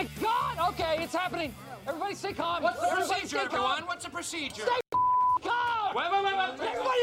My 0.00 0.08
God! 0.18 0.70
Okay, 0.70 1.02
it's 1.02 1.14
happening. 1.14 1.54
Everybody 1.86 2.14
stay 2.14 2.32
calm. 2.32 2.62
What's 2.62 2.80
the 2.80 2.86
Everybody 2.86 3.20
procedure, 3.20 3.28
stay 3.28 3.46
calm. 3.48 3.72
everyone? 3.72 3.86
What's 3.86 4.04
the 4.06 4.10
procedure? 4.10 4.62
Stay 4.62 4.98
calm. 5.42 5.94
Wait, 5.94 6.06
wait, 6.10 6.24
wait, 6.24 6.36
wait. 6.38 6.68
Everybody 6.70 7.00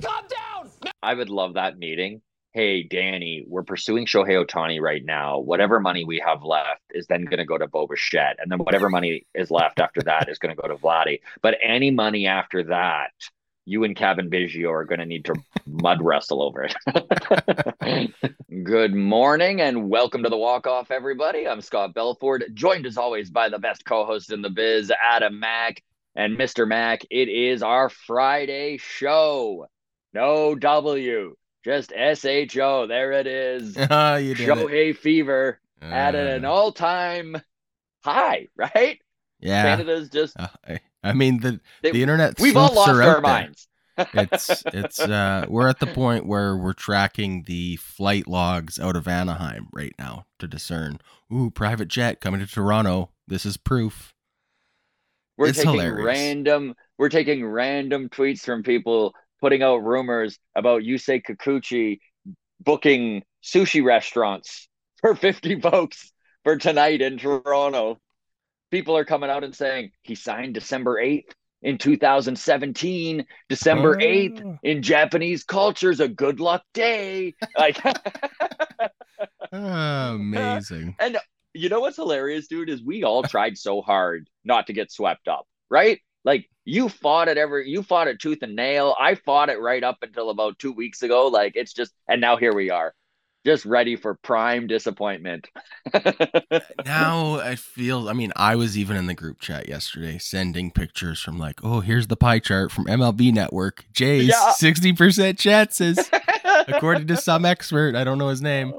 calm 0.00 0.24
down. 0.30 0.92
I 1.02 1.12
would 1.12 1.28
love 1.28 1.52
that 1.54 1.76
meeting. 1.76 2.22
Hey, 2.52 2.84
Danny, 2.84 3.44
we're 3.46 3.64
pursuing 3.64 4.06
Shohei 4.06 4.42
Ohtani 4.42 4.80
right 4.80 5.04
now. 5.04 5.40
Whatever 5.40 5.78
money 5.78 6.04
we 6.04 6.22
have 6.24 6.42
left 6.42 6.80
is 6.94 7.06
then 7.06 7.26
going 7.26 7.36
to 7.36 7.44
go 7.44 7.58
to 7.58 7.66
Bo 7.68 7.86
Bichette. 7.86 8.38
And 8.40 8.50
then 8.50 8.60
whatever 8.60 8.88
money 8.88 9.26
is 9.34 9.50
left 9.50 9.78
after 9.78 10.00
that 10.04 10.30
is 10.30 10.38
going 10.38 10.56
to 10.56 10.60
go 10.60 10.68
to 10.68 10.76
Vladdy. 10.76 11.20
But 11.42 11.58
any 11.62 11.90
money 11.90 12.26
after 12.26 12.62
that, 12.64 13.10
you 13.68 13.84
and 13.84 13.94
Cavan 13.94 14.30
Biggio 14.30 14.70
are 14.70 14.84
going 14.86 14.98
to 14.98 15.04
need 15.04 15.26
to 15.26 15.34
mud 15.66 16.00
wrestle 16.02 16.42
over 16.42 16.66
it. 16.86 18.14
Good 18.64 18.94
morning 18.94 19.60
and 19.60 19.90
welcome 19.90 20.22
to 20.22 20.30
the 20.30 20.38
walk 20.38 20.66
off, 20.66 20.90
everybody. 20.90 21.46
I'm 21.46 21.60
Scott 21.60 21.92
Belford, 21.92 22.44
joined 22.54 22.86
as 22.86 22.96
always 22.96 23.28
by 23.30 23.50
the 23.50 23.58
best 23.58 23.84
co 23.84 24.06
host 24.06 24.32
in 24.32 24.40
the 24.40 24.48
biz, 24.48 24.90
Adam 25.02 25.38
Mack. 25.38 25.82
And 26.16 26.38
Mr. 26.38 26.66
Mack, 26.66 27.02
it 27.10 27.28
is 27.28 27.62
our 27.62 27.90
Friday 27.90 28.78
show. 28.78 29.66
No 30.14 30.54
W, 30.54 31.36
just 31.62 31.92
SHO. 31.92 32.86
There 32.86 33.12
it 33.12 33.26
is. 33.26 33.76
Ah, 33.90 34.16
you 34.16 34.34
did 34.34 34.48
it. 34.48 34.56
Shohei 34.56 34.96
Fever 34.96 35.60
at 35.82 36.14
an 36.14 36.46
Uh, 36.46 36.50
all 36.50 36.72
time 36.72 37.36
high, 38.02 38.48
right? 38.56 38.98
yeah. 39.40 39.62
Canada's 39.62 40.08
just, 40.08 40.40
Uh, 40.40 40.48
I, 40.66 40.80
I 41.02 41.12
mean, 41.12 41.40
the, 41.40 41.60
they- 41.82 41.92
the 41.92 42.02
internet 42.02 42.38
we've 42.40 42.56
all 42.56 42.74
lost 42.74 42.90
our 42.90 43.20
minds. 43.20 43.68
it's 44.14 44.62
it's 44.66 45.00
uh 45.00 45.44
we're 45.48 45.66
at 45.68 45.80
the 45.80 45.86
point 45.88 46.24
where 46.24 46.56
we're 46.56 46.72
tracking 46.72 47.42
the 47.48 47.74
flight 47.76 48.28
logs 48.28 48.78
out 48.78 48.94
of 48.94 49.08
Anaheim 49.08 49.66
right 49.72 49.92
now 49.98 50.26
to 50.38 50.46
discern 50.46 51.00
ooh 51.32 51.50
private 51.50 51.88
jet 51.88 52.20
coming 52.20 52.38
to 52.38 52.46
Toronto 52.46 53.10
this 53.26 53.44
is 53.44 53.56
proof 53.56 54.14
We're 55.36 55.48
It's 55.48 55.58
taking 55.58 55.72
hilarious. 55.72 56.06
random 56.06 56.74
we're 56.96 57.08
taking 57.08 57.44
random 57.44 58.08
tweets 58.08 58.42
from 58.42 58.62
people 58.62 59.14
putting 59.40 59.64
out 59.64 59.78
rumors 59.78 60.38
about 60.54 60.82
Yusei 60.82 61.20
Kikuchi 61.20 61.98
booking 62.60 63.24
sushi 63.42 63.82
restaurants 63.84 64.68
for 65.00 65.16
50 65.16 65.56
bucks 65.56 66.12
for 66.44 66.56
tonight 66.56 67.00
in 67.02 67.18
Toronto. 67.18 67.98
People 68.70 68.96
are 68.96 69.04
coming 69.04 69.30
out 69.30 69.44
and 69.44 69.54
saying 69.54 69.92
he 70.02 70.14
signed 70.14 70.54
December 70.54 71.00
8th 71.00 71.30
in 71.62 71.78
2017. 71.78 73.26
December 73.48 73.96
8th 73.96 74.42
Oh. 74.44 74.58
in 74.62 74.82
Japanese 74.82 75.44
culture 75.44 75.90
is 75.90 76.00
a 76.00 76.08
good 76.08 76.40
luck 76.40 76.62
day. 76.74 77.34
Like 77.58 77.80
oh, 79.52 80.14
amazing 80.14 80.94
and 81.00 81.18
you 81.54 81.68
know 81.68 81.80
what's 81.80 81.96
hilarious, 81.96 82.46
dude, 82.46 82.68
is 82.68 82.82
we 82.82 83.02
all 83.04 83.22
tried 83.22 83.56
so 83.58 83.80
hard 83.80 84.28
not 84.44 84.66
to 84.68 84.72
get 84.72 84.92
swept 84.92 85.26
up, 85.28 85.46
right? 85.70 85.98
Like 86.24 86.48
you 86.64 86.88
fought 86.88 87.28
it 87.28 87.38
ever, 87.38 87.60
you 87.60 87.82
fought 87.82 88.06
it 88.06 88.20
tooth 88.20 88.42
and 88.42 88.54
nail. 88.54 88.94
I 89.00 89.14
fought 89.16 89.48
it 89.48 89.58
right 89.58 89.82
up 89.82 89.96
until 90.02 90.30
about 90.30 90.58
two 90.58 90.72
weeks 90.72 91.02
ago. 91.02 91.26
Like 91.28 91.52
it's 91.56 91.72
just, 91.72 91.92
and 92.06 92.20
now 92.20 92.36
here 92.36 92.54
we 92.54 92.70
are, 92.70 92.94
just 93.48 93.64
ready 93.64 93.96
for 93.96 94.14
prime 94.14 94.66
disappointment. 94.66 95.48
now 96.84 97.36
I 97.40 97.54
feel 97.56 98.10
I 98.10 98.12
mean 98.12 98.30
I 98.36 98.56
was 98.56 98.76
even 98.76 98.94
in 98.96 99.06
the 99.06 99.14
group 99.14 99.40
chat 99.40 99.68
yesterday 99.68 100.18
sending 100.18 100.70
pictures 100.70 101.18
from 101.20 101.38
like 101.38 101.64
oh 101.64 101.80
here's 101.80 102.08
the 102.08 102.16
pie 102.16 102.40
chart 102.40 102.70
from 102.70 102.84
MLB 102.84 103.32
Network 103.32 103.86
Jay's 103.92 104.28
Yeah. 104.28 104.52
60% 104.60 105.38
chances 105.38 105.98
according 106.68 107.06
to 107.06 107.16
some 107.16 107.46
expert 107.46 107.94
I 107.96 108.04
don't 108.04 108.18
know 108.18 108.28
his 108.28 108.42
name 108.42 108.74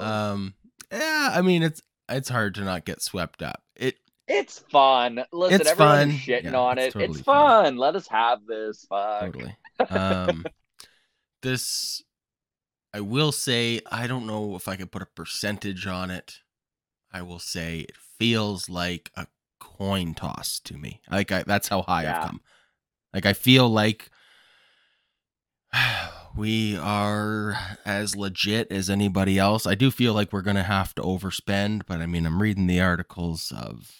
um 0.00 0.54
yeah 0.90 1.32
I 1.34 1.42
mean 1.42 1.62
it's 1.62 1.82
it's 2.08 2.30
hard 2.30 2.54
to 2.54 2.62
not 2.62 2.86
get 2.86 3.02
swept 3.02 3.42
up 3.42 3.62
it 3.76 3.96
it's 4.28 4.58
fun. 4.72 5.22
Listen, 5.30 5.60
It's 5.60 5.70
everyone 5.70 6.08
fun. 6.10 6.18
shitting 6.18 6.44
Yeah, 6.52 6.58
on 6.58 6.78
it's 6.78 6.88
it. 6.88 6.98
totally 6.98 7.18
it's 7.20 7.26
fun. 7.26 7.64
fun. 7.64 7.76
Let 7.76 7.94
us 7.96 8.08
have 8.08 8.44
this. 8.46 8.86
Fuck. 8.88 9.20
totally 9.20 9.56
um 9.90 10.44
this 11.42 12.02
i 12.96 13.00
will 13.00 13.32
say 13.32 13.80
i 13.90 14.06
don't 14.06 14.26
know 14.26 14.56
if 14.56 14.66
i 14.68 14.76
could 14.76 14.90
put 14.90 15.02
a 15.02 15.06
percentage 15.20 15.86
on 15.86 16.10
it. 16.10 16.38
I 17.12 17.22
will 17.22 17.38
say 17.38 17.80
it 17.80 17.96
feels 18.18 18.68
like 18.68 19.10
a 19.16 19.26
coin 19.60 20.14
toss 20.14 20.60
to 20.60 20.76
me. 20.76 21.00
Like 21.10 21.30
I, 21.32 21.42
that's 21.44 21.68
how 21.68 21.82
high 21.82 22.02
Yeah. 22.04 22.16
i've 22.18 22.26
come. 22.26 22.40
Like 23.14 23.26
i 23.26 23.32
feel 23.32 23.68
like 23.68 24.10
we 26.36 26.76
are 26.76 27.56
as 27.84 28.14
legit 28.16 28.70
as 28.70 28.90
anybody 28.90 29.38
else. 29.38 29.66
I 29.66 29.74
do 29.74 29.90
feel 29.90 30.12
like 30.14 30.32
we're 30.32 30.42
gonna 30.42 30.62
have 30.62 30.94
to 30.96 31.02
overspend 31.02 31.82
but 31.86 32.00
i 32.00 32.06
mean 32.06 32.24
i'm 32.26 32.40
reading 32.42 32.66
the 32.66 32.80
articles 32.80 33.52
of 33.56 33.90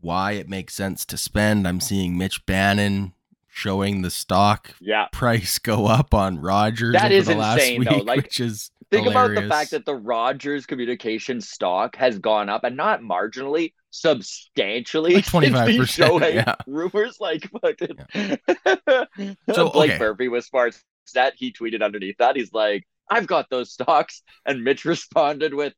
why 0.00 0.32
it 0.32 0.48
makes 0.48 0.74
sense 0.74 1.04
to 1.06 1.16
spend. 1.16 1.66
I'm 1.66 1.80
seeing 1.80 2.16
mitch 2.16 2.46
bannon 2.46 3.12
showing 3.56 4.02
the 4.02 4.10
stock 4.10 4.74
Yeah. 4.82 5.06
price 5.12 5.58
go 5.58 5.86
up 5.86 6.12
on 6.12 6.38
Rogers 6.38 6.92
That 6.92 7.10
is 7.10 7.26
the 7.26 7.34
last 7.34 7.60
insane, 7.60 7.80
week, 7.80 7.88
though. 7.88 7.96
Like, 7.98 8.24
which 8.24 8.38
is 8.40 8.70
Think 8.90 9.08
about 9.08 9.34
the 9.34 9.48
fact 9.48 9.70
that 9.72 9.84
the 9.84 9.96
Rogers 9.96 10.66
communication 10.66 11.40
stock 11.40 11.96
has 11.96 12.18
gone 12.18 12.48
up 12.48 12.62
and 12.64 12.76
not 12.76 13.00
marginally, 13.00 13.72
substantially 13.90 15.14
Like 15.14 15.24
since 15.24 15.42
these 15.66 15.96
25%, 15.96 16.20
Shohei 16.20 16.34
yeah. 16.34 16.54
rumors. 16.66 17.16
Like 17.18 17.50
fucking 17.62 17.96
So, 19.54 19.70
Blake 19.70 19.92
okay. 19.92 19.98
Murphy 19.98 20.28
with 20.28 20.48
Sportsnet, 20.48 21.32
he 21.36 21.50
tweeted 21.52 21.82
underneath 21.82 22.18
that. 22.18 22.36
He's 22.36 22.52
like, 22.52 22.84
I've 23.10 23.26
got 23.26 23.48
those 23.50 23.72
stocks. 23.72 24.22
And 24.44 24.62
Mitch 24.62 24.84
responded 24.84 25.54
with, 25.54 25.72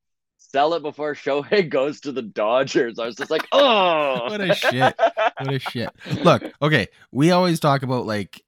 sell 0.50 0.74
it 0.74 0.82
before 0.82 1.14
Shohei 1.14 1.68
goes 1.68 2.00
to 2.02 2.12
the 2.12 2.22
Dodgers. 2.22 2.98
I 2.98 3.06
was 3.06 3.16
just 3.16 3.30
like, 3.30 3.46
oh 3.52 4.24
What 4.28 4.40
a 4.40 4.54
shit. 4.54 4.94
what 4.98 5.52
a 5.54 5.58
shit. 5.58 5.90
Look, 6.24 6.42
okay, 6.62 6.88
we 7.12 7.30
always 7.30 7.60
talk 7.60 7.82
about 7.82 8.06
like 8.06 8.42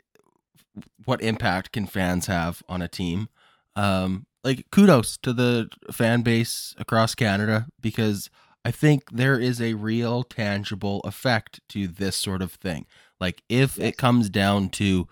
what 1.04 1.22
impact 1.22 1.72
can 1.72 1.86
fans 1.86 2.26
have 2.26 2.62
on 2.68 2.82
a 2.82 2.88
team. 2.88 3.28
Um 3.76 4.26
like 4.42 4.64
kudos 4.72 5.18
to 5.18 5.32
the 5.34 5.68
fan 5.92 6.22
base 6.22 6.74
across 6.78 7.14
Canada 7.14 7.66
because 7.80 8.30
I 8.64 8.70
think 8.70 9.10
there 9.10 9.38
is 9.38 9.60
a 9.60 9.74
real 9.74 10.22
tangible 10.22 11.00
effect 11.00 11.60
to 11.70 11.86
this 11.86 12.16
sort 12.16 12.40
of 12.42 12.52
thing. 12.52 12.86
Like 13.20 13.42
if 13.50 13.76
Yes. 13.76 13.88
it 13.88 13.96
comes 13.98 14.30
down 14.30 14.70
to 14.70 15.06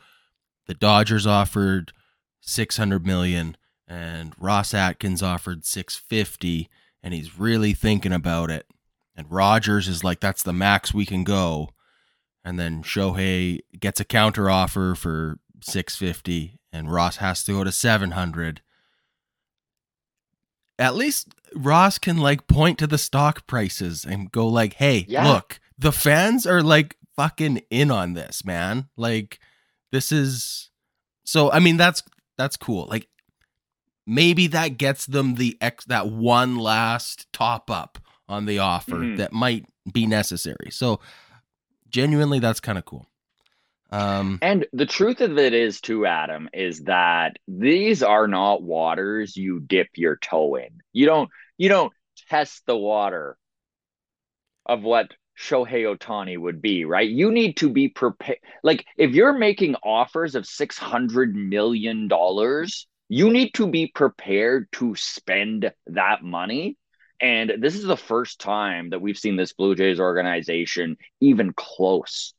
the 0.67 0.73
Dodgers 0.75 1.27
offered 1.27 1.93
600 2.41 3.07
million 3.07 3.57
and 3.89 4.35
Ross 4.39 4.75
Atkins 4.75 5.23
offered 5.23 5.65
650 5.65 6.69
and 7.03 7.15
he's 7.15 7.39
really 7.39 7.73
thinking 7.73 8.13
about 8.13 8.51
it. 8.51 8.67
And 9.17 9.31
Rogers 9.31 9.89
is 9.89 10.05
like 10.05 10.21
that's 10.21 10.43
the 10.43 10.53
max 10.53 10.93
we 10.95 11.07
can 11.07 11.25
go. 11.25 11.71
And 12.45 12.59
then 12.59 12.83
Shohei 12.83 13.61
gets 13.81 13.99
a 13.99 14.05
counter 14.05 14.49
offer 14.51 14.95
for 14.95 15.39
650 15.63 16.59
and 16.73 16.93
Ross 16.93 17.17
has 17.17 17.43
to 17.45 17.53
go 17.53 17.65
to 17.65 17.73
700 17.73 18.61
at 20.79 20.95
least 20.95 21.35
Ross 21.55 21.99
can 21.99 22.19
like 22.19 22.47
point 22.47 22.79
to 22.79 22.87
the 22.87 22.99
stock 22.99 23.47
prices 23.47 24.05
and 24.05 24.31
go 24.31 24.47
like 24.47 24.75
hey 24.75 25.05
Yeah. 25.09 25.27
look 25.33 25.59
the 25.77 25.93
fans 25.93 26.47
are 26.47 26.63
like 26.63 26.97
fucking 27.17 27.63
in 27.71 27.91
on 27.91 28.13
this 28.15 28.45
man. 28.45 28.89
Like 28.97 29.41
this 29.91 30.13
is 30.13 30.71
so 31.25 31.51
I 31.51 31.59
mean 31.59 31.77
that's 31.77 32.03
that's 32.37 32.57
cool. 32.57 32.87
Like 32.89 33.09
maybe 34.09 34.47
that 34.49 34.79
gets 34.79 35.07
them 35.07 35.35
the 35.37 35.57
ex 35.61 35.85
that 35.85 36.09
one 36.09 36.57
last 36.57 37.33
top 37.33 37.71
up 37.71 37.99
on 38.29 38.47
the 38.47 38.59
offer 38.59 38.97
Mhm. 38.97 39.19
that 39.19 39.33
might 39.33 39.67
be 39.93 40.07
necessary 40.07 40.71
so 40.71 41.01
genuinely 41.91 42.39
that's 42.41 42.61
kind 42.61 42.79
of 42.79 42.85
cool 42.85 43.07
um 43.91 44.39
And 44.43 44.67
the 44.75 44.85
truth 44.85 45.23
of 45.23 45.39
it 45.39 45.55
is, 45.55 45.81
too, 45.81 46.05
Adam, 46.05 46.51
is 46.53 46.81
that 46.85 47.37
these 47.47 48.03
are 48.03 48.29
not 48.29 48.63
waters 48.63 49.35
you 49.35 49.61
dip 49.61 49.89
your 49.97 50.17
toe 50.17 50.57
in. 50.57 50.83
You 50.93 51.07
don't 51.07 51.31
you 51.57 51.71
don't 51.71 51.93
test 52.29 52.67
the 52.67 52.77
water 52.77 53.39
of 54.67 54.83
what 54.83 55.15
Shohei 55.39 55.97
Ohtani 55.97 56.37
would 56.37 56.61
be, 56.61 56.85
right? 56.85 57.09
You 57.09 57.31
need 57.31 57.57
to 57.59 57.71
be 57.71 57.89
prepared. 57.89 58.41
Like 58.63 58.85
if 58.99 59.13
you're 59.13 59.39
making 59.39 59.77
offers 59.83 60.35
of 60.35 60.45
six 60.45 60.77
hundred 60.77 61.35
million 61.35 62.09
dollars, 62.09 62.87
you 63.09 63.31
need 63.31 63.55
to 63.55 63.67
be 63.67 63.87
prepared 63.87 64.69
to 64.73 64.95
spend 64.95 65.73
that 65.87 66.23
money. 66.23 66.77
And 67.21 67.55
this 67.59 67.75
is 67.75 67.85
the 67.85 67.97
first 67.97 68.41
time 68.41 68.91
that 68.91 69.01
we've 69.01 69.19
seen 69.19 69.37
this 69.37 69.53
Blue 69.53 69.75
Jays 69.75 69.99
organization 69.99 70.97
even 71.21 71.53
close 71.53 72.35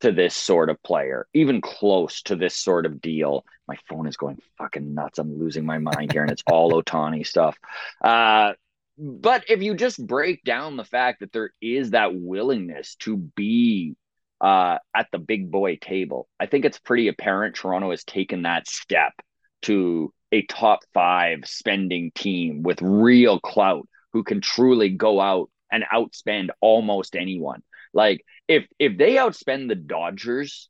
to 0.00 0.12
this 0.12 0.36
sort 0.36 0.68
of 0.68 0.82
player, 0.82 1.26
even 1.32 1.60
close 1.60 2.22
to 2.22 2.36
this 2.36 2.56
sort 2.56 2.86
of 2.86 3.00
deal. 3.00 3.44
My 3.66 3.76
phone 3.88 4.06
is 4.06 4.16
going 4.16 4.40
fucking 4.58 4.94
nuts. 4.94 5.18
I'm 5.18 5.38
losing 5.38 5.64
my 5.64 5.78
mind 5.78 6.12
here, 6.12 6.22
and 6.22 6.30
it's 6.30 6.42
all 6.46 6.72
Ohtani 6.82 7.26
stuff. 7.26 7.56
Uh, 8.02 8.52
but 8.98 9.44
if 9.48 9.62
you 9.62 9.74
just 9.74 10.04
break 10.04 10.44
down 10.44 10.76
the 10.76 10.84
fact 10.84 11.20
that 11.20 11.32
there 11.32 11.52
is 11.60 11.90
that 11.90 12.14
willingness 12.14 12.96
to 12.96 13.16
be 13.16 13.96
uh, 14.40 14.78
at 14.94 15.08
the 15.10 15.18
big 15.18 15.50
boy 15.50 15.78
table, 15.80 16.28
I 16.38 16.46
think 16.46 16.64
it's 16.64 16.78
pretty 16.78 17.08
apparent 17.08 17.56
Toronto 17.56 17.90
has 17.90 18.04
taken 18.04 18.42
that 18.42 18.68
step 18.68 19.14
to 19.62 20.12
a 20.32 20.42
top 20.42 20.80
five 20.94 21.40
spending 21.44 22.10
team 22.14 22.62
with 22.62 22.80
real 22.80 23.38
clout 23.40 23.86
who 24.12 24.22
can 24.24 24.40
truly 24.40 24.88
go 24.90 25.20
out 25.20 25.50
and 25.70 25.84
outspend 25.92 26.48
almost 26.60 27.16
anyone. 27.16 27.62
Like 27.94 28.24
if 28.48 28.66
if 28.78 28.96
they 28.98 29.14
outspend 29.16 29.68
the 29.68 29.74
Dodgers, 29.74 30.68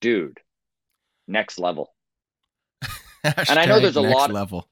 dude, 0.00 0.38
next 1.26 1.58
level. 1.58 1.92
and 3.24 3.58
I 3.58 3.64
know 3.66 3.80
there's 3.80 3.96
a 3.96 4.00
lot 4.02 4.30
level. 4.30 4.68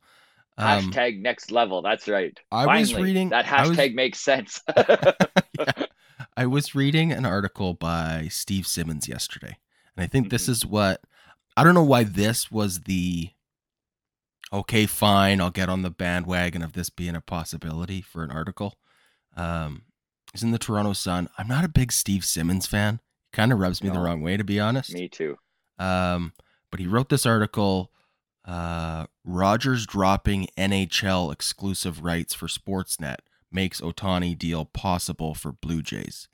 Um, 0.59 0.93
hashtag 0.93 1.21
next 1.21 1.51
level. 1.51 1.83
That's 1.83 2.09
right. 2.09 2.39
I 2.51 2.65
Finally, 2.67 2.81
was 2.83 2.95
reading 3.03 3.29
that 3.31 3.51
I 3.51 3.67
was- 3.67 3.77
hashtag 3.77 3.95
makes 3.95 4.21
sense. 4.21 4.61
yeah. 4.77 5.13
I 6.37 6.47
was 6.47 6.75
reading 6.75 7.13
an 7.13 7.27
article 7.27 7.75
by 7.75 8.29
Steve 8.31 8.67
Simmons 8.67 9.07
yesterday, 9.09 9.59
and 9.97 10.05
I 10.05 10.07
think 10.07 10.31
this 10.31 10.47
Mhm. 10.47 10.51
is 10.51 10.67
what 10.67 11.03
I 11.57 11.65
don't 11.65 11.75
know 11.75 11.83
why 11.83 12.05
this 12.05 12.51
was 12.51 12.81
the 12.81 13.31
okay, 14.53 14.87
fine, 14.87 15.41
I'll 15.41 15.51
get 15.51 15.69
on 15.69 15.83
the 15.83 15.91
bandwagon 15.91 16.63
of 16.63 16.75
this 16.75 16.91
being 16.91 17.17
a 17.17 17.21
possibility 17.21 18.03
for 18.03 18.23
an 18.23 18.31
article. 18.31 18.75
Um, 19.37 19.83
it's 20.35 20.43
in 20.43 20.51
the 20.51 20.59
Toronto 20.59 20.93
Sun. 20.93 21.29
I'm 21.39 21.49
not 21.49 21.65
a 21.65 21.69
big 21.69 21.93
Steve 21.93 22.25
Simmons 22.25 22.67
fan. 22.67 23.01
Kind 23.33 23.53
of 23.53 23.59
rubs 23.59 23.83
me 23.83 23.89
the 23.89 23.99
wrong 23.99 24.21
way, 24.21 24.37
to 24.37 24.45
be 24.45 24.61
honest. 24.61 24.93
Me 24.93 25.09
too. 25.09 25.39
Um, 25.79 26.35
but 26.71 26.81
he 26.81 26.87
wrote 26.87 27.09
this 27.09 27.25
article. 27.25 27.91
Uh, 28.45 29.07
Rogers 29.25 29.87
dropping 29.87 30.49
NHL 30.59 31.33
exclusive 31.33 32.03
rights 32.03 32.35
for 32.35 32.47
Sportsnet 32.47 33.19
makes 33.51 33.81
Ohtani 33.81 34.37
deal 34.37 34.65
possible 34.65 35.35
for 35.35 35.53
Blue 35.53 35.81
Jays, 35.81 36.29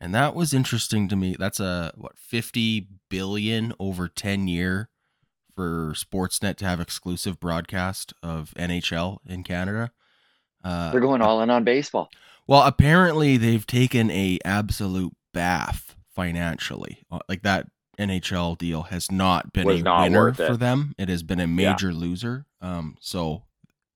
and 0.00 0.14
that 0.14 0.34
was 0.34 0.52
interesting 0.54 1.08
to 1.08 1.16
me. 1.16 1.36
That's 1.38 1.60
a 1.60 1.92
what 1.96 2.16
fifty 2.18 2.88
billion 3.08 3.72
over 3.78 4.08
ten 4.08 4.48
year 4.48 4.88
for 5.56 5.92
Sportsnet 5.96 6.56
to 6.56 6.66
have 6.66 6.80
exclusive 6.80 7.40
broadcast 7.40 8.12
of 8.22 8.54
NHL 8.56 9.18
in 9.26 9.42
Canada. 9.42 9.90
Uh, 10.62 10.92
They're 10.92 11.00
going 11.00 11.20
all 11.22 11.40
in 11.42 11.50
on 11.50 11.64
baseball. 11.64 12.10
well, 12.46 12.62
apparently 12.62 13.36
they've 13.36 13.66
taken 13.66 14.10
a 14.10 14.38
absolute 14.44 15.14
bath 15.34 15.96
financially. 16.14 16.98
Uh, 17.10 17.18
Like 17.28 17.42
that 17.42 17.66
NHL 17.98 18.56
deal 18.58 18.82
has 18.84 19.10
not 19.10 19.52
been 19.52 19.66
Was 19.66 19.80
a 19.80 19.84
not 19.84 20.02
winner 20.02 20.32
for 20.32 20.56
them. 20.56 20.94
It 20.98 21.08
has 21.08 21.22
been 21.24 21.40
a 21.40 21.42
Yeah. 21.42 21.72
major 21.72 21.92
loser. 21.92 22.46
Um, 22.60 22.96
so 23.00 23.42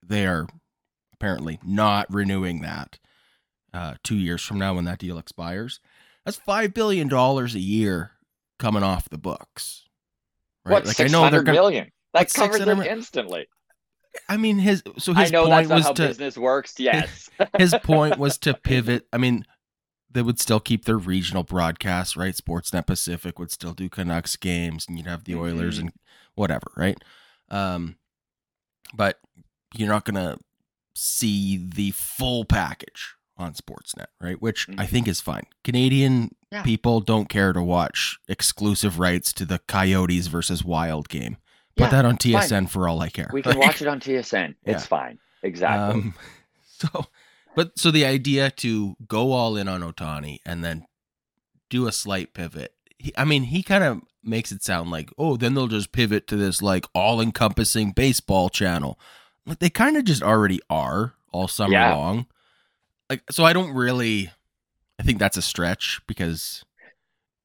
they 0.04 0.26
are 0.26 0.48
apparently 1.12 1.60
not 1.64 2.12
renewing 2.12 2.62
that 2.62 2.98
uh, 3.72 3.94
two 4.02 4.16
years 4.16 4.42
from 4.42 4.58
now 4.58 4.74
when 4.74 4.84
that 4.86 4.98
deal 4.98 5.16
expires. 5.18 5.78
That's 6.24 6.36
five 6.36 6.72
billion 6.74 7.08
dollars 7.08 7.54
a 7.54 7.60
year 7.60 8.12
coming 8.58 8.82
off 8.82 9.08
the 9.10 9.18
books. 9.18 9.84
Right? 10.64 10.72
What? 10.72 10.86
like 10.86 10.96
Six 10.96 11.12
I 11.12 11.12
know 11.12 11.28
they're 11.30 11.42
gonna. 11.42 11.56
million. 11.58 11.90
That 12.14 12.32
covers 12.32 12.56
600 12.56 12.84
it 12.86 12.90
instantly. 12.90 13.46
I 14.28 14.36
mean, 14.36 14.58
his 14.58 14.82
so 14.98 15.12
I 15.14 15.22
his 15.22 15.32
know 15.32 15.46
point 15.46 15.68
that's 15.68 15.78
was 15.78 15.84
how 15.86 15.92
to 15.94 16.06
business 16.08 16.36
works. 16.36 16.74
Yes. 16.78 17.30
his 17.58 17.74
point 17.82 18.18
was 18.18 18.36
to 18.38 18.54
pivot. 18.62 19.06
I 19.12 19.16
mean, 19.18 19.44
they 20.10 20.20
would 20.22 20.38
still 20.38 20.60
keep 20.60 20.84
their 20.84 20.98
regional 20.98 21.42
broadcasts, 21.42 22.16
right? 22.16 22.34
Sportsnet 22.34 22.86
Pacific 22.86 23.38
would 23.38 23.50
still 23.50 23.72
do 23.72 23.88
Canucks 23.88 24.36
games, 24.36 24.84
and 24.86 24.98
you'd 24.98 25.06
have 25.06 25.24
the 25.24 25.34
Oilers 25.34 25.78
Mhm. 25.78 25.80
and 25.80 25.92
whatever, 26.34 26.70
right? 26.76 26.98
Um, 27.48 27.96
but 28.94 29.18
you're 29.74 29.88
not 29.88 30.04
gonna 30.04 30.36
see 30.94 31.56
the 31.56 31.90
full 31.92 32.44
package 32.44 33.14
on 33.36 33.54
Sportsnet, 33.54 34.06
right? 34.20 34.40
Which 34.40 34.68
I 34.78 34.86
Mhm. 34.86 34.88
think 34.88 35.08
is 35.08 35.20
fine. 35.20 35.44
Canadian 35.64 36.34
Yeah. 36.50 36.62
people 36.62 37.00
don't 37.00 37.28
care 37.28 37.52
to 37.52 37.62
watch 37.62 38.18
exclusive 38.28 38.98
rights 38.98 39.32
to 39.34 39.44
the 39.44 39.58
Coyotes 39.60 40.26
versus 40.26 40.64
Wild 40.64 41.08
game. 41.08 41.38
Put 41.76 41.84
Yeah, 41.84 41.90
that 41.90 42.04
on 42.04 42.12
fine. 42.12 42.18
TSN 42.18 42.66
for 42.66 42.86
all 42.88 43.00
I 43.00 43.08
care. 43.08 43.30
we 43.32 43.42
can 43.42 43.52
Like, 43.56 43.66
watch 43.66 43.82
it 43.82 43.88
on 43.88 44.00
TSN. 44.00 44.54
It's 44.64 44.82
Yeah. 44.82 44.86
fine. 44.86 45.18
Exactly. 45.42 46.00
um, 46.02 46.14
so, 46.66 47.06
but 47.56 47.78
so 47.78 47.90
the 47.90 48.04
idea 48.04 48.50
to 48.50 48.96
go 49.08 49.32
all 49.32 49.56
in 49.56 49.66
on 49.68 49.80
Ohtani 49.80 50.38
and 50.44 50.62
then 50.62 50.84
do 51.70 51.86
a 51.88 51.92
slight 51.92 52.34
pivot. 52.34 52.74
He, 52.98 53.12
I 53.16 53.24
mean, 53.24 53.44
he 53.44 53.62
kind 53.62 53.82
of 53.82 54.02
makes 54.22 54.52
it 54.52 54.62
sound 54.62 54.90
like, 54.90 55.10
oh, 55.18 55.36
then 55.36 55.54
they'll 55.54 55.66
just 55.68 55.90
pivot 55.90 56.26
to 56.28 56.36
this 56.36 56.60
like 56.62 56.86
all-encompassing 56.94 57.92
baseball 57.92 58.50
channel. 58.50 59.00
Like 59.46 59.58
they 59.58 59.70
kind 59.70 59.96
of 59.96 60.04
just 60.04 60.22
already 60.22 60.60
are 60.70 61.14
all 61.32 61.48
summer 61.48 61.72
long. 61.96 62.26
Like, 63.12 63.30
so 63.30 63.44
I 63.44 63.52
don't 63.52 63.74
really. 63.74 64.30
I 64.98 65.02
think 65.02 65.18
that's 65.18 65.36
a 65.36 65.42
stretch 65.42 66.00
because 66.06 66.64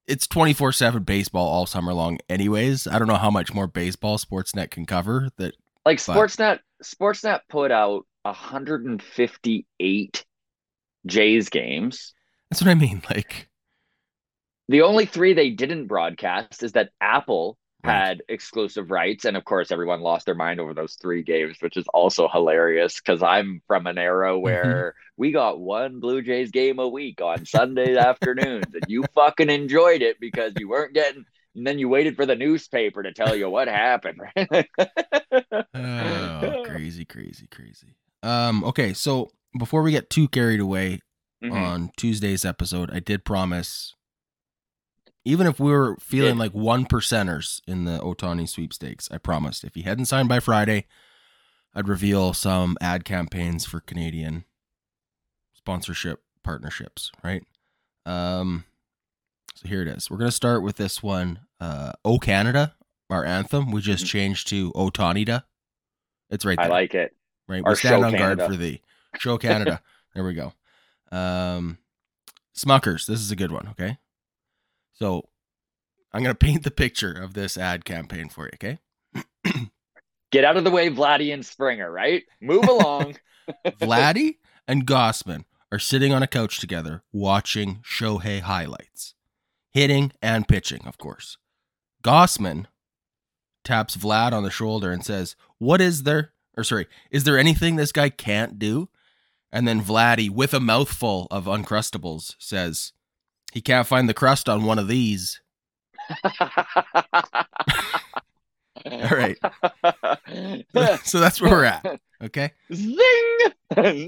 it's 0.08 0.26
24/7 0.26 1.06
baseball 1.06 1.46
all 1.46 1.66
summer 1.66 1.94
long 1.94 2.20
anyways. 2.30 2.88
I 2.88 2.98
don't 2.98 3.10
know 3.10 3.16
how 3.16 3.30
much 3.30 3.54
more 3.54 3.68
baseball 3.68 4.18
Sportsnet 4.18 4.72
can 4.72 4.86
cover 4.86 5.28
that 5.36 5.56
like 5.86 6.00
but- 6.06 6.16
Sportsnet, 6.16 6.60
Sportsnet 6.82 7.42
put 7.50 7.74
out 7.74 8.06
158 8.24 10.26
Jays 11.06 11.50
games. 11.50 12.14
That's 12.50 12.62
what 12.62 12.72
I 12.72 12.76
mean. 12.76 13.02
Like 13.10 13.50
The 14.70 14.84
only 14.84 15.06
three 15.06 15.34
they 15.34 15.50
didn't 15.50 15.88
broadcast 15.88 16.64
is 16.64 16.72
that 16.72 16.92
Apple. 17.02 17.58
Had 17.88 18.22
exclusive 18.30 18.92
rights, 18.92 19.26
and 19.26 19.36
of 19.38 19.46
course, 19.46 19.72
everyone 19.72 20.02
lost 20.02 20.26
their 20.26 20.36
mind 20.36 20.60
over 20.60 20.74
those 20.74 20.96
three 20.96 21.24
games, 21.24 21.58
which 21.60 21.78
is 21.78 21.86
also 21.94 22.28
hilarious 22.28 23.00
because 23.00 23.22
I'm 23.24 23.62
from 23.68 23.88
an 23.88 23.98
era 23.98 24.34
Mm-hmm. 24.34 24.42
where 24.42 24.96
we 25.18 25.32
got 25.32 25.60
one 25.60 26.00
Blue 26.00 26.22
Jays 26.22 26.52
game 26.52 26.80
a 26.80 26.88
week 26.88 27.22
on 27.22 27.46
Sunday 27.46 27.98
afternoons, 27.98 28.74
and 28.74 28.84
you 28.88 29.04
fucking 29.16 29.50
enjoyed 29.50 30.02
it 30.02 30.20
because 30.20 30.54
you 30.58 30.70
weren't 30.70 30.94
getting. 30.94 31.26
And 31.56 31.66
then 31.66 31.80
you 31.80 31.90
waited 31.90 32.16
for 32.16 32.28
the 32.28 32.36
newspaper 32.36 33.02
to 33.02 33.12
tell 33.14 33.36
you 33.36 33.50
what 33.50 33.68
happened. 33.68 34.20
Right? 34.36 34.70
oh, 35.74 36.64
crazy, 36.66 37.06
crazy, 37.06 37.48
crazy. 37.48 37.96
Um, 38.24 38.64
okay, 38.64 38.94
so 38.94 39.30
before 39.58 39.82
we 39.82 39.92
get 39.92 40.10
too 40.10 40.28
carried 40.28 40.60
away 40.60 41.00
Mhm. 41.44 41.52
on 41.52 41.92
Tuesday's 41.98 42.46
episode, 42.46 42.90
I 42.92 43.00
did 43.00 43.26
promise, 43.26 43.96
even 45.28 45.46
if 45.48 45.60
we 45.60 45.72
were 45.72 45.98
feeling 46.00 46.36
Did. 46.36 46.40
like 46.40 46.54
one 46.54 46.86
percenters 46.86 47.62
in 47.68 47.86
the 47.86 48.00
Ohtani 48.00 48.48
sweepstakes, 48.48 49.10
I 49.12 49.18
promised 49.18 49.64
if 49.64 49.76
he 49.76 49.82
hadn't 49.84 50.06
signed 50.06 50.30
by 50.30 50.40
Friday, 50.40 50.86
I'd 51.76 51.88
reveal 51.88 52.34
some 52.34 52.78
ad 52.82 53.04
campaigns 53.06 53.66
for 53.66 53.80
Canadian 53.80 54.46
sponsorship 55.54 56.24
partnerships, 56.44 57.12
right? 57.24 57.44
Um, 58.06 58.66
so 59.56 59.68
here 59.68 59.82
it 59.82 59.88
is. 59.88 60.10
We're 60.10 60.18
gonna 60.18 60.32
start 60.32 60.64
with 60.64 60.78
this 60.78 61.04
one. 61.04 61.40
Uh, 61.60 61.92
O 62.06 62.20
Canada, 62.20 62.76
our 63.10 63.26
anthem. 63.26 63.72
We 63.72 63.82
just 63.82 64.06
Mhm. 64.06 64.10
changed 64.10 64.48
to 64.50 64.72
Otanida. 64.74 65.44
It's 66.30 66.46
right 66.46 66.58
there 66.58 66.66
I 66.68 66.70
like 66.70 66.94
it. 66.96 67.16
right? 67.48 67.64
Our 67.66 67.72
we 67.72 67.76
stand 67.76 68.06
on 68.06 68.14
guard 68.16 68.42
for 68.42 68.56
thee. 68.56 68.82
Show 69.20 69.38
Canada. 69.38 69.82
there 70.14 70.24
we 70.24 70.34
go. 70.36 70.54
Um, 71.12 71.80
Smuckers. 72.56 73.06
This 73.06 73.20
is 73.20 73.32
a 73.32 73.36
good 73.36 73.52
one. 73.52 73.68
Okay. 73.70 73.98
So 74.98 75.30
I'm 76.12 76.24
gonna 76.24 76.36
paint 76.48 76.64
the 76.64 76.72
picture 76.72 77.12
of 77.12 77.34
this 77.34 77.58
ad 77.58 77.86
campaign 77.86 78.30
for 78.30 78.46
you. 78.46 78.52
Okay. 78.56 78.80
Get 80.32 80.44
out 80.44 80.58
of 80.58 80.64
the 80.64 80.72
way, 80.72 80.90
Vladdy 80.90 81.34
and 81.34 81.46
Springer, 81.46 81.90
right? 81.92 82.24
Move 82.42 82.66
along. 82.70 83.16
Vladdy 83.66 84.38
and 84.68 84.86
Gausman 84.86 85.46
are 85.72 85.80
sitting 85.80 86.14
on 86.14 86.24
a 86.24 86.28
couch 86.28 86.60
together 86.60 87.04
watching 87.14 87.78
Shohei 87.78 88.42
highlights, 88.42 89.14
hitting 89.72 90.12
and 90.22 90.48
pitching, 90.48 90.82
of 90.86 90.98
course. 90.98 91.38
Gausman 92.04 92.66
taps 93.64 93.96
Vlad 93.96 94.32
on 94.34 94.44
the 94.44 94.50
shoulder 94.50 94.92
and 94.92 95.06
says, 95.06 95.36
What 95.60 95.82
is 95.82 96.04
there? 96.04 96.34
Or 96.58 96.64
sorry, 96.64 96.88
is 97.12 97.24
there 97.24 97.38
anything 97.38 97.76
this 97.76 97.92
guy 97.92 98.10
can't 98.10 98.58
do? 98.58 98.90
And 99.52 99.68
then 99.68 99.82
Vladdy, 99.82 100.30
with 100.30 100.54
a 100.54 100.60
mouthful 100.60 101.28
of 101.32 101.46
Uncrustables, 101.46 102.36
says, 102.38 102.92
He 103.54 103.62
can't 103.62 103.88
find 103.88 104.08
the 104.10 104.14
crust 104.14 104.48
on 104.50 104.64
one 104.66 104.80
of 104.80 104.88
these. 104.88 105.42
All 108.86 109.10
right. 109.10 109.38
so 111.06 111.20
that's 111.20 111.42
where 111.42 111.52
we're 111.52 111.64
at. 111.66 112.00
Okay. 112.24 112.52
Zing! 112.74 113.04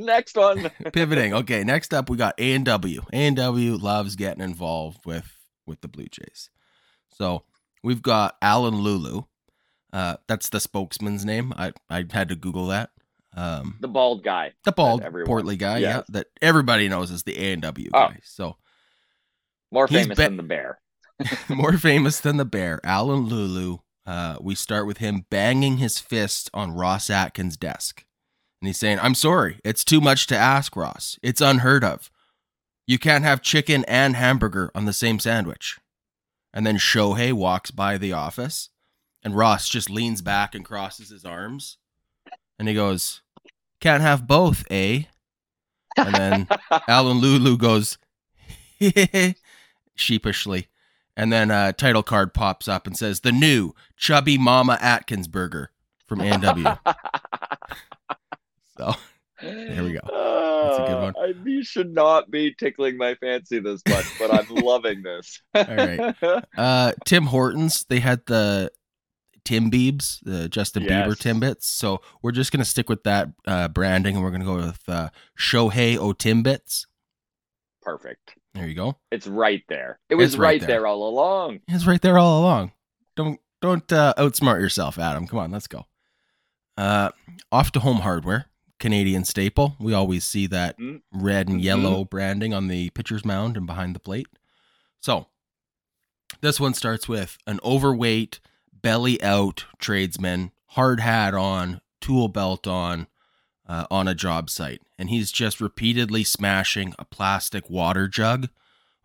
Next 0.05 0.36
one. 0.36 0.69
pivoting. 0.93 1.34
Okay, 1.34 1.63
next 1.63 1.93
up 1.93 2.10
we 2.10 2.17
got 2.17 2.36
A 2.39 2.53
and 2.53 2.65
W. 2.65 3.01
A 3.12 3.15
and 3.27 3.36
W 3.36 3.75
loves 3.75 4.15
getting 4.15 4.43
involved 4.43 5.05
with 5.05 5.31
with 5.65 5.81
the 5.81 5.88
Blue 5.88 6.08
Jays. 6.10 6.50
So 7.13 7.43
we've 7.84 8.01
got 8.01 8.38
Alan 8.41 8.75
Lulu. 8.81 9.24
Uh, 9.91 10.17
that's 10.27 10.50
the 10.50 10.60
spokesman's 10.60 11.25
name. 11.25 11.53
I 11.58 11.74
I 11.89 12.05
had 12.12 12.29
to 12.29 12.36
Google 12.36 12.67
that. 12.67 12.91
Um, 13.36 13.77
The 13.79 13.88
bald 13.88 14.24
guy. 14.24 14.53
the 14.63 14.72
bald, 14.72 15.03
portly 15.25 15.55
guy, 15.55 15.77
yeah, 15.79 16.01
that 16.10 16.27
everybody 16.41 16.89
knows 16.89 17.12
is 17.12 17.24
the 17.24 17.38
A 17.38 17.53
and 17.53 17.62
W 17.62 17.89
Oh. 17.93 18.08
guy. 18.08 18.19
So 18.24 18.58
More 19.71 19.88
He's 19.88 20.01
famous 20.01 20.17
be- 20.17 20.23
than 20.23 20.38
the 20.38 20.43
bear. 20.43 20.79
more 21.49 21.77
famous 21.77 22.19
than 22.19 22.38
the 22.38 22.45
bear, 22.45 22.79
Alan 22.83 23.25
Lulu. 23.27 23.79
Uh, 24.05 24.38
we 24.41 24.55
start 24.55 24.88
with 24.88 24.97
him 24.97 25.25
banging 25.29 25.77
his 25.77 25.99
fist 25.99 26.49
on 26.53 26.73
Ross 26.73 27.09
Atkins' 27.09 27.57
desk. 27.57 28.03
And 28.61 28.67
he's 28.67 28.77
saying, 28.79 28.99
I'm 29.01 29.15
sorry, 29.15 29.59
it's 29.63 29.85
too 29.85 30.01
much 30.01 30.27
to 30.27 30.35
ask, 30.38 30.75
Ross. 30.75 31.17
It's 31.21 31.41
unheard 31.41 31.83
of. 31.83 32.09
You 32.88 32.97
can't 32.97 33.23
have 33.23 33.41
chicken 33.41 33.85
and 33.88 34.15
hamburger 34.15 34.71
on 34.73 34.85
the 34.85 34.93
same 34.93 35.19
sandwich. 35.19 35.77
And 36.53 36.65
then 36.65 36.77
Shohei 36.77 37.31
walks 37.33 37.69
by 37.69 37.97
the 37.97 38.13
office, 38.13 38.69
and 39.23 39.35
Ross 39.35 39.69
just 39.69 39.89
leans 39.89 40.21
back 40.23 40.55
and 40.55 40.65
crosses 40.65 41.09
his 41.09 41.23
arms. 41.23 41.77
And 42.57 42.67
he 42.67 42.73
goes, 42.73 43.21
Can't 43.79 44.01
have 44.01 44.25
both, 44.27 44.65
eh? 44.71 45.03
And 45.95 46.15
then 46.15 46.47
Alan 46.88 47.19
Lulu 47.19 47.57
goes 47.57 47.97
sheepishly. 49.99 50.67
And 51.15 51.33
then 51.33 51.51
a 51.51 51.73
title 51.73 52.03
card 52.03 52.33
pops 52.33 52.67
up 52.67 52.87
and 52.87 52.97
says, 52.97 53.19
The 53.19 53.31
new 53.31 53.73
Chubby 53.97 54.37
Mama 54.37 54.77
Atkins 54.81 55.27
burger 55.27 55.71
from 56.07 56.21
A&W. 56.21 56.65
so 58.77 58.93
there 59.41 59.83
we 59.83 59.93
go. 59.93 59.99
That's 60.03 60.79
a 60.79 60.85
good 60.87 61.01
one. 61.01 61.13
I, 61.21 61.33
you 61.45 61.63
should 61.63 61.93
not 61.93 62.31
be 62.31 62.53
tickling 62.53 62.97
my 62.97 63.15
fancy 63.15 63.59
this 63.59 63.81
much, 63.87 64.05
but 64.17 64.33
I'm 64.33 64.47
loving 64.63 65.03
this. 65.03 65.41
All 65.53 65.65
right. 65.65 66.15
uh, 66.57 66.93
Tim 67.05 67.25
Hortons, 67.25 67.85
they 67.89 67.99
had 67.99 68.25
the 68.25 68.71
Tim 69.45 69.71
Biebs, 69.71 70.19
the 70.23 70.49
Justin 70.49 70.83
Bieber 70.83 71.15
Timbits. 71.15 71.63
So 71.63 72.01
we're 72.21 72.31
just 72.31 72.51
going 72.51 72.63
to 72.63 72.69
stick 72.69 72.89
with 72.89 73.03
that 73.03 73.29
uh, 73.47 73.67
branding 73.69 74.15
and 74.15 74.23
we're 74.23 74.31
going 74.31 74.41
to 74.41 74.45
go 74.45 74.55
with 74.55 74.87
uh, 74.87 75.09
Shohei 75.37 75.97
O 75.97 76.13
Timbits. 76.13 76.85
Perfect. 77.81 78.35
There 78.53 78.67
you 78.67 78.73
go. 78.75 78.97
It's 79.11 79.27
right 79.27 79.63
there. 79.69 79.99
It 80.09 80.15
was 80.15 80.37
right 80.37 80.59
right, 80.61 80.67
there. 80.67 80.87
all 80.87 81.07
along. 81.07 81.59
It's 81.67 81.85
right 81.85 82.01
there 82.01 82.17
all 82.17 82.41
along. 82.41 82.71
Don't 83.15 83.39
don't 83.61 83.91
uh, 83.91 84.13
outsmart 84.17 84.59
yourself, 84.61 84.97
Adam. 84.97 85.27
Come 85.27 85.39
on, 85.39 85.51
let's 85.51 85.67
go. 85.67 85.85
Uh, 86.77 87.09
off 87.51 87.71
to 87.73 87.79
Home 87.81 87.97
Hardware, 87.97 88.45
Canadian 88.79 89.25
staple. 89.25 89.75
We 89.79 89.93
always 89.93 90.23
see 90.23 90.47
that 90.47 90.77
Mm. 90.79 91.01
red 91.11 91.47
and 91.49 91.59
Mhm. 91.59 91.63
yellow 91.63 92.05
branding 92.05 92.53
on 92.53 92.67
the 92.69 92.89
pitcher's 92.91 93.25
mound 93.25 93.57
and 93.57 93.67
behind 93.67 93.95
the 93.95 93.99
plate. 93.99 94.27
So 95.01 95.27
this 96.41 96.59
one 96.59 96.73
starts 96.73 97.07
with 97.09 97.37
an 97.45 97.59
overweight, 97.63 98.39
belly 98.73 99.21
out 99.21 99.65
tradesman, 99.77 100.51
hard 100.67 101.01
hat 101.01 101.33
on, 101.33 101.81
tool 101.99 102.29
belt 102.29 102.65
on, 102.65 103.07
uh, 103.69 103.85
on 103.89 104.07
a 104.09 104.15
job 104.15 104.49
site, 104.49 104.81
and 104.97 105.09
he's 105.09 105.31
just 105.31 105.61
repeatedly 105.61 106.25
smashing 106.25 106.93
a 106.99 107.05
plastic 107.05 107.69
water 107.69 108.09
jug 108.09 108.49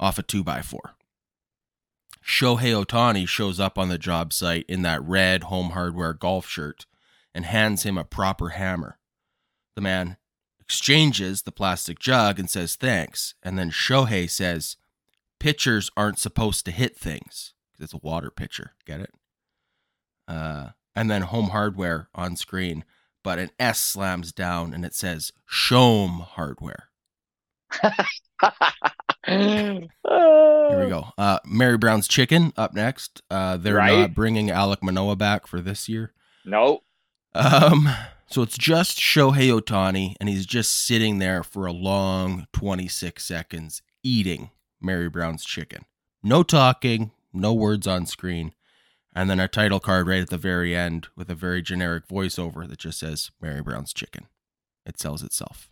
off 0.00 0.18
a 0.18 0.22
two 0.22 0.42
by 0.42 0.60
four. 0.60 0.94
Shohei 2.26 2.84
Ohtani 2.84 3.28
shows 3.28 3.60
up 3.60 3.78
on 3.78 3.90
the 3.90 3.98
job 3.98 4.32
site 4.32 4.64
in 4.66 4.82
that 4.82 5.04
red 5.04 5.44
home 5.44 5.70
hardware 5.70 6.14
golf 6.14 6.48
shirt 6.48 6.86
and 7.32 7.44
hands 7.44 7.84
him 7.84 7.96
a 7.96 8.04
proper 8.04 8.50
hammer. 8.50 8.98
The 9.76 9.82
man 9.82 10.16
exchanges 10.58 11.42
the 11.42 11.52
plastic 11.52 12.00
jug 12.00 12.40
and 12.40 12.50
says 12.50 12.74
thanks, 12.74 13.34
and 13.42 13.56
then 13.58 13.70
Shohei 13.70 14.28
says, 14.28 14.76
Pitchers 15.38 15.90
aren't 15.96 16.18
supposed 16.18 16.64
to 16.64 16.70
hit 16.70 16.96
things 16.96 17.54
it's 17.84 17.94
a 17.94 17.98
water 17.98 18.30
pitcher. 18.30 18.72
Get 18.84 19.00
it? 19.00 19.10
Uh, 20.26 20.70
and 20.96 21.10
then 21.10 21.22
home 21.22 21.50
hardware 21.50 22.08
on 22.14 22.36
screen, 22.36 22.84
but 23.24 23.40
an 23.40 23.50
S 23.58 23.80
slams 23.80 24.30
down 24.32 24.72
and 24.72 24.84
it 24.84 24.94
says 24.94 25.32
Shome 25.50 26.20
Hardware. 26.24 26.90
Here 29.26 29.88
we 30.84 30.88
go. 30.88 31.06
Uh, 31.18 31.38
Mary 31.46 31.76
Brown's 31.78 32.06
Chicken 32.08 32.52
up 32.56 32.74
next. 32.74 33.22
Uh, 33.30 33.56
they're 33.56 33.76
Right. 33.76 33.98
not 34.00 34.14
bringing 34.14 34.48
Alek 34.48 34.82
Manoah 34.82 35.16
back 35.16 35.46
for 35.46 35.60
this 35.60 35.88
year. 35.88 36.12
No. 36.44 36.82
Um, 37.34 37.88
so 38.26 38.42
it's 38.42 38.58
just 38.58 38.98
Shohei 38.98 39.50
Ohtani, 39.58 40.14
and 40.20 40.28
he's 40.28 40.44
just 40.46 40.72
sitting 40.86 41.18
there 41.18 41.42
for 41.42 41.66
a 41.66 41.72
long 41.72 42.46
26 42.52 43.24
seconds 43.24 43.80
eating 44.02 44.50
Mary 44.80 45.08
Brown's 45.08 45.44
chicken. 45.44 45.84
No 46.22 46.42
talking, 46.42 47.12
no 47.32 47.52
words 47.54 47.86
on 47.86 48.06
screen. 48.06 48.52
And 49.14 49.30
then 49.30 49.38
a 49.38 49.46
title 49.46 49.78
card 49.78 50.08
right 50.08 50.20
at 50.22 50.30
the 50.30 50.36
very 50.38 50.74
end 50.74 51.08
with 51.14 51.30
a 51.30 51.34
very 51.34 51.62
generic 51.62 52.08
voiceover 52.08 52.68
that 52.68 52.78
just 52.80 52.98
says 52.98 53.30
Mary 53.40 53.62
Brown's 53.62 53.92
chicken. 53.92 54.26
It 54.84 54.98
sells 54.98 55.22
itself. 55.22 55.70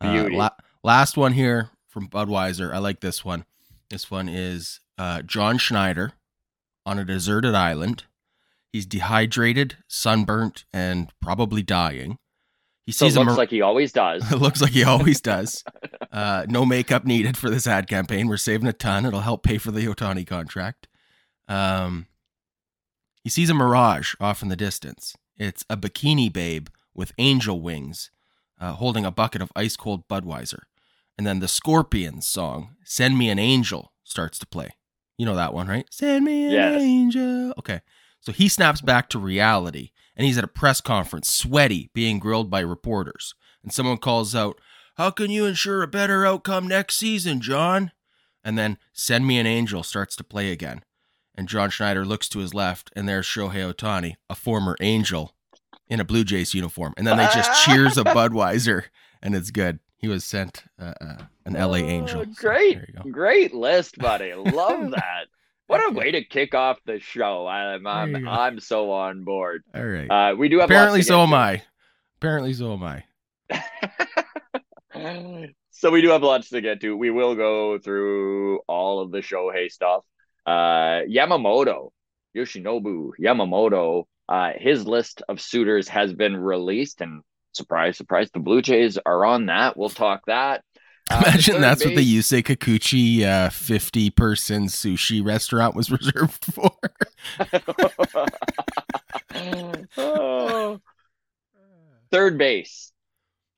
Uh, 0.00 0.28
la- 0.30 0.50
last 0.82 1.16
one 1.16 1.32
here 1.32 1.70
from 1.88 2.08
Budweiser. 2.08 2.72
I 2.72 2.78
like 2.78 3.00
this 3.00 3.24
one. 3.24 3.44
This 3.88 4.10
one 4.10 4.28
is 4.28 4.80
uh, 4.98 5.22
John 5.22 5.58
Schneider 5.58 6.12
on 6.86 6.98
a 6.98 7.04
deserted 7.04 7.54
island. 7.54 8.04
He's 8.72 8.86
dehydrated, 8.86 9.78
sunburnt, 9.88 10.64
and 10.72 11.10
probably 11.20 11.62
dying. 11.62 12.18
He 12.90 12.92
So 12.94 13.06
it 13.06 13.10
sees 13.10 13.16
a 13.16 13.20
looks 13.20 13.28
mar- 13.30 13.36
like 13.36 13.50
he 13.50 13.62
always 13.62 13.92
does. 13.92 14.30
it 14.32 14.36
looks 14.40 14.60
like 14.60 14.72
he 14.72 14.84
always 14.84 15.20
does. 15.20 15.64
Uh, 16.12 16.44
no 16.48 16.66
makeup 16.66 17.04
needed 17.04 17.36
for 17.36 17.48
this 17.50 17.68
ad 17.68 17.86
campaign. 17.88 18.26
We're 18.26 18.36
saving 18.36 18.66
a 18.66 18.72
ton. 18.72 19.06
It'll 19.06 19.20
help 19.20 19.44
pay 19.44 19.58
for 19.58 19.70
the 19.70 19.86
Ohtani 19.86 20.26
contract. 20.26 20.88
Um, 21.46 22.06
he 23.22 23.30
sees 23.30 23.48
a 23.48 23.54
mirage 23.54 24.14
off 24.18 24.42
in 24.42 24.48
the 24.48 24.56
distance. 24.56 25.14
It's 25.36 25.64
a 25.70 25.76
bikini 25.76 26.32
babe 26.32 26.66
with 26.94 27.12
angel 27.18 27.60
wings 27.60 28.10
uh, 28.60 28.72
holding 28.72 29.04
a 29.04 29.12
bucket 29.12 29.40
of 29.40 29.52
ice 29.54 29.76
cold 29.76 30.08
Budweiser. 30.08 30.62
And 31.16 31.24
then 31.24 31.38
the 31.38 31.46
Scorpions 31.46 32.26
song, 32.26 32.74
Send 32.84 33.16
Me 33.16 33.30
an 33.30 33.38
Angel, 33.38 33.92
starts 34.02 34.36
to 34.40 34.46
play. 34.48 34.70
You 35.16 35.26
know 35.26 35.36
that 35.36 35.54
one, 35.54 35.68
right? 35.68 35.86
Send 35.92 36.24
me 36.24 36.46
an 36.46 36.50
Yes. 36.50 36.82
angel. 36.82 37.54
Okay. 37.56 37.82
So 38.20 38.32
he 38.32 38.48
snaps 38.48 38.80
back 38.80 39.08
to 39.10 39.18
reality 39.20 39.90
and 40.20 40.26
he's 40.26 40.36
at 40.36 40.44
a 40.44 40.48
press 40.48 40.82
conference, 40.82 41.32
sweaty, 41.32 41.88
being 41.94 42.18
grilled 42.18 42.50
by 42.50 42.60
reporters. 42.60 43.34
And 43.62 43.72
someone 43.72 43.96
calls 43.96 44.34
out, 44.34 44.60
How 44.96 45.10
can 45.10 45.30
you 45.30 45.46
ensure 45.46 45.82
a 45.82 45.86
better 45.88 46.26
outcome 46.26 46.68
next 46.68 46.96
season, 46.96 47.40
John? 47.40 47.90
And 48.44 48.58
then 48.58 48.76
Send 48.92 49.26
Me 49.26 49.38
an 49.38 49.46
Angel 49.46 49.82
starts 49.82 50.14
to 50.16 50.22
play 50.22 50.52
again. 50.52 50.84
And 51.34 51.48
John 51.48 51.70
Schneider 51.70 52.04
looks 52.04 52.28
to 52.28 52.40
his 52.40 52.52
left, 52.52 52.90
and 52.94 53.08
there's 53.08 53.24
Shohei 53.24 53.72
Ohtani, 53.72 54.16
a 54.28 54.34
former 54.34 54.76
Angel, 54.82 55.34
in 55.88 56.00
a 56.00 56.04
Blue 56.04 56.24
Jays 56.24 56.52
uniform. 56.52 56.92
And 56.98 57.06
then 57.06 57.16
they 57.16 57.24
just 57.32 57.64
cheers 57.64 57.96
a 57.96 58.04
Budweiser, 58.04 58.82
and 59.22 59.34
it's 59.34 59.50
good. 59.50 59.78
He 59.96 60.08
was 60.08 60.22
sent 60.22 60.64
uh, 60.78 60.92
uh, 61.00 61.22
an 61.46 61.54
LA 61.54 61.76
Angel. 61.76 62.20
Oh, 62.20 62.34
great. 62.34 62.74
there 62.74 62.86
you 62.88 63.02
go. 63.02 63.10
Great 63.10 63.54
list, 63.54 63.96
buddy. 63.96 64.34
Love 64.34 64.90
that. 64.90 65.28
What 65.70 65.88
a 65.88 65.94
way 65.94 66.10
to 66.10 66.24
kick 66.24 66.52
off 66.52 66.78
the 66.84 66.98
show. 66.98 67.46
I'm 67.46 67.86
I'm. 67.86 68.26
I'm 68.26 68.58
so 68.58 68.90
on 68.90 69.22
board. 69.22 69.62
All 69.72 69.86
right. 69.86 70.10
Uh, 70.10 70.34
we 70.34 70.48
do 70.48 70.58
have 70.58 70.68
Apparently, 70.68 71.02
so 71.02 71.20
am. 71.20 71.32
I. 71.32 71.62
Apparently, 72.18 72.52
so 72.54 72.72
am 72.72 72.82
I. 72.82 73.04
so 75.70 75.92
we 75.92 76.02
do 76.02 76.08
have 76.08 76.24
lots 76.24 76.48
to 76.48 76.60
get 76.60 76.80
to. 76.80 76.96
We 76.96 77.10
will 77.10 77.36
go 77.36 77.78
through 77.78 78.58
all 78.66 79.00
of 79.00 79.12
the 79.12 79.18
Shohei 79.18 79.70
stuff. 79.70 80.04
Uh, 80.44 81.02
Yamamoto, 81.08 81.90
Yoshinobu 82.36 83.10
Yamamoto, 83.20 84.06
uh, 84.28 84.50
his 84.56 84.88
list 84.88 85.22
of 85.28 85.40
suitors 85.40 85.86
has 85.86 86.12
been 86.12 86.36
released, 86.36 87.00
and 87.00 87.22
surprise, 87.52 87.96
surprise, 87.96 88.28
the 88.34 88.40
Blue 88.40 88.60
Jays 88.60 88.98
are 89.06 89.24
on 89.24 89.46
that. 89.46 89.76
We'll 89.76 89.88
talk 89.88 90.22
that. 90.26 90.64
Uh, 91.10 91.22
Imagine 91.26 91.54
third 91.54 91.62
that's 91.62 91.84
what 91.84 91.90
the 91.90 91.96
base- 91.96 92.32
Yusei 92.32 92.42
Kikuchi 92.42 93.24
uh, 93.24 93.50
50 93.50 94.10
person 94.10 94.66
sushi 94.66 95.24
restaurant 95.24 95.74
was 95.74 95.90
reserved 95.90 96.44
for. 96.44 96.72
Oh. 99.96 100.80
Third 102.10 102.38
base. 102.38 102.92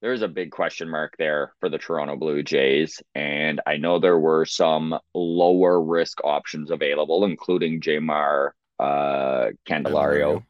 There's 0.02 0.22
a 0.22 0.28
big 0.28 0.50
question 0.50 0.90
mark 0.90 1.14
there 1.16 1.54
for 1.60 1.68
the 1.68 1.78
Toronto 1.78 2.16
Blue 2.16 2.42
Jays. 2.42 3.00
And 3.14 3.60
I 3.66 3.76
know 3.76 3.98
there 3.98 4.18
were 4.18 4.44
some 4.44 4.98
lower 5.14 5.80
risk 5.80 6.18
options 6.24 6.70
available, 6.70 7.24
including 7.24 7.80
Jeimer 7.80 8.50
uh, 8.80 9.50
Candelario. 9.66 10.44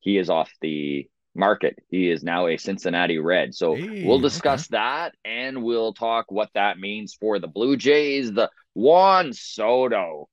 He 0.00 0.18
is 0.18 0.28
off 0.28 0.50
the 0.60 1.08
market. 1.36 1.78
He 1.88 2.10
is 2.10 2.22
now 2.22 2.46
a 2.46 2.56
Cincinnati 2.56 3.18
Red. 3.18 3.54
So 3.54 3.74
Hey, 3.74 4.04
we'll 4.06 4.20
discuss 4.20 4.68
that 4.68 5.14
and 5.24 5.62
we'll 5.62 5.92
talk 5.92 6.30
what 6.30 6.50
that 6.54 6.78
means 6.78 7.14
for 7.14 7.38
the 7.38 7.48
Blue 7.48 7.76
Jays. 7.76 8.32
The 8.32 8.50
Juan 8.74 9.32
Soto. 9.32 10.28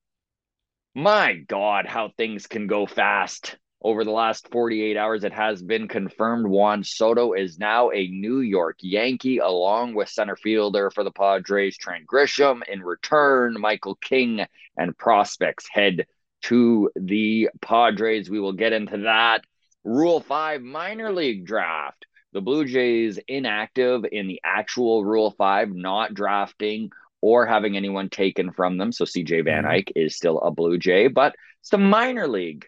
My 0.95 1.33
God, 1.33 1.86
how 1.88 2.12
things 2.17 2.45
can 2.48 2.67
go 2.67 2.86
fast. 2.86 3.57
Over 3.81 4.05
the 4.05 4.12
last 4.12 4.48
48 4.50 4.95
hours, 4.95 5.25
it 5.25 5.33
has 5.33 5.62
been 5.62 5.89
confirmed 5.89 6.48
Juan 6.48 6.86
Soto 6.86 7.33
is 7.33 7.60
now 7.60 7.91
a 7.91 8.07
New 8.07 8.39
York 8.39 8.77
Yankee, 8.79 9.39
along 9.39 9.93
with 9.93 10.07
center 10.07 10.38
fielder 10.38 10.89
for 10.89 11.03
the 11.03 11.12
Padres, 11.12 11.77
Trent 11.77 12.05
Grisham. 12.07 12.62
In 12.69 12.81
return, 12.81 13.60
Michael 13.60 13.95
King 13.95 14.45
and 14.77 14.98
prospects 14.98 15.67
head 15.69 16.05
to 16.43 16.91
the 16.95 17.50
Padres. 17.62 18.29
We 18.29 18.39
will 18.39 18.53
get 18.53 18.72
into 18.72 19.00
that. 19.00 19.43
Rule 19.83 20.19
5 20.21 20.61
minor 20.61 21.11
league 21.11 21.45
draft. 21.45 22.05
The 22.33 22.41
Blue 22.41 22.65
Jays 22.65 23.19
inactive 23.27 24.05
in 24.11 24.27
the 24.27 24.41
actual 24.43 25.05
Rule 25.05 25.31
5, 25.31 25.69
not 25.71 26.13
drafting 26.13 26.91
or 27.21 27.45
having 27.45 27.77
anyone 27.77 28.09
taken 28.09 28.51
from 28.51 28.77
them. 28.77 28.91
So 28.91 29.05
CJ 29.05 29.41
Van 29.41 29.63
Mhm. 29.63 29.69
Eyck 29.69 29.91
is 29.95 30.15
still 30.15 30.39
a 30.39 30.51
Blue 30.51 30.77
Jay, 30.77 31.07
but 31.07 31.35
some 31.61 31.89
minor 31.89 32.27
league 32.27 32.67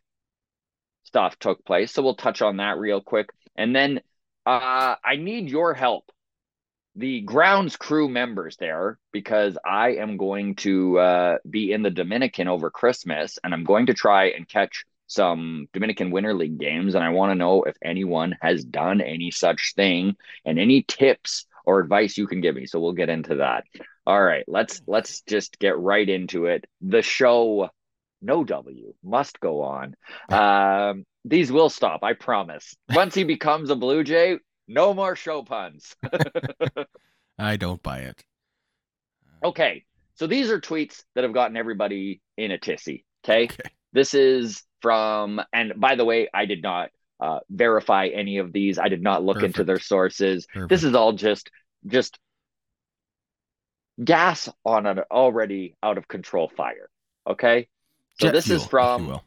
stuff 1.04 1.38
took 1.40 1.64
place. 1.66 1.92
So 1.94 2.04
we'll 2.04 2.16
touch 2.16 2.42
on 2.42 2.58
that 2.58 2.78
real 2.78 3.02
quick. 3.02 3.30
And 3.56 3.76
then 3.76 4.02
uh, 4.46 4.96
I 5.04 5.16
need 5.16 5.50
your 5.50 5.74
help, 5.74 6.12
the 6.96 7.22
grounds 7.22 7.76
crew 7.76 8.08
members 8.08 8.58
there, 8.58 9.00
because 9.12 9.58
I 9.66 9.96
am 9.96 10.18
going 10.18 10.56
to 10.58 11.00
uh, 11.00 11.38
be 11.50 11.72
in 11.72 11.82
the 11.82 11.90
Dominican 11.90 12.48
over 12.48 12.70
Christmas 12.70 13.40
and 13.44 13.54
I'm 13.54 13.64
going 13.64 13.88
to 13.88 13.94
try 13.94 14.28
and 14.30 14.48
catch 14.48 14.86
some 15.08 15.68
Dominican 15.74 16.12
Winter 16.12 16.34
League 16.34 16.58
games. 16.60 16.96
And 16.96 17.04
I 17.04 17.10
want 17.10 17.32
to 17.32 17.36
know 17.36 17.64
if 17.64 17.76
anyone 17.84 18.36
has 18.42 18.64
done 18.64 19.02
any 19.02 19.32
such 19.32 19.74
thing 19.76 20.16
and 20.46 20.60
any 20.60 20.84
tips 20.84 21.46
or 21.66 21.80
advice 21.80 22.18
you 22.18 22.28
can 22.28 22.42
give 22.42 22.56
me. 22.56 22.66
So 22.66 22.80
we'll 22.80 22.94
get 22.94 23.10
into 23.10 23.36
that. 23.36 23.64
All 24.08 24.22
right, 24.24 24.44
let's 24.48 24.82
let's 24.88 25.22
just 25.22 25.58
get 25.60 25.80
right 25.80 26.08
into 26.08 26.46
it. 26.46 26.66
The 26.82 27.02
show 27.02 27.70
no 28.22 28.44
W 28.44 28.94
must 29.04 29.40
go 29.40 29.62
on. 29.64 29.96
Um, 30.32 31.06
these 31.28 31.52
will 31.52 31.70
stop, 31.70 32.04
I 32.04 32.14
promise. 32.14 32.76
Once 32.94 33.16
he 33.16 33.24
becomes 33.24 33.72
a 33.72 33.76
Blue 33.76 34.04
Jay, 34.04 34.38
no 34.68 34.94
more 34.94 35.16
show 35.16 35.42
puns. 35.44 35.96
I 37.40 37.58
don't 37.58 37.82
buy 37.82 38.00
it. 38.00 38.24
Okay, 39.44 39.84
so 40.16 40.28
these 40.28 40.50
are 40.50 40.60
tweets 40.62 41.04
that 41.16 41.24
have 41.24 41.34
gotten 41.34 41.58
everybody 41.58 42.22
in 42.38 42.52
a 42.52 42.58
tissy. 42.58 43.04
Okay, 43.24 43.46
Okay. 43.46 43.70
this 43.92 44.14
is 44.14 44.64
from, 44.86 45.42
and 45.52 45.74
by 45.78 45.96
the 45.96 46.06
way, 46.06 46.30
I 46.32 46.46
did 46.46 46.62
not 46.62 46.92
uh, 47.20 47.40
verify 47.50 48.10
any 48.14 48.38
of 48.38 48.54
these. 48.54 48.78
I 48.78 48.88
did 48.88 49.02
not 49.02 49.24
look 49.24 49.42
into 49.42 49.64
their 49.64 49.80
sources. 49.80 50.46
Perfect. 50.46 50.70
This 50.70 50.84
is 50.84 50.94
all 50.94 51.14
just 51.14 51.50
just 51.88 52.20
gas 54.04 54.48
on 54.64 54.86
an 54.86 55.00
already 55.10 55.76
out 55.82 55.98
of 55.98 56.08
control 56.08 56.52
fire. 56.56 56.88
Okay, 57.26 57.68
so 58.20 58.28
Jet 58.28 58.34
this 58.34 58.46
fuel, 58.46 58.62
is 58.62 58.68
from. 58.68 59.20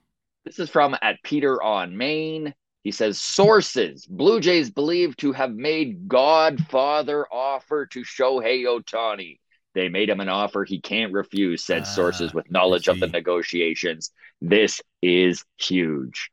This 0.44 0.60
is 0.60 0.70
from 0.70 0.96
at 1.02 1.16
Peter 1.24 1.60
on 1.60 1.96
Maine. 1.96 2.54
He 2.84 2.92
says 2.92 3.20
sources: 3.20 4.06
Blue 4.06 4.38
Jays 4.38 4.70
believed 4.70 5.18
to 5.18 5.32
have 5.32 5.50
made 5.52 6.06
Godfather 6.06 7.26
offer 7.32 7.86
to 7.86 8.02
Shohei 8.02 8.62
Ohtani. 8.62 9.40
They 9.74 9.88
made 9.88 10.08
him 10.08 10.20
an 10.20 10.28
offer 10.28 10.64
he 10.64 10.80
can't 10.80 11.12
refuse, 11.12 11.64
said 11.64 11.86
sources 11.86 12.30
Ah, 12.32 12.36
with 12.36 12.50
knowledge 12.50 12.88
of 12.88 13.00
the 13.00 13.06
negotiations. 13.06 14.10
This 14.40 14.80
is 15.02 15.44
huge. 15.56 16.30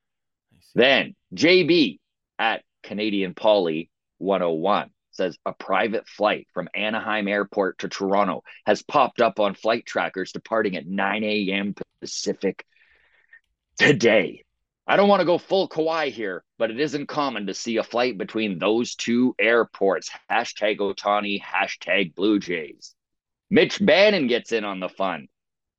Then 0.74 1.15
JB 1.34 2.00
at 2.39 2.63
Canadian 2.84 3.34
Poly 3.34 3.89
101 4.18 4.89
says 5.12 5.38
a 5.46 5.54
private 5.54 6.08
flight 6.08 6.48
from 6.54 6.70
Anaheim 6.75 7.27
Airport 7.27 7.80
to 7.80 7.88
Toronto 7.88 8.44
has 8.65 8.84
popped 8.84 9.22
up 9.22 9.39
on 9.39 9.56
flight 9.56 9.86
trackers 9.86 10.32
departing 10.32 10.75
at 10.75 10.86
9 10.86 11.24
a.m. 11.24 11.74
Pacific 12.01 12.65
today. 13.77 14.44
I 14.88 14.98
don't 14.98 15.10
want 15.10 15.22
to 15.22 15.25
go 15.25 15.38
full 15.39 15.68
Kawhi 15.68 16.12
here, 16.12 16.44
but 16.60 16.70
it 16.70 16.80
isn't 16.80 17.08
common 17.08 17.48
to 17.48 17.54
see 17.54 17.77
a 17.77 17.84
flight 17.84 18.18
between 18.18 18.60
those 18.60 18.96
two 18.96 19.34
airports. 19.39 20.12
Hashtag 20.30 20.77
Ohtani, 20.77 21.42
hashtag 21.42 22.13
Blue 22.13 22.39
Jays. 22.39 22.94
Mitch 23.49 23.83
Bannon 23.83 24.27
gets 24.27 24.51
in 24.51 24.63
on 24.65 24.79
the 24.79 24.89
fun. 24.89 25.27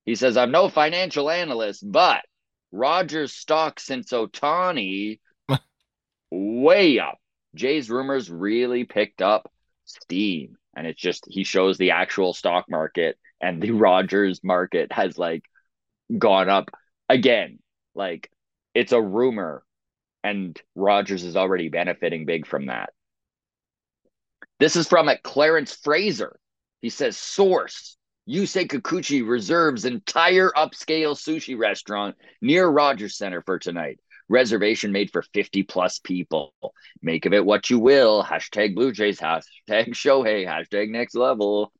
He 0.04 0.14
says, 0.14 0.36
I'm 0.36 0.52
no 0.52 0.68
financial 0.68 1.30
analyst, 1.30 1.82
but 1.84 2.22
Rogers' 2.72 3.32
stock 3.32 3.80
since 3.80 4.12
Ohtani 4.12 5.20
way 6.30 6.98
up. 6.98 7.18
Jay's 7.54 7.90
rumors 7.90 8.30
really 8.30 8.84
picked 8.84 9.22
up 9.22 9.50
steam. 9.84 10.56
And 10.76 10.86
it's 10.86 11.00
just 11.00 11.26
he 11.28 11.42
shows 11.42 11.78
the 11.78 11.92
actual 11.92 12.34
stock 12.34 12.66
market 12.68 13.18
and 13.40 13.62
the 13.62 13.70
Rogers 13.72 14.40
market 14.44 14.92
has 14.92 15.18
like 15.18 15.42
gone 16.16 16.48
up 16.48 16.70
again. 17.08 17.58
Like 17.94 18.30
it's 18.74 18.92
a 18.92 19.00
rumor, 19.00 19.64
and 20.22 20.60
Rogers 20.74 21.24
is 21.24 21.36
already 21.36 21.68
benefiting 21.68 22.26
big 22.26 22.46
from 22.46 22.66
that. 22.66 22.90
This 24.58 24.76
is 24.76 24.88
from 24.88 25.08
a 25.08 25.16
Clarence 25.16 25.74
Fraser. 25.74 26.38
He 26.86 26.90
says, 26.90 27.16
source. 27.16 27.96
Yusei 28.28 28.68
Kikuchi 28.68 29.28
reserves 29.28 29.84
entire 29.84 30.52
upscale 30.56 31.16
sushi 31.16 31.58
restaurant 31.58 32.14
near 32.40 32.64
Rogers 32.64 33.18
Center 33.18 33.42
for 33.42 33.58
tonight. 33.58 33.98
Reservation 34.28 34.92
made 34.92 35.10
for 35.10 35.22
50 35.22 35.64
plus 35.64 35.98
people. 35.98 36.54
Make 37.02 37.26
of 37.26 37.32
it 37.32 37.44
what 37.44 37.70
you 37.70 37.80
will. 37.80 38.22
Hashtag 38.22 38.76
Blue 38.76 38.92
Jays, 38.92 39.18
hashtag 39.18 39.94
Shohei, 39.96 40.46
hashtag 40.46 40.90
next 40.90 41.16
level. 41.16 41.72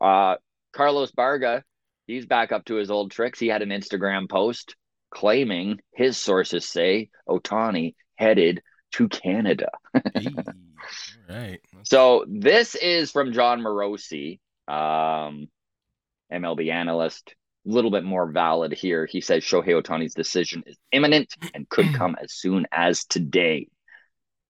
Uh, 0.00 0.36
Carlos 0.72 1.12
Baerga, 1.12 1.62
he's 2.06 2.24
back 2.24 2.52
up 2.52 2.64
to 2.64 2.76
his 2.76 2.90
old 2.90 3.10
tricks. 3.10 3.38
He 3.38 3.48
had 3.48 3.60
an 3.60 3.68
Instagram 3.68 4.30
post 4.30 4.76
claiming 5.10 5.78
his 5.94 6.16
sources 6.16 6.66
say 6.66 7.10
Ohtani 7.28 7.96
headed 8.16 8.62
to 8.92 9.08
Canada. 9.08 9.70
Hey, 11.28 11.34
right. 11.34 11.60
So 11.84 12.24
this 12.28 12.74
is 12.74 13.12
from 13.12 13.32
Jon 13.32 13.60
Morosi, 13.60 14.40
um, 14.66 15.48
MLB 16.32 16.70
analyst. 16.72 17.34
A 17.66 17.70
little 17.70 17.92
bit 17.92 18.02
more 18.02 18.30
valid 18.30 18.72
here. 18.72 19.06
He 19.06 19.20
says 19.20 19.44
Shohei 19.44 19.80
Ohtani's 19.80 20.14
decision 20.14 20.64
is 20.66 20.76
imminent 20.90 21.34
and 21.54 21.68
could 21.68 21.94
come 21.94 22.16
as 22.20 22.32
soon 22.32 22.66
as 22.72 23.04
today. 23.04 23.68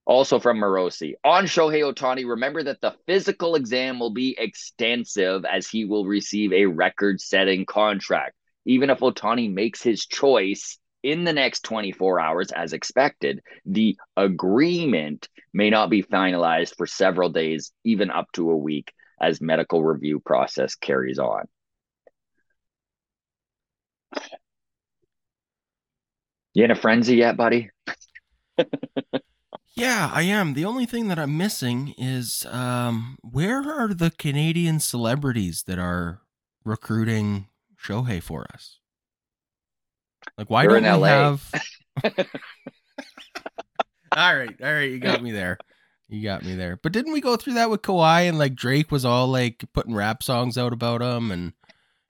Also 0.05 0.40
from 0.40 0.59
Morosi, 0.59 1.12
on 1.22 1.44
Shohei 1.44 1.83
Ohtani, 1.92 2.26
remember 2.26 2.62
that 2.64 2.81
the 2.81 2.96
physical 3.07 3.55
exam 3.55 4.00
will 4.00 4.11
be 4.11 4.35
extensive 4.37 5.44
as 5.44 5.68
he 5.68 5.85
will 5.85 6.07
receive 6.07 6.52
a 6.52 6.66
record-setting 6.66 7.66
contract. 7.66 8.35
Even 8.64 8.90
if 8.90 8.98
Ohtani 8.98 9.52
makes 9.52 9.83
his 9.83 10.07
choice 10.07 10.78
in 11.03 11.25
the 11.25 11.33
next 11.33 11.65
24 11.65 12.21
hours 12.21 12.53
as 12.53 12.73
expected, 12.73 13.41
the 13.67 13.97
agreement 14.17 15.29
may 15.53 15.71
not 15.71 15.91
be 15.91 16.03
finalized 16.03 16.77
for 16.77 16.87
several 16.87 17.29
days, 17.29 17.73
even 17.85 18.11
up 18.11 18.27
to 18.33 18.51
a 18.51 18.57
week, 18.57 18.93
as 19.21 19.41
medical 19.41 19.85
review 19.85 20.21
process 20.21 20.75
carries 20.75 21.19
on. 21.19 21.45
You 26.55 26.65
in 26.65 26.71
a 26.71 26.77
frenzy 26.77 27.17
yet, 27.17 27.37
buddy? 27.37 27.71
Yeah, 29.75 30.11
I 30.12 30.23
am. 30.23 30.53
The 30.53 30.67
only 30.67 30.85
thing 30.85 31.09
that 31.09 31.19
I'm 31.19 31.38
missing 31.38 31.95
is 31.97 32.45
um, 32.51 33.17
where 33.23 33.62
are 33.62 33.95
the 33.95 34.11
Canadian 34.11 34.81
celebrities 34.81 35.62
that 35.67 35.79
are 35.79 36.21
recruiting 36.62 37.49
Shohei 37.83 38.23
for 38.23 38.47
us? 38.53 38.81
Like, 40.38 40.51
why 40.51 40.66
They're 40.66 40.81
don't 40.81 41.01
we 41.01 41.01
LA. 41.01 41.07
have? 41.09 41.51
all 44.16 44.37
right, 44.37 44.55
all 44.62 44.73
right, 44.73 44.90
you 44.90 44.99
got 44.99 45.23
me 45.23 45.33
there. 45.33 45.59
You 46.09 46.23
got 46.23 46.45
me 46.45 46.55
there. 46.55 46.77
But 46.83 46.92
didn't 46.92 47.12
we 47.12 47.21
go 47.21 47.37
through 47.37 47.55
that 47.55 47.71
with 47.71 47.83
Kawhi 47.83 48.29
and 48.29 48.38
like 48.38 48.55
Drake 48.55 48.90
was 48.90 49.05
all 49.05 49.29
like 49.29 49.64
putting 49.73 49.95
rap 49.95 50.23
songs 50.23 50.59
out 50.59 50.73
about 50.73 51.01
him, 51.01 51.31
and 51.31 51.53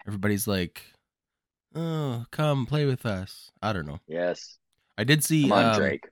everybody's 0.06 0.48
like, 0.48 0.82
"Oh, 1.74 2.24
come 2.32 2.66
play 2.66 2.84
with 2.84 3.06
us." 3.06 3.50
I 3.62 3.72
don't 3.72 3.86
know. 3.86 4.00
Yes. 4.08 4.58
I 4.98 5.04
did 5.04 5.22
see. 5.22 5.42
Come 5.44 5.52
on, 5.52 5.64
um, 5.74 5.76
Drake. 5.80 6.08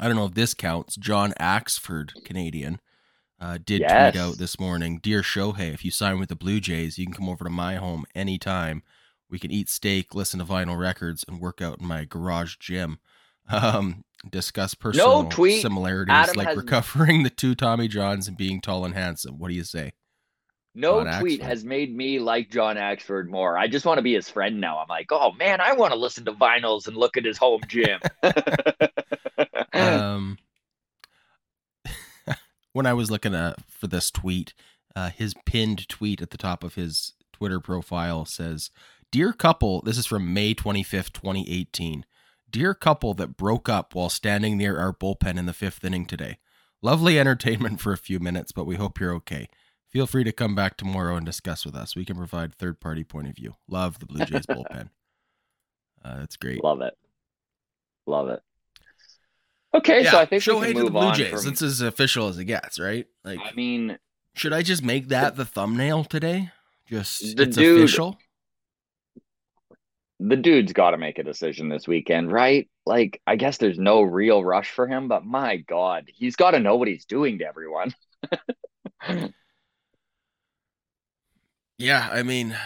I 0.00 0.06
don't 0.08 0.16
know 0.16 0.26
if 0.26 0.34
this 0.34 0.54
counts. 0.54 0.96
John 0.96 1.32
Axford, 1.38 2.10
Canadian, 2.24 2.80
uh, 3.40 3.58
did 3.64 3.82
Yes. 3.82 4.12
tweet 4.14 4.22
out 4.22 4.38
this 4.38 4.58
morning 4.58 4.98
Dear 5.02 5.22
Shohei, 5.22 5.72
if 5.72 5.84
you 5.84 5.90
sign 5.90 6.18
with 6.18 6.28
the 6.30 6.36
Blue 6.36 6.60
Jays, 6.60 6.98
you 6.98 7.06
can 7.06 7.14
come 7.14 7.28
over 7.28 7.44
to 7.44 7.50
my 7.50 7.76
home 7.76 8.04
anytime. 8.14 8.82
We 9.32 9.38
can 9.38 9.50
eat 9.50 9.70
steak, 9.70 10.14
listen 10.14 10.38
to 10.40 10.44
vinyl 10.44 10.78
records, 10.78 11.24
and 11.26 11.40
work 11.40 11.62
out 11.62 11.80
in 11.80 11.86
my 11.86 12.04
garage 12.04 12.56
gym. 12.58 12.98
Um, 13.50 14.04
discuss 14.30 14.72
personal 14.72 15.24
tweet. 15.24 15.62
similarities 15.62 16.14
Adam 16.14 16.36
like 16.36 16.46
has- 16.46 16.56
recovering 16.56 17.24
the 17.24 17.28
two 17.28 17.56
Tommy 17.56 17.88
Johns 17.88 18.28
and 18.28 18.36
being 18.36 18.60
tall 18.60 18.84
and 18.84 18.94
handsome. 18.94 19.36
What 19.36 19.48
do 19.48 19.54
you 19.54 19.64
say? 19.64 19.94
No 20.76 21.02
John 21.02 21.20
tweet 21.20 21.40
Axford. 21.40 21.44
has 21.46 21.64
made 21.64 21.94
me 21.94 22.20
like 22.20 22.48
John 22.48 22.76
Axford 22.76 23.26
more. 23.26 23.58
I 23.58 23.66
just 23.66 23.84
want 23.84 23.98
to 23.98 24.02
be 24.02 24.14
his 24.14 24.30
friend 24.30 24.60
now. 24.60 24.78
I'm 24.78 24.86
like, 24.88 25.08
oh 25.10 25.32
man, 25.32 25.60
I 25.60 25.72
want 25.72 25.92
to 25.92 25.98
listen 25.98 26.24
to 26.26 26.32
vinyls 26.32 26.86
and 26.86 26.96
look 26.96 27.16
at 27.16 27.24
his 27.24 27.36
home 27.36 27.62
gym. 27.66 27.98
um, 29.72 30.38
when 32.72 32.86
I 32.86 32.92
was 32.92 33.10
looking 33.10 33.34
uh, 33.34 33.54
for 33.68 33.88
this 33.88 34.12
tweet, 34.12 34.54
uh, 34.94 35.10
his 35.10 35.34
pinned 35.44 35.88
tweet 35.88 36.22
at 36.22 36.30
the 36.30 36.38
top 36.38 36.62
of 36.62 36.76
his 36.76 37.14
Twitter 37.32 37.58
profile 37.58 38.24
says, 38.24 38.70
Dear 39.12 39.32
couple, 39.34 39.82
this 39.82 39.98
is 39.98 40.06
from 40.06 40.32
May 40.32 40.54
25th, 40.54 41.12
2018. 41.12 42.06
Dear 42.50 42.72
couple 42.74 43.12
that 43.14 43.36
broke 43.36 43.68
up 43.68 43.94
while 43.94 44.08
standing 44.08 44.56
near 44.56 44.78
our 44.78 44.92
bullpen 44.92 45.38
in 45.38 45.44
the 45.46 45.52
fifth 45.52 45.84
inning 45.84 46.06
today. 46.06 46.38
Lovely 46.80 47.18
entertainment 47.20 47.78
for 47.80 47.92
a 47.92 47.98
few 47.98 48.18
minutes, 48.18 48.52
but 48.52 48.64
we 48.64 48.76
hope 48.76 48.98
you're 48.98 49.12
okay. 49.16 49.48
Feel 49.86 50.06
free 50.06 50.24
to 50.24 50.32
come 50.32 50.54
back 50.54 50.78
tomorrow 50.78 51.14
and 51.16 51.26
discuss 51.26 51.66
with 51.66 51.76
us. 51.76 51.94
We 51.94 52.06
can 52.06 52.16
provide 52.16 52.54
third 52.54 52.80
party 52.80 53.04
point 53.04 53.28
of 53.28 53.36
view. 53.36 53.56
Love 53.68 53.98
the 53.98 54.06
Blue 54.06 54.24
Jays 54.24 54.46
bullpen. 54.50 54.88
Uh, 56.02 56.16
that's 56.20 56.36
great. 56.38 56.64
Love 56.64 56.80
it. 56.80 56.96
Love 58.06 58.30
it. 58.30 58.42
Okay, 59.74 60.04
so 60.04 60.18
I 60.18 60.24
think 60.24 60.44
we 60.46 60.52
Shohei 60.52 60.66
can 60.66 60.74
to 60.76 60.78
the 60.78 60.84
move 60.84 60.92
Blue 60.92 61.00
on 61.02 61.14
Jays. 61.14 61.42
from. 61.44 61.52
It's 61.52 61.60
as 61.62 61.80
official 61.82 62.28
as 62.28 62.38
it 62.38 62.46
gets, 62.46 62.78
right? 62.80 63.06
Like, 63.24 63.38
I 63.42 63.52
mean, 63.54 63.98
should 64.34 64.52
I 64.54 64.62
just 64.62 64.82
make 64.82 65.08
that 65.08 65.36
the 65.36 65.44
thumbnail 65.44 66.04
today? 66.04 66.50
Just 66.88 67.36
The 67.36 67.42
it's 67.44 67.56
dude- 67.58 67.78
official. 67.80 68.18
The 70.28 70.36
dude's 70.36 70.72
got 70.72 70.92
to 70.92 70.98
make 70.98 71.18
a 71.18 71.24
decision 71.24 71.68
this 71.68 71.88
weekend, 71.88 72.30
right? 72.30 72.68
Like, 72.86 73.20
I 73.26 73.36
guess 73.36 73.58
there's 73.58 73.78
no 73.78 74.02
real 74.02 74.44
rush 74.44 74.70
for 74.70 74.86
him, 74.86 75.08
but 75.08 75.24
my 75.24 75.56
God, 75.56 76.04
he's 76.14 76.36
got 76.36 76.52
to 76.52 76.60
know 76.60 76.76
what 76.76 76.88
he's 76.88 77.04
doing 77.04 77.38
to 77.38 77.46
everyone. 77.46 77.94
Yeah, 81.78 82.08
I 82.12 82.22
mean, 82.22 82.56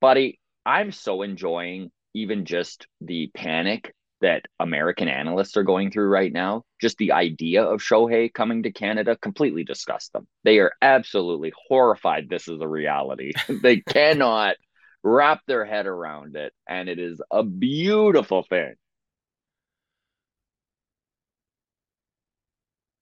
Buddy, 0.00 0.38
I'm 0.66 0.92
so 0.92 1.22
enjoying 1.22 1.90
even 2.14 2.44
just 2.44 2.86
the 3.00 3.30
panic 3.34 3.94
that 4.20 4.46
American 4.58 5.08
analysts 5.08 5.56
are 5.56 5.62
going 5.62 5.90
through 5.90 6.08
right 6.08 6.32
now. 6.32 6.64
Just 6.80 6.98
the 6.98 7.12
idea 7.12 7.62
of 7.62 7.80
Shohei 7.80 8.32
coming 8.32 8.62
to 8.64 8.72
Canada 8.72 9.16
completely 9.16 9.64
disgusts 9.64 10.10
them. 10.10 10.26
They 10.44 10.58
are 10.58 10.72
absolutely 10.82 11.52
horrified 11.68 12.28
this 12.28 12.48
is 12.48 12.60
a 12.60 12.68
reality. 12.68 13.32
they 13.62 13.78
cannot 13.78 14.56
wrap 15.02 15.40
their 15.46 15.64
head 15.64 15.86
around 15.86 16.36
it, 16.36 16.52
and 16.68 16.88
it 16.88 16.98
is 16.98 17.20
a 17.30 17.42
beautiful 17.42 18.44
thing. 18.48 18.74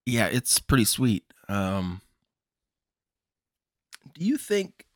yeah, 0.06 0.26
it's 0.26 0.60
pretty 0.60 0.84
sweet. 0.84 1.24
Um, 1.48 2.00
do 4.14 4.24
you 4.24 4.38
think 4.38 4.86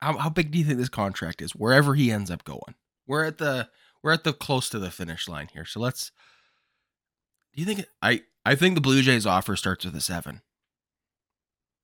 how 0.00 0.16
how 0.16 0.30
big 0.30 0.52
do 0.52 0.58
you 0.58 0.64
think 0.64 0.78
this 0.78 0.88
contract 0.88 1.42
is? 1.42 1.54
Wherever 1.54 1.94
he 1.94 2.10
ends 2.10 2.30
up 2.30 2.44
going, 2.44 2.76
we're 3.06 3.24
at 3.24 3.38
the 3.38 3.68
we're 4.02 4.12
at 4.12 4.24
the 4.24 4.32
close 4.32 4.68
to 4.70 4.78
the 4.78 4.90
finish 4.90 5.28
line 5.28 5.48
here. 5.52 5.64
So 5.64 5.80
let's. 5.80 6.12
Do 7.54 7.62
you 7.62 7.66
think 7.66 7.86
I 8.02 8.22
I 8.44 8.54
think 8.54 8.74
the 8.74 8.80
Blue 8.80 9.02
Jays 9.02 9.26
offer 9.26 9.56
starts 9.56 9.84
with 9.84 9.96
a 9.96 10.00
seven. 10.00 10.42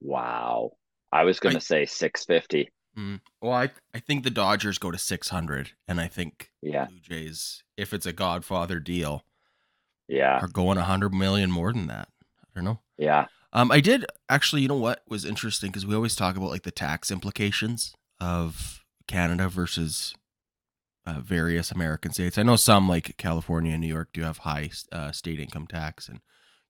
Wow. 0.01 0.73
I 1.13 1.25
was 1.25 1.41
going 1.41 1.55
to 1.55 1.61
say 1.61 1.85
650. 1.85 2.71
Mm. 2.99 3.21
Well, 3.41 3.53
I 3.53 3.71
I 3.95 4.01
think 4.01 4.23
the 4.25 4.31
Dodgers 4.31 4.77
go 4.79 4.91
to 4.91 4.99
six 4.99 5.31
hundred, 5.31 5.71
and 5.89 5.99
I 5.99 6.09
think 6.09 6.51
Yeah. 6.61 6.87
Blue 6.87 7.01
Jays, 7.01 7.63
if 7.77 7.95
it's 7.95 8.05
a 8.05 8.13
Godfather 8.13 8.81
deal, 8.81 9.25
Yeah. 10.09 10.39
are 10.41 10.49
going 10.49 10.77
a 10.77 10.83
hundred 10.83 11.15
million 11.15 11.51
more 11.51 11.73
than 11.73 11.87
that. 11.87 12.09
I 12.43 12.49
don't 12.55 12.65
know. 12.65 12.81
Yeah. 12.99 13.29
Um, 13.55 13.73
I 13.73 13.81
did 13.81 14.05
actually. 14.29 14.61
You 14.61 14.69
know 14.69 14.77
what 14.77 15.03
was 15.09 15.25
interesting 15.25 15.71
because 15.71 15.87
we 15.87 15.95
always 15.95 16.15
talk 16.15 16.37
about 16.37 16.51
like 16.51 16.65
the 16.65 16.71
tax 16.71 17.11
implications 17.11 17.95
of 18.21 18.85
Canada 19.09 19.49
versus 19.49 20.15
uh, 21.07 21.21
various 21.21 21.71
American 21.73 22.13
states. 22.13 22.39
I 22.39 22.43
know 22.43 22.57
some 22.57 22.89
like 22.89 23.17
California 23.17 23.73
and 23.73 23.81
New 23.81 23.89
York 23.89 24.11
do 24.13 24.23
have 24.23 24.39
high 24.39 24.71
uh, 24.93 25.13
state 25.13 25.41
income 25.41 25.67
tax, 25.67 26.09
and 26.09 26.21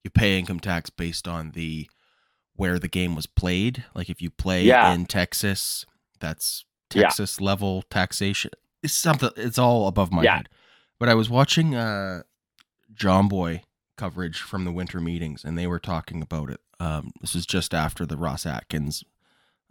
you 0.03 0.09
pay 0.09 0.37
income 0.39 0.59
tax 0.59 0.89
based 0.89 1.27
on 1.27 1.51
the 1.51 1.89
where 2.55 2.77
the 2.79 2.87
game 2.87 3.15
was 3.15 3.25
played. 3.25 3.83
Like 3.95 4.09
if 4.09 4.21
you 4.21 4.29
play 4.29 4.63
Yeah. 4.63 4.93
in 4.93 5.05
Texas, 5.05 5.85
that's 6.19 6.65
Yeah. 6.93 7.03
Texas 7.03 7.41
level 7.41 7.83
taxation. 7.89 8.51
It's 8.81 8.93
something. 8.93 9.29
It's 9.37 9.57
all 9.57 9.87
above 9.87 10.11
my 10.11 10.23
Yeah. 10.23 10.37
head. 10.37 10.49
But 10.99 11.09
I 11.09 11.15
was 11.15 11.29
watching 11.29 11.75
uh, 11.75 12.23
John 12.93 13.27
Boy 13.27 13.63
coverage 13.97 14.39
from 14.39 14.65
the 14.65 14.71
winter 14.71 14.99
meetings, 14.99 15.43
and 15.43 15.57
they 15.57 15.67
were 15.67 15.79
talking 15.79 16.21
about 16.21 16.49
it. 16.49 16.59
Um, 16.79 17.11
this 17.21 17.33
was 17.33 17.45
just 17.45 17.73
after 17.73 18.05
the 18.05 18.17
Ross 18.17 18.45
Atkins 18.45 19.03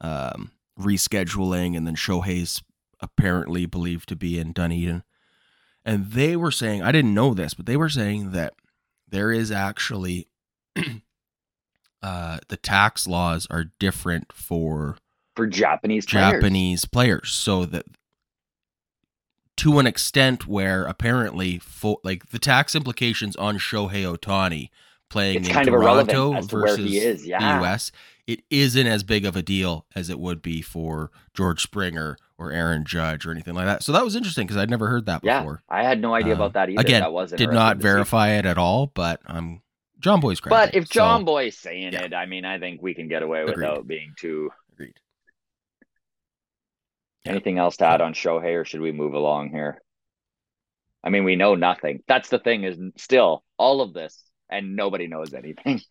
um, 0.00 0.50
rescheduling, 0.78 1.76
and 1.76 1.86
then 1.86 1.94
Shohei's 1.96 2.62
apparently 3.02 3.66
believed 3.66 4.08
to 4.08 4.16
be 4.16 4.38
in 4.38 4.52
Dunedin. 4.52 5.02
And 5.84 6.12
they 6.12 6.36
were 6.36 6.52
saying, 6.52 6.82
I 6.82 6.92
didn't 6.92 7.14
know 7.14 7.34
this, 7.34 7.54
but 7.54 7.66
they 7.66 7.76
were 7.76 7.88
saying 7.88 8.30
that 8.30 8.54
there 9.08 9.32
is 9.32 9.50
actually 9.50 10.28
uh, 12.02 12.38
the 12.48 12.56
tax 12.56 13.06
laws 13.06 13.46
are 13.50 13.64
different 13.78 14.32
for 14.32 14.96
For 15.34 15.46
Japanese 15.46 16.06
players. 16.06 16.32
Japanese 16.32 16.84
players, 16.84 17.32
so 17.32 17.64
that 17.66 17.86
to 19.58 19.78
an 19.78 19.86
extent 19.86 20.46
where 20.46 20.84
apparently 20.84 21.58
fo- 21.58 22.00
like 22.02 22.30
the 22.30 22.38
tax 22.38 22.74
implications 22.74 23.36
on 23.36 23.58
Shohei 23.58 24.16
Ohtani 24.16 24.70
playing 25.10 25.38
It's 25.38 25.48
in 25.48 25.54
kind 25.54 25.68
of 25.68 25.74
Toronto 25.74 26.32
irrelevant 26.32 26.50
to 26.50 26.56
where 26.56 26.66
versus 26.68 26.92
is, 26.92 27.22
the. 27.22 27.30
US, 27.62 27.92
it 28.26 28.40
isn't 28.50 28.86
as 28.86 29.02
big 29.02 29.24
of 29.24 29.34
a 29.36 29.42
deal 29.42 29.86
as 29.96 30.08
it 30.08 30.18
would 30.20 30.42
be 30.42 30.62
for 30.62 31.10
George 31.34 31.60
Springer 31.62 32.16
or 32.38 32.52
Aaron 32.52 32.84
Judge 32.84 33.26
or 33.26 33.30
anything 33.32 33.54
like 33.54 33.66
that. 33.66 33.82
So 33.82 33.92
that 33.92 34.04
was 34.04 34.14
interesting 34.16 34.46
because 34.46 34.56
I'd 34.56 34.70
never 34.70 34.88
heard 34.88 35.06
that 35.06 35.22
Yeah. 35.24 35.40
before. 35.40 35.62
I 35.68 35.82
had 35.82 36.00
no 36.00 36.14
idea 36.14 36.34
Um, 36.34 36.40
about 36.40 36.52
that 36.54 36.70
either. 36.70 36.80
again, 36.80 37.00
that 37.00 37.12
wasn't 37.12 37.38
Did 37.38 37.50
not 37.50 37.78
verify 37.78 38.30
it 38.30 38.46
at 38.46 38.58
all, 38.58 38.86
but 38.86 39.20
um, 39.26 39.60
John 39.98 40.20
Boy's 40.20 40.40
credit. 40.40 40.54
But 40.72 40.74
if 40.74 40.88
John 40.88 41.20
So, 41.22 41.24
Boy's 41.26 41.58
saying 41.58 41.92
yeah. 41.94 42.02
it, 42.04 42.14
I 42.14 42.26
mean, 42.26 42.44
I 42.44 42.58
think 42.58 42.80
we 42.80 42.94
can 42.94 43.08
get 43.08 43.22
away 43.22 43.42
Agreed. 43.42 43.56
without 43.56 43.86
being 43.86 44.14
too. 44.18 44.50
agreed. 44.72 44.94
Yeah. 47.24 47.32
Anything 47.32 47.58
else 47.58 47.76
to 47.78 47.86
add 47.86 48.00
on 48.00 48.14
Shohei, 48.14 48.60
or 48.60 48.64
should 48.64 48.80
we 48.80 48.92
move 48.92 49.14
along 49.14 49.50
here? 49.50 49.80
I 51.04 51.10
mean, 51.10 51.24
we 51.24 51.36
know 51.36 51.54
nothing. 51.56 52.02
That's 52.06 52.28
the 52.28 52.38
thing. 52.38 52.64
Is 52.64 52.78
still 52.96 53.44
all 53.58 53.80
of 53.80 53.92
this, 53.92 54.22
and 54.52 54.76
nobody 54.76 55.06
knows 55.06 55.34
anything. 55.34 55.80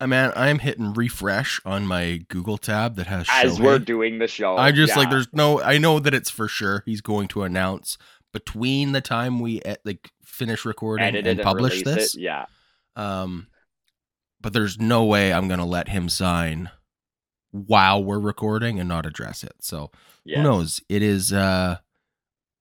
Uh, 0.00 0.06
man, 0.06 0.32
I'm 0.34 0.58
hitting 0.58 0.94
refresh 0.94 1.60
on 1.66 1.86
my 1.86 2.24
Google 2.28 2.56
tab 2.56 2.96
that 2.96 3.06
has 3.06 3.26
As 3.30 3.58
Shohei. 3.58 3.62
we're 3.62 3.78
doing 3.78 4.18
the 4.18 4.26
show, 4.26 4.56
I 4.56 4.72
just 4.72 4.96
like 4.96 5.10
there's 5.10 5.28
no 5.32 5.60
I 5.60 5.76
know 5.76 6.00
that 6.00 6.14
it's 6.14 6.30
for 6.30 6.48
sure 6.48 6.82
he's 6.86 7.02
going 7.02 7.28
to 7.28 7.42
announce 7.42 7.98
between 8.32 8.92
the 8.92 9.02
time 9.02 9.38
we 9.38 9.60
eh, 9.62 9.76
like 9.84 10.10
finish 10.24 10.64
recording 10.64 11.06
edited 11.06 11.38
and 11.38 11.42
publish 11.42 11.72
release 11.72 11.84
this. 11.84 12.14
It. 12.16 12.22
Yeah, 12.22 12.46
Um 12.96 13.48
but 14.40 14.54
there's 14.54 14.80
no 14.80 15.04
way 15.04 15.30
I'm 15.32 15.46
going 15.46 15.60
to 15.60 15.66
let 15.66 15.88
him 15.88 16.08
sign 16.08 16.70
while 17.50 18.02
we're 18.02 18.18
recording 18.18 18.80
and 18.80 18.88
not 18.88 19.06
address 19.06 19.44
it. 19.44 19.54
So, 19.60 19.90
yeah. 20.24 20.38
who 20.38 20.42
knows? 20.42 20.80
It 20.88 21.02
is 21.02 21.34
uh 21.34 21.76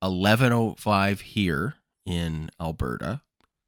11:05 0.03 1.21
here 1.21 1.75
in 2.05 2.49
Alberta. 2.59 3.21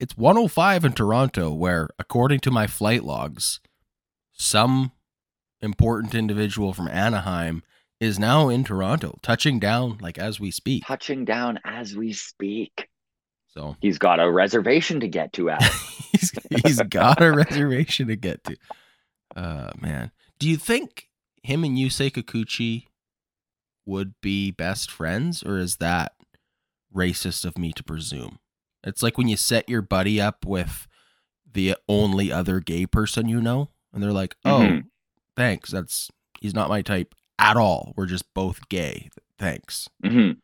It's 0.04 0.18
105 0.18 0.84
in 0.84 0.92
Toronto 0.92 1.54
where 1.54 1.88
according 1.98 2.42
to 2.42 2.52
my 2.52 2.68
flight 2.68 3.06
logs 3.06 3.62
some 4.34 4.92
important 5.62 6.14
individual 6.14 6.74
from 6.74 6.90
Anaheim 6.90 7.64
is 8.02 8.20
now 8.20 8.50
in 8.50 8.66
Toronto, 8.66 9.18
touching 9.22 9.60
down 9.60 10.00
like 10.02 10.18
as 10.18 10.42
we 10.42 10.52
speak. 10.52 10.84
Touching 10.86 11.24
down 11.24 11.58
as 11.64 11.96
we 11.96 12.12
speak. 12.12 12.90
So 13.48 13.78
He's 13.80 13.98
got 13.98 14.20
a 14.20 14.30
reservation 14.30 15.00
to 15.00 15.08
get 15.08 15.32
to. 15.34 15.50
Adam. 15.52 15.70
he's 16.12 16.32
he's 16.50 16.82
got 16.82 17.22
a 17.22 17.32
reservation 17.32 18.08
to 18.08 18.18
get 18.18 18.44
to. 18.44 18.58
Uh 19.38 19.72
man. 19.80 20.12
Do 20.38 20.50
you 20.50 20.58
think 20.58 21.08
him 21.44 21.64
and 21.64 21.78
Yusei 21.78 22.12
Kikuchi 22.12 22.88
would 23.86 24.16
be 24.22 24.52
best 24.52 24.92
friends, 24.92 25.44
or 25.44 25.58
is 25.58 25.78
that 25.78 26.12
racist 26.94 27.46
of 27.46 27.58
me 27.58 27.72
to 27.72 27.84
presume? 27.86 28.40
It's 28.84 29.02
like 29.04 29.18
when 29.18 29.28
you 29.28 29.38
set 29.38 29.70
your 29.70 29.82
buddy 29.82 30.20
up 30.20 30.46
with 30.46 30.88
the 31.52 31.76
only 31.88 32.32
other 32.32 32.60
gay 32.60 32.86
person 32.86 33.30
you 33.30 33.40
know, 33.42 33.70
and 33.94 34.02
they're 34.04 34.12
like, 34.12 34.36
"Oh, 34.44 34.60
Mhm. 34.62 34.84
thanks. 35.38 35.70
That's 35.72 36.10
he's 36.42 36.54
not 36.56 36.70
my 36.70 36.82
type 36.82 37.14
at 37.40 37.56
all. 37.58 37.94
We're 37.96 38.08
just 38.08 38.34
both 38.34 38.68
gay. 38.70 39.10
Thanks." 39.38 39.88
Mhm. 40.04 40.38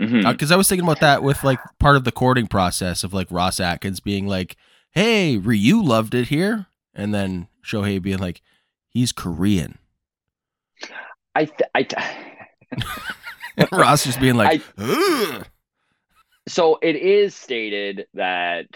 Mhm. 0.00 0.30
Because 0.32 0.50
I 0.50 0.56
was 0.56 0.68
thinking 0.68 0.86
about 0.86 1.00
that 1.00 1.22
with 1.22 1.44
like 1.44 1.60
part 1.78 1.96
of 1.96 2.04
the 2.04 2.12
courting 2.12 2.46
process 2.48 3.04
of 3.04 3.12
like 3.14 3.28
Ross 3.30 3.60
Atkins 3.60 4.00
being 4.00 4.26
like, 4.26 4.56
"Hey, 4.90 5.36
Ryu 5.38 5.80
loved 5.82 6.14
it 6.14 6.28
here," 6.28 6.66
and 6.94 7.14
then 7.14 7.48
Shohei 7.64 8.02
being 8.02 8.18
like, 8.18 8.42
"He's 8.88 9.12
Korean." 9.12 9.78
I, 11.34 11.44
th- 11.46 11.70
I, 11.74 11.82
th- 11.84 12.02
Ross 13.72 14.04
just 14.04 14.20
being 14.20 14.34
like, 14.36 14.62
"Ugh." 14.78 15.46
So 16.48 16.78
it 16.82 16.96
is 16.96 17.34
stated 17.34 18.06
that 18.14 18.66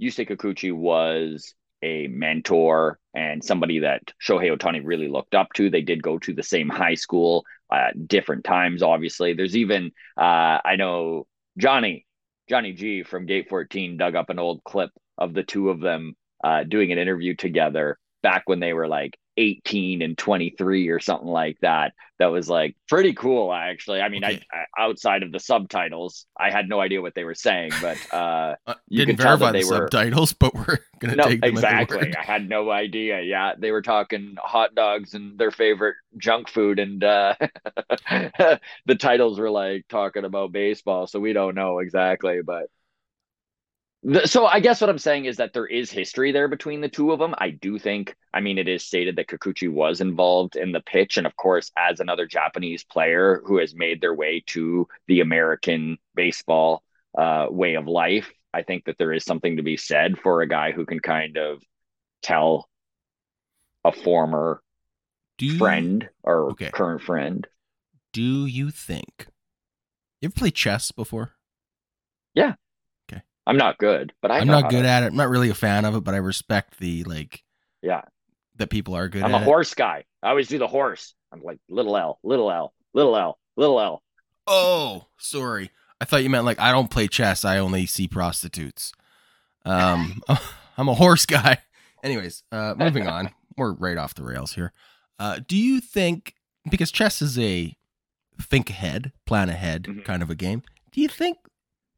Yusei 0.00 0.28
Kikuchi 0.28 0.72
was 0.72 1.54
a 1.82 2.06
mentor 2.08 2.98
and 3.14 3.44
somebody 3.44 3.80
that 3.80 4.02
Shohei 4.22 4.56
Ohtani 4.56 4.80
really 4.84 5.08
looked 5.08 5.34
up 5.34 5.52
to. 5.54 5.70
They 5.70 5.82
did 5.82 6.02
go 6.02 6.18
to 6.18 6.34
the 6.34 6.42
same 6.42 6.68
high 6.68 6.94
school 6.94 7.44
at 7.72 8.06
different 8.06 8.44
times, 8.44 8.82
obviously. 8.82 9.34
There's 9.34 9.56
even, 9.56 9.92
uh, 10.16 10.58
I 10.64 10.76
know 10.76 11.26
Johnny, 11.58 12.06
Johnny 12.48 12.72
G 12.72 13.02
from 13.02 13.26
Gate 13.26 13.48
14 13.48 13.96
dug 13.96 14.14
up 14.14 14.30
an 14.30 14.38
old 14.38 14.62
clip 14.64 14.90
of 15.18 15.32
the 15.32 15.42
two 15.42 15.70
of 15.70 15.80
them 15.80 16.16
uh, 16.44 16.64
doing 16.64 16.92
an 16.92 16.98
interview 16.98 17.34
together 17.34 17.98
back 18.22 18.42
when 18.46 18.60
they 18.60 18.72
were 18.72 18.88
like 18.88 19.16
18 19.36 20.02
and 20.02 20.16
23 20.16 20.88
or 20.88 21.00
something 21.00 21.28
like 21.28 21.58
that. 21.60 21.92
That 22.18 22.28
was 22.28 22.48
like 22.48 22.76
pretty 22.88 23.12
cool, 23.12 23.52
actually. 23.52 24.00
I 24.00 24.08
mean, 24.08 24.24
Okay. 24.24 24.40
I, 24.50 24.56
I 24.80 24.84
outside 24.86 25.22
of 25.22 25.32
the 25.32 25.38
subtitles, 25.38 26.24
I 26.38 26.50
had 26.50 26.66
no 26.66 26.80
idea 26.80 27.02
what 27.02 27.14
they 27.14 27.24
were 27.24 27.34
saying, 27.34 27.72
but 27.82 27.98
uh, 28.10 28.54
Uh, 28.66 28.74
You 28.88 29.04
didn't 29.04 29.18
could 29.18 29.22
tell 29.22 29.36
verify 29.36 29.52
that 29.52 29.58
the 29.58 29.64
they 29.64 29.70
were- 29.70 29.84
subtitles, 29.90 30.32
but 30.32 30.54
we're 30.54 30.78
gonna 30.98 31.16
no, 31.16 31.24
take 31.24 31.42
them 31.42 31.50
exactly. 31.50 32.16
I 32.16 32.22
had 32.22 32.48
no 32.48 32.70
idea. 32.70 33.20
Yeah, 33.20 33.52
they 33.58 33.70
were 33.70 33.82
talking 33.82 34.36
hot 34.42 34.74
dogs 34.74 35.12
and 35.12 35.38
their 35.38 35.50
favorite 35.50 35.96
junk 36.16 36.48
food, 36.48 36.78
and 36.78 37.04
uh, 37.04 37.34
the 38.10 38.94
titles 38.98 39.38
were 39.38 39.50
like 39.50 39.86
talking 39.88 40.24
about 40.24 40.52
baseball, 40.52 41.06
so 41.06 41.20
we 41.20 41.32
don't 41.34 41.54
know 41.54 41.80
exactly. 41.80 42.40
But 42.42 42.70
so 44.24 44.46
I 44.46 44.60
guess 44.60 44.80
what 44.80 44.90
I'm 44.90 44.98
saying 44.98 45.24
is 45.24 45.38
that 45.38 45.52
there 45.52 45.66
is 45.66 45.90
history 45.90 46.30
there 46.30 46.48
between 46.48 46.80
the 46.80 46.88
two 46.88 47.12
of 47.12 47.18
them. 47.18 47.34
I 47.38 47.50
do 47.50 47.78
think, 47.78 48.14
I 48.32 48.40
mean, 48.40 48.58
it 48.58 48.68
is 48.68 48.84
stated 48.84 49.16
that 49.16 49.28
Kikuchi 49.28 49.68
was 49.72 50.00
involved 50.00 50.56
in 50.56 50.72
the 50.72 50.80
pitch, 50.80 51.16
and 51.16 51.26
of 51.26 51.34
course, 51.36 51.70
as 51.76 51.98
another 51.98 52.26
Japanese 52.26 52.84
player 52.84 53.42
who 53.44 53.58
has 53.58 53.74
made 53.74 54.00
their 54.00 54.14
way 54.14 54.42
to 54.48 54.86
the 55.08 55.20
American 55.20 55.98
baseball 56.14 56.82
uh, 57.18 57.46
way 57.50 57.74
of 57.74 57.86
life, 57.88 58.30
I 58.54 58.62
think 58.62 58.84
that 58.84 58.96
there 58.98 59.12
is 59.12 59.24
something 59.24 59.56
to 59.56 59.62
be 59.62 59.76
said 59.76 60.18
for 60.18 60.42
a 60.42 60.48
guy 60.48 60.72
who 60.72 60.86
can 60.86 61.00
kind 61.00 61.36
of 61.36 61.62
tell 62.22 62.68
a 63.84 63.92
former 63.92 64.62
you, 65.38 65.58
friend 65.58 66.08
or 66.22 66.50
Okay. 66.52 66.70
current 66.70 67.02
friend. 67.02 67.46
Do 68.12 68.46
you 68.46 68.70
think 68.70 69.26
you 70.20 70.26
ever 70.28 70.34
played 70.34 70.54
chess 70.54 70.92
before? 70.92 71.36
I'm 73.46 73.56
not 73.56 73.78
good, 73.78 74.12
but 74.22 74.30
I 74.30 74.38
I'm 74.38 74.46
not 74.48 74.70
good 74.70 74.82
to- 74.82 74.88
at 74.88 75.02
it. 75.02 75.06
I'm 75.06 75.16
not 75.16 75.28
really 75.28 75.50
a 75.50 75.54
fan 75.54 75.84
of 75.84 75.94
it, 75.94 76.02
but 76.04 76.14
I 76.14 76.18
respect 76.18 76.78
the 76.78 77.04
like 77.04 77.42
Yeah, 77.82 78.02
that 78.56 78.70
people 78.70 78.94
are 78.96 79.08
good 79.08 79.22
I'm 79.22 79.34
a 79.34 79.38
it. 79.38 79.44
horse 79.44 79.74
guy. 79.74 80.04
I 80.22 80.30
always 80.30 80.48
do 80.48 80.58
the 80.58 80.66
horse. 80.66 81.14
I'm 81.32 81.42
like 81.42 81.58
little 81.68 81.96
L, 81.96 82.18
little 82.22 82.50
L, 82.50 82.72
little 82.94 83.16
L, 83.16 83.38
little 83.56 83.80
L. 83.80 84.02
Oh, 84.46 85.06
sorry. 85.18 85.70
I 86.00 86.04
thought 86.04 86.22
you 86.24 86.30
meant 86.30 86.44
like 86.44 86.58
I 86.60 86.72
don't 86.72 86.90
play 86.90 87.06
chess. 87.08 87.44
I 87.44 87.58
only 87.58 87.86
see 87.86 88.08
prostitutes. 88.08 88.92
Um, 89.64 90.22
I'm 90.78 90.88
a 90.88 90.94
horse 90.94 91.26
guy. 91.26 91.58
Anyways, 92.02 92.42
uh, 92.52 92.74
moving 92.76 93.06
on. 93.06 93.30
We're 93.56 93.72
right 93.72 93.96
off 93.96 94.14
the 94.14 94.22
rails 94.24 94.52
here. 94.54 94.72
Uh, 95.18 95.40
do 95.46 95.56
you 95.56 95.80
think 95.80 96.34
because 96.70 96.90
chess 96.92 97.22
is 97.22 97.38
a 97.38 97.74
think 98.40 98.68
ahead, 98.68 99.12
plan 99.24 99.48
ahead 99.48 99.84
Mhm. 99.84 100.04
kind 100.04 100.22
of 100.22 100.28
a 100.30 100.34
game? 100.34 100.62
Do 100.92 101.00
you 101.00 101.08
think 101.08 101.38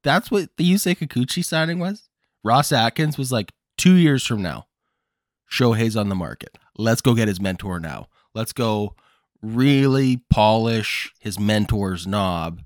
that's 0.02 0.30
what 0.30 0.50
the 0.56 0.70
Yusei 0.70 0.96
Kikuchi 0.96 1.44
signing 1.44 1.78
was? 1.78 2.08
Ross 2.44 2.72
Atkins 2.72 3.18
was 3.18 3.32
like 3.32 3.52
two 3.76 3.94
years 3.94 4.24
from 4.24 4.42
now. 4.42 4.66
Shohei's 5.50 5.96
on 5.96 6.08
the 6.08 6.14
market. 6.14 6.58
Let's 6.76 7.00
go 7.00 7.14
get 7.14 7.28
his 7.28 7.40
mentor 7.40 7.80
now. 7.80 8.08
Let's 8.34 8.52
go 8.52 8.94
really 9.42 10.18
polish 10.30 11.12
his 11.18 11.38
mentor's 11.38 12.06
knob. 12.06 12.62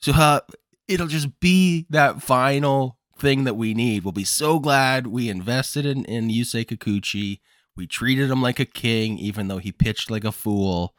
So 0.00 0.12
uh, 0.12 0.40
it'll 0.86 1.06
just 1.06 1.40
be 1.40 1.86
that 1.90 2.22
final 2.22 2.98
thing 3.18 3.44
that 3.44 3.56
we 3.56 3.74
need. 3.74 4.04
We'll 4.04 4.12
be 4.12 4.24
so 4.24 4.58
glad 4.58 5.08
we 5.08 5.28
invested 5.28 5.84
in, 5.84 6.04
in 6.04 6.28
Yusei 6.28 6.64
Kikuchi. 6.64 7.40
We 7.76 7.86
treated 7.86 8.30
him 8.30 8.42
like 8.42 8.58
a 8.58 8.64
king, 8.64 9.18
even 9.18 9.48
though 9.48 9.58
he 9.58 9.72
pitched 9.72 10.10
like 10.10 10.24
a 10.24 10.32
fool. 10.32 10.94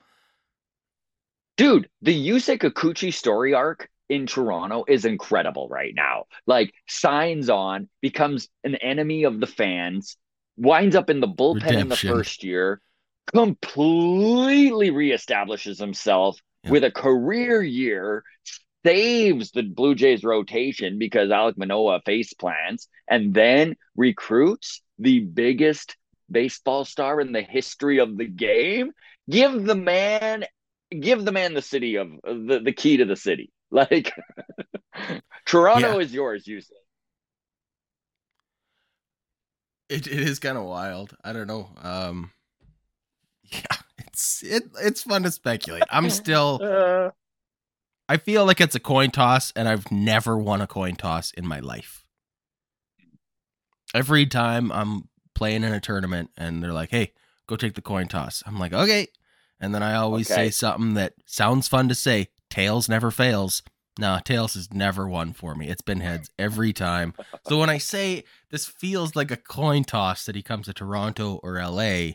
Dude, 1.57 1.89
the 2.01 2.15
Yusei 2.29 2.57
Kikuchi 2.57 3.13
story 3.13 3.53
arc 3.53 3.89
in 4.09 4.25
Toronto 4.25 4.83
is 4.87 5.05
incredible 5.05 5.67
right 5.69 5.93
now. 5.95 6.25
Like 6.47 6.73
signs 6.87 7.49
on, 7.49 7.87
becomes 8.01 8.49
an 8.63 8.75
enemy 8.75 9.23
of 9.23 9.39
the 9.39 9.47
fans, 9.47 10.17
winds 10.57 10.95
up 10.95 11.09
in 11.09 11.19
the 11.19 11.27
bullpen 11.27 11.79
in 11.79 11.89
the 11.89 11.95
first 11.95 12.43
year, 12.43 12.81
completely 13.27 14.89
reestablishes 14.89 15.79
himself 15.79 16.39
Yeah. 16.63 16.71
with 16.71 16.83
a 16.83 16.91
career 16.91 17.61
year, 17.61 18.23
saves 18.85 19.51
the 19.51 19.63
Blue 19.63 19.95
Jays 19.95 20.23
rotation 20.23 20.97
because 20.97 21.29
Alek 21.29 21.57
Manoah 21.57 22.01
face 22.05 22.33
plants, 22.33 22.89
and 23.07 23.33
then 23.33 23.75
recruits 23.95 24.81
the 24.97 25.19
biggest 25.19 25.95
baseball 26.29 26.83
star 26.85 27.21
in 27.21 27.31
the 27.31 27.41
history 27.41 27.99
of 27.99 28.17
the 28.17 28.25
game. 28.25 28.91
Give 29.29 29.63
the 29.63 29.75
man 29.75 30.45
give 30.91 31.23
the 31.23 31.31
man 31.31 31.53
the 31.53 31.61
city 31.61 31.97
of 31.97 32.09
the, 32.23 32.61
the 32.63 32.71
key 32.71 32.97
to 32.97 33.05
the 33.05 33.15
city. 33.15 33.51
Like 33.71 34.11
Toronto 35.45 35.99
is 35.99 36.11
yours, 36.11 36.47
you 36.47 36.59
say. 36.59 36.75
It, 39.89 40.07
it 40.07 40.19
is 40.19 40.39
kind 40.39 40.57
of 40.57 40.63
wild. 40.65 41.15
I 41.23 41.33
don't 41.33 41.47
know. 41.47 41.69
Um, 41.81 42.31
yeah, 43.43 43.61
it's 43.99 44.43
it, 44.43 44.63
it's 44.81 45.03
fun 45.03 45.23
to 45.23 45.31
speculate. 45.31 45.85
I'm 45.89 46.09
still. 46.09 46.61
Uh, 46.69 47.11
I 48.11 48.17
feel 48.17 48.43
like 48.43 48.59
it's 48.59 48.73
a 48.73 48.79
coin 48.79 49.11
toss, 49.11 49.53
and 49.55 49.67
I've 49.69 49.91
never 49.91 50.35
won 50.35 50.61
a 50.61 50.67
coin 50.67 50.95
toss 50.95 51.31
in 51.31 51.45
my 51.45 51.59
life. 51.59 52.03
Every 53.93 54.25
time 54.25 54.71
I'm 54.71 55.09
playing 55.35 55.63
in 55.63 55.71
a 55.73 55.79
tournament, 55.79 56.31
and 56.35 56.63
they're 56.63 56.73
like, 56.73 56.89
"Hey, 56.89 57.13
go 57.45 57.55
take 57.55 57.75
the 57.75 57.83
coin 57.83 58.07
toss," 58.07 58.41
I'm 58.47 58.57
like, 58.57 58.73
"Okay," 58.73 59.09
and 59.59 59.75
then 59.75 59.83
I 59.83 59.93
always 59.93 60.27
Okay. 60.27 60.47
say 60.47 60.49
something 60.49 60.95
that 60.95 61.13
sounds 61.27 61.67
fun 61.67 61.87
to 61.89 61.95
say. 61.95 62.29
Tails 62.49 62.89
never 62.89 63.11
fails. 63.11 63.61
No, 63.99 64.19
tails 64.23 64.53
has 64.53 64.73
never 64.73 65.09
won 65.09 65.33
for 65.33 65.55
me. 65.55 65.67
It's 65.67 65.81
been 65.81 65.99
heads 65.99 66.29
every 66.39 66.71
time. 66.71 67.13
So 67.47 67.59
when 67.59 67.69
I 67.69 67.77
say 67.79 68.23
this 68.49 68.65
feels 68.65 69.15
like 69.15 69.29
a 69.29 69.35
coin 69.37 69.83
toss 69.83 70.25
that 70.25 70.35
he 70.35 70.41
comes 70.41 70.67
to 70.67 70.73
Toronto 70.73 71.39
or 71.43 71.61
LA, 71.61 72.11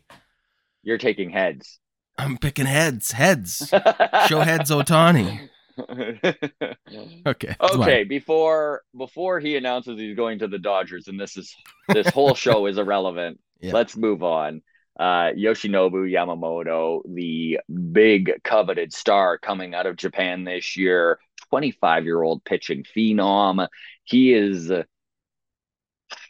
you're 0.82 0.98
taking 0.98 1.30
heads. 1.30 1.78
I'm 2.16 2.38
picking 2.38 2.66
heads. 2.66 3.12
Heads. 3.12 3.68
Show 4.28 4.40
heads 4.40 4.70
Ohtani. 4.70 5.48
Okay. 7.26 7.56
okay, 7.60 8.04
before 8.04 8.82
before 8.96 9.40
he 9.40 9.56
announces 9.56 9.98
he's 9.98 10.14
going 10.14 10.38
to 10.38 10.46
the 10.46 10.58
Dodgers, 10.58 11.08
and 11.08 11.18
this 11.18 11.36
is 11.36 11.52
this 11.88 12.08
whole 12.10 12.34
show 12.34 12.66
is 12.66 12.78
irrelevant. 12.78 13.40
Yeah. 13.60 13.72
Let's 13.72 13.96
move 13.96 14.22
on. 14.22 14.60
Uh, 14.98 15.32
Yoshinobu 15.36 16.08
Yamamoto, 16.10 17.02
the 17.04 17.58
big 17.92 18.32
coveted 18.44 18.92
star 18.92 19.38
coming 19.38 19.74
out 19.74 19.86
of 19.86 19.96
Japan 19.96 20.44
this 20.44 20.76
year, 20.76 21.18
25 21.50 22.04
year 22.04 22.22
old 22.22 22.44
pitching 22.44 22.84
phenom. 22.84 23.66
He 24.04 24.32
is 24.32 24.70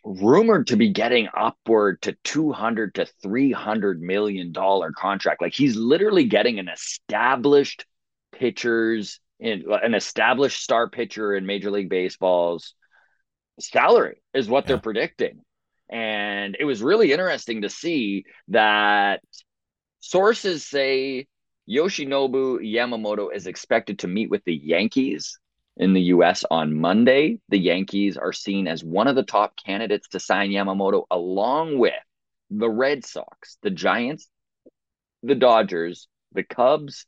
rumored 0.05 0.69
to 0.69 0.77
be 0.77 0.91
getting 0.91 1.29
upward 1.35 2.01
to 2.03 2.17
200 2.25 2.95
to 2.95 3.07
300 3.23 4.01
million 4.01 4.53
dollar 4.53 4.93
contract. 4.93 5.43
Like 5.43 5.55
he's 5.55 5.77
literally 5.77 6.25
getting 6.25 6.59
an 6.59 6.69
established 6.69 7.87
pitchers 8.33 9.21
in 9.41 9.65
an 9.71 9.95
established 9.95 10.63
star 10.63 10.89
pitcher 10.89 11.35
in 11.35 11.47
Major 11.47 11.71
League 11.71 11.89
Baseball's 11.91 12.75
salary 13.61 14.23
is 14.33 14.49
what 14.49 14.67
they're 14.67 14.79
predicting. 14.79 15.44
And 15.91 16.57
it 16.59 16.65
was 16.65 16.83
really 16.83 17.13
interesting 17.13 17.63
to 17.63 17.71
see 17.71 18.25
that 18.49 19.21
sources 20.01 20.67
say 20.67 21.27
Yoshinobu 21.69 22.61
Yamamoto 22.61 23.35
is 23.35 23.47
expected 23.47 24.01
to 24.01 24.09
meet 24.09 24.31
with 24.31 24.45
the 24.45 24.55
Yankees 24.55 25.39
in 25.77 25.93
the 25.93 26.03
US 26.03 26.45
on 26.51 26.75
Monday. 26.75 27.39
The 27.49 27.59
Yankees 27.59 28.17
are 28.17 28.33
seen 28.33 28.69
as 28.69 28.85
one 28.85 29.09
of 29.09 29.17
the 29.17 29.23
top 29.23 29.55
candidates 29.65 30.09
to 30.09 30.21
sign 30.21 30.51
Yamamoto, 30.51 31.05
along 31.11 31.79
with 31.79 31.95
the 32.51 32.71
Red 32.71 33.05
Sox, 33.05 33.59
the 33.63 33.71
Giants, 33.71 34.29
the 35.23 35.35
Dodgers, 35.35 36.07
the 36.33 36.45
Cubs, 36.45 37.07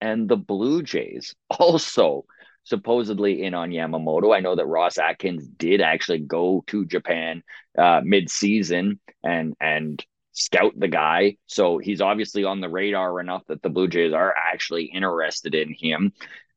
and 0.00 0.28
the 0.28 0.36
Blue 0.36 0.82
Jays. 0.82 1.34
Also, 1.50 2.26
supposedly 2.66 3.42
in 3.42 3.54
on 3.54 3.70
Yamamoto. 3.70 4.36
I 4.36 4.40
know 4.40 4.56
that 4.56 4.66
Ross 4.66 4.98
Atkins 4.98 5.46
did 5.46 5.80
actually 5.80 6.18
go 6.18 6.62
to 6.66 6.84
Japan 6.84 7.42
uh, 7.78 8.02
mid-season 8.04 9.00
and 9.24 9.54
and 9.60 10.04
scout 10.32 10.72
the 10.76 10.88
guy. 10.88 11.36
So 11.46 11.78
he's 11.78 12.02
obviously 12.02 12.44
on 12.44 12.60
the 12.60 12.68
radar 12.68 13.20
enough 13.20 13.42
that 13.48 13.62
the 13.62 13.70
Blue 13.70 13.88
Jays 13.88 14.12
are 14.12 14.34
actually 14.36 14.84
interested 14.84 15.54
in 15.54 15.72
him. 15.72 16.12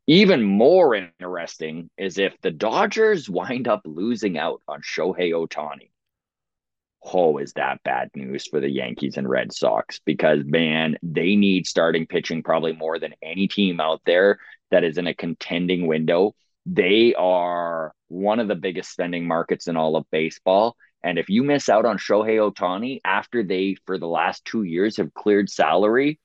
Even 0.07 0.43
more 0.43 0.95
interesting 0.95 1.89
is 1.97 2.17
if 2.17 2.33
the 2.41 2.51
Dodgers 2.51 3.29
wind 3.29 3.67
up 3.67 3.81
losing 3.85 4.37
out 4.37 4.61
on 4.67 4.81
Shohei 4.81 5.31
Ohtani. 5.31 5.91
Oh, 7.01 7.37
is 7.37 7.53
that 7.53 7.81
bad 7.83 8.09
news 8.15 8.47
for 8.47 8.59
the 8.59 8.69
Yankees 8.69 9.17
and 9.17 9.29
Red 9.29 9.53
Sox? 9.53 9.99
Because, 10.05 10.43
man, 10.43 10.97
they 11.01 11.35
need 11.35 11.65
starting 11.65 12.05
pitching 12.05 12.43
probably 12.43 12.73
more 12.73 12.99
than 12.99 13.15
any 13.23 13.47
team 13.47 13.79
out 13.79 14.01
there 14.05 14.39
that 14.71 14.83
is 14.83 14.97
in 14.97 15.07
a 15.07 15.13
contending 15.13 15.87
window. 15.87 16.33
They 16.65 17.15
are 17.15 17.93
one 18.09 18.39
of 18.39 18.47
the 18.47 18.55
biggest 18.55 18.91
spending 18.91 19.27
markets 19.27 19.67
in 19.67 19.77
all 19.77 19.95
of 19.95 20.05
baseball. 20.11 20.75
And 21.03 21.17
if 21.17 21.29
you 21.29 21.43
miss 21.43 21.69
out 21.69 21.85
on 21.85 21.97
Shohei 21.97 22.51
Ohtani 22.51 22.99
after 23.05 23.43
they, 23.43 23.77
for 23.85 23.97
the 23.97 24.07
last 24.07 24.43
two 24.43 24.63
years, 24.63 24.97
have 24.97 25.13
cleared 25.13 25.49
salary, 25.49 26.19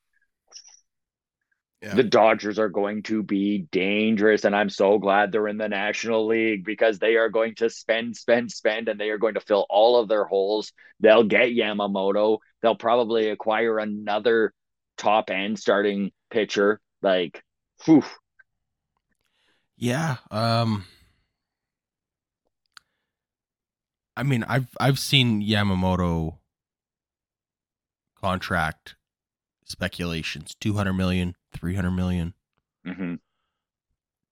Yeah. 1.84 1.94
the 1.94 2.02
Dodgers 2.02 2.58
are 2.58 2.70
going 2.70 3.02
to 3.04 3.22
be 3.22 3.66
dangerous. 3.70 4.44
And 4.44 4.56
I'm 4.56 4.70
so 4.70 4.98
glad 4.98 5.30
they're 5.30 5.48
in 5.48 5.58
the 5.58 5.68
National 5.68 6.26
League 6.26 6.64
because 6.64 6.98
they 6.98 7.16
are 7.16 7.28
going 7.28 7.56
to 7.56 7.68
spend, 7.68 8.16
spend, 8.16 8.50
spend, 8.50 8.88
and 8.88 8.98
they 8.98 9.10
are 9.10 9.18
going 9.18 9.34
to 9.34 9.40
fill 9.40 9.66
all 9.68 10.00
of 10.00 10.08
their 10.08 10.24
holes. 10.24 10.72
They'll 11.00 11.24
get 11.24 11.50
Yamamoto. 11.50 12.38
They'll 12.62 12.74
probably 12.74 13.28
acquire 13.28 13.78
another 13.78 14.54
top 14.96 15.28
end 15.28 15.58
starting 15.58 16.10
pitcher. 16.30 16.80
Like, 17.02 17.44
whew. 17.84 18.02
Yeah. 19.76 20.16
Um 20.30 20.86
I 24.16 24.22
mean, 24.22 24.44
I've 24.44 24.68
I've 24.80 24.98
seen 24.98 25.42
Yamamoto 25.42 26.38
contract 28.22 28.94
speculations 29.64 30.54
200 30.60 30.92
million, 30.92 31.34
300 31.52 31.90
million. 31.90 32.34
Mhm. 32.86 33.20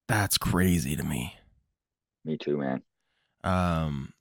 That's 0.08 0.38
crazy 0.38 0.96
to 0.96 1.02
me. 1.02 1.36
Me 2.24 2.36
too, 2.36 2.58
man. 2.58 2.82
Um 3.44 4.12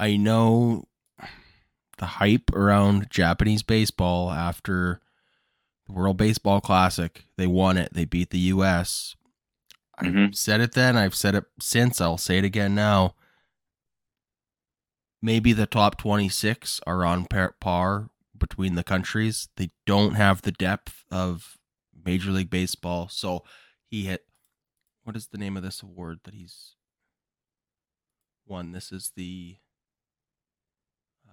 I 0.00 0.16
know 0.16 0.84
the 1.98 2.06
hype 2.06 2.50
around 2.52 3.08
Japanese 3.10 3.62
baseball 3.62 4.30
after 4.30 5.00
the 5.86 5.92
World 5.92 6.16
Baseball 6.16 6.60
Classic. 6.60 7.26
They 7.36 7.46
won 7.46 7.76
it. 7.76 7.92
They 7.92 8.04
beat 8.04 8.30
the 8.30 8.38
US. 8.38 9.14
Mhm. 10.02 10.28
I've 10.28 10.34
said 10.36 10.60
it 10.60 10.72
then, 10.72 10.96
I've 10.96 11.14
said 11.14 11.34
it 11.36 11.44
since, 11.60 12.00
I'll 12.00 12.18
say 12.18 12.38
it 12.38 12.44
again 12.44 12.74
now. 12.74 13.14
Maybe 15.22 15.52
the 15.52 15.66
top 15.66 15.96
26 15.96 16.80
are 16.86 17.04
on 17.04 17.26
par, 17.26 17.54
par 17.60 18.10
between 18.48 18.74
the 18.74 18.84
countries. 18.84 19.48
They 19.56 19.70
don't 19.86 20.14
have 20.14 20.42
the 20.42 20.52
depth 20.52 21.04
of 21.10 21.56
Major 22.04 22.30
League 22.30 22.50
Baseball. 22.50 23.08
So 23.08 23.42
he 23.90 24.04
hit 24.04 24.26
what 25.04 25.16
is 25.16 25.28
the 25.28 25.38
name 25.38 25.56
of 25.56 25.62
this 25.62 25.82
award 25.82 26.20
that 26.24 26.34
he's 26.34 26.76
won? 28.46 28.72
This 28.72 28.92
is 28.92 29.12
the 29.16 29.56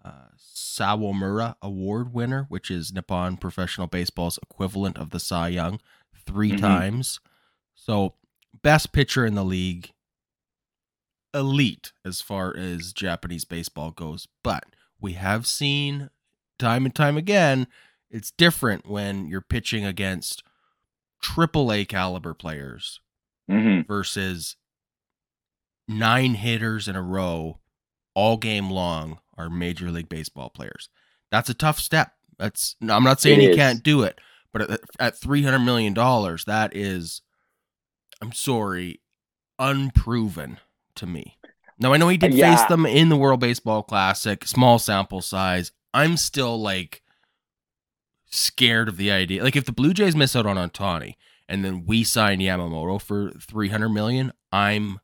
uh, 0.03 0.29
Sawamura 0.37 1.55
Award 1.61 2.13
winner, 2.13 2.45
which 2.49 2.71
is 2.71 2.91
Nippon 2.93 3.37
Professional 3.37 3.87
Baseball's 3.87 4.39
equivalent 4.41 4.97
of 4.97 5.11
the 5.11 5.19
Cy 5.19 5.49
Young, 5.49 5.79
3 6.25 6.53
Mhm. 6.53 6.59
times. 6.59 7.19
So, 7.75 8.15
best 8.63 8.93
pitcher 8.93 9.25
in 9.25 9.35
the 9.35 9.45
league, 9.45 9.91
elite 11.33 11.91
as 12.03 12.19
far 12.21 12.55
as 12.55 12.93
Japanese 12.93 13.45
baseball 13.45 13.91
goes. 13.91 14.27
But 14.43 14.65
we 14.99 15.13
have 15.13 15.45
seen 15.45 16.09
time 16.61 16.85
and 16.85 16.95
time 16.95 17.17
again, 17.17 17.67
it's 18.09 18.31
different 18.31 18.87
when 18.89 19.27
you're 19.27 19.41
pitching 19.41 19.83
against 19.85 20.43
triple 21.21 21.71
A 21.73 21.83
caliber 21.85 22.33
players 22.33 22.99
Mhm. 23.49 23.85
versus 23.87 24.55
nine 25.87 26.35
hitters 26.35 26.87
in 26.87 26.95
a 26.95 27.01
row 27.01 27.59
all 28.13 28.37
game 28.37 28.69
long 28.69 29.19
are 29.37 29.49
major 29.49 29.91
league 29.91 30.09
baseball 30.09 30.49
players. 30.49 30.89
That's 31.31 31.49
a 31.49 31.53
tough 31.53 31.79
step. 31.79 32.13
That's 32.37 32.75
I'm 32.81 33.03
not 33.03 33.19
saying 33.21 33.39
It 33.39 33.43
he 33.43 33.49
is. 33.51 33.55
can't 33.55 33.83
do 33.83 34.03
it, 34.03 34.19
but 34.53 34.69
at, 34.69 34.79
at 34.99 35.17
300 35.17 35.59
million 35.59 35.93
dollars 35.93 36.45
that 36.45 36.75
is 36.75 37.21
I'm 38.21 38.33
sorry, 38.33 39.01
unproven 39.57 40.59
to 40.95 41.07
me. 41.07 41.37
Now 41.79 41.93
I 41.93 41.97
know 41.97 42.09
he 42.09 42.17
did 42.17 42.33
Yeah. 42.35 42.55
face 42.55 42.65
them 42.67 42.85
in 42.85 43.09
the 43.09 43.15
World 43.17 43.39
Baseball 43.39 43.81
Classic, 43.83 44.45
small 44.45 44.77
sample 44.79 45.21
size. 45.21 45.71
I'm 45.93 46.17
still 46.17 46.59
like 46.61 47.01
scared 48.29 48.87
of 48.87 48.97
the 48.97 49.11
idea. 49.11 49.43
Like 49.43 49.55
if 49.55 49.65
the 49.65 49.71
Blue 49.71 49.93
Jays 49.93 50.15
miss 50.15 50.35
out 50.35 50.45
on 50.45 50.55
Ohtani 50.57 51.15
and 51.49 51.65
then 51.65 51.85
we 51.85 52.03
sign 52.03 52.39
Yamamoto 52.39 53.01
for 53.01 53.31
300 53.31 53.89
million, 53.89 54.31
I'm 54.51 54.99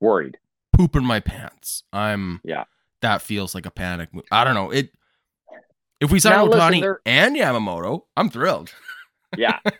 Worried. 0.00 0.38
pooping 0.76 1.04
my 1.04 1.20
pants. 1.20 1.82
I'm 1.92 2.40
Yeah. 2.44 2.64
That 3.00 3.22
feels 3.22 3.54
like 3.54 3.64
a 3.66 3.70
panic 3.70 4.12
move. 4.12 4.24
I 4.30 4.44
don't 4.44 4.54
know. 4.54 4.70
It 4.70 4.92
if 6.00 6.10
we 6.12 6.20
sign 6.20 6.32
Now, 6.34 6.46
Ohtani 6.48 6.80
there- 6.80 7.00
and 7.06 7.34
Yamamoto, 7.36 8.02
I'm 8.16 8.30
thrilled. 8.30 8.72
Yeah. 9.36 9.58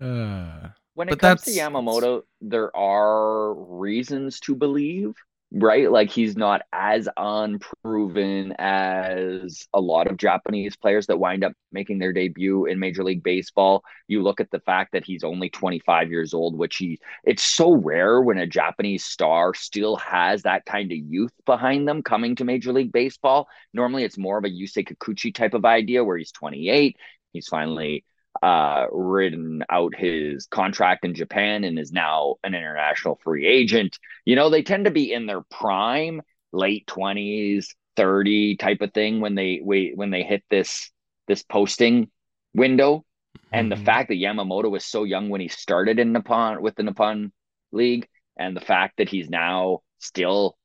Uh, 0.00 0.68
when 0.94 1.06
But 1.06 1.12
it 1.14 1.18
comes 1.20 1.42
to 1.42 1.50
Yamamoto, 1.52 2.24
there 2.40 2.76
are 2.76 3.54
reasons 3.54 4.40
to 4.40 4.54
believe, 4.56 5.14
right? 5.52 5.90
Like 5.90 6.10
he's 6.10 6.36
not 6.36 6.62
as 6.72 7.08
unproven 7.16 8.54
as 8.58 9.68
a 9.72 9.80
lot 9.80 10.10
of 10.10 10.16
Japanese 10.16 10.76
players 10.76 11.06
that 11.06 11.18
wind 11.18 11.44
up 11.44 11.52
making 11.70 11.98
their 11.98 12.12
debut 12.12 12.66
in 12.66 12.78
Major 12.80 13.04
League 13.04 13.22
Baseball. 13.22 13.84
You 14.08 14.22
look 14.22 14.40
at 14.40 14.50
the 14.50 14.60
fact 14.60 14.92
that 14.92 15.04
he's 15.04 15.22
only 15.22 15.50
25 15.50 16.10
years 16.10 16.34
old, 16.34 16.58
which 16.58 16.76
he 16.76 16.98
it's 17.22 17.42
so 17.42 17.72
rare 17.74 18.20
when 18.20 18.38
a 18.38 18.46
Japanese 18.46 19.04
star 19.04 19.54
still 19.54 19.96
has 19.96 20.42
that 20.42 20.64
kind 20.66 20.90
of 20.90 20.98
youth 20.98 21.32
behind 21.46 21.86
them 21.86 22.02
coming 22.02 22.34
to 22.36 22.44
Major 22.44 22.72
League 22.72 22.92
Baseball. 22.92 23.46
Normally 23.72 24.04
it's 24.04 24.18
more 24.18 24.38
of 24.38 24.44
a 24.44 24.48
Yusei 24.48 24.86
Kikuchi 24.86 25.32
type 25.32 25.54
of 25.54 25.64
idea 25.64 26.02
where 26.04 26.18
he's 26.18 26.32
28, 26.32 26.96
he's 27.32 27.48
finally 27.48 28.04
uh 28.42 28.86
ridden 28.90 29.62
out 29.70 29.94
his 29.94 30.46
contract 30.46 31.04
in 31.04 31.14
Japan 31.14 31.64
and 31.64 31.78
is 31.78 31.92
now 31.92 32.36
an 32.42 32.54
international 32.54 33.18
free 33.22 33.46
agent. 33.46 33.98
You 34.24 34.36
know, 34.36 34.50
they 34.50 34.62
tend 34.62 34.86
to 34.86 34.90
be 34.90 35.12
in 35.12 35.26
their 35.26 35.42
prime, 35.42 36.22
late 36.52 36.86
20s, 36.86 37.66
30 37.96 38.56
type 38.56 38.80
of 38.80 38.92
thing 38.92 39.20
when 39.20 39.34
they 39.34 39.60
we, 39.62 39.92
when 39.94 40.10
they 40.10 40.22
hit 40.22 40.42
this 40.50 40.90
this 41.26 41.42
posting 41.42 42.10
window. 42.54 43.04
And 43.52 43.70
the 43.70 43.76
mhm. 43.76 43.84
fact 43.84 44.08
that 44.08 44.16
Yamamoto 44.16 44.70
was 44.70 44.84
so 44.84 45.04
young 45.04 45.28
when 45.28 45.40
he 45.40 45.48
started 45.48 45.98
in 45.98 46.12
Nippon 46.12 46.62
with 46.62 46.74
the 46.76 46.82
Nippon 46.82 47.32
League, 47.72 48.08
and 48.36 48.56
the 48.56 48.60
fact 48.60 48.98
that 48.98 49.08
he's 49.08 49.28
now 49.28 49.80
still, 49.98 50.56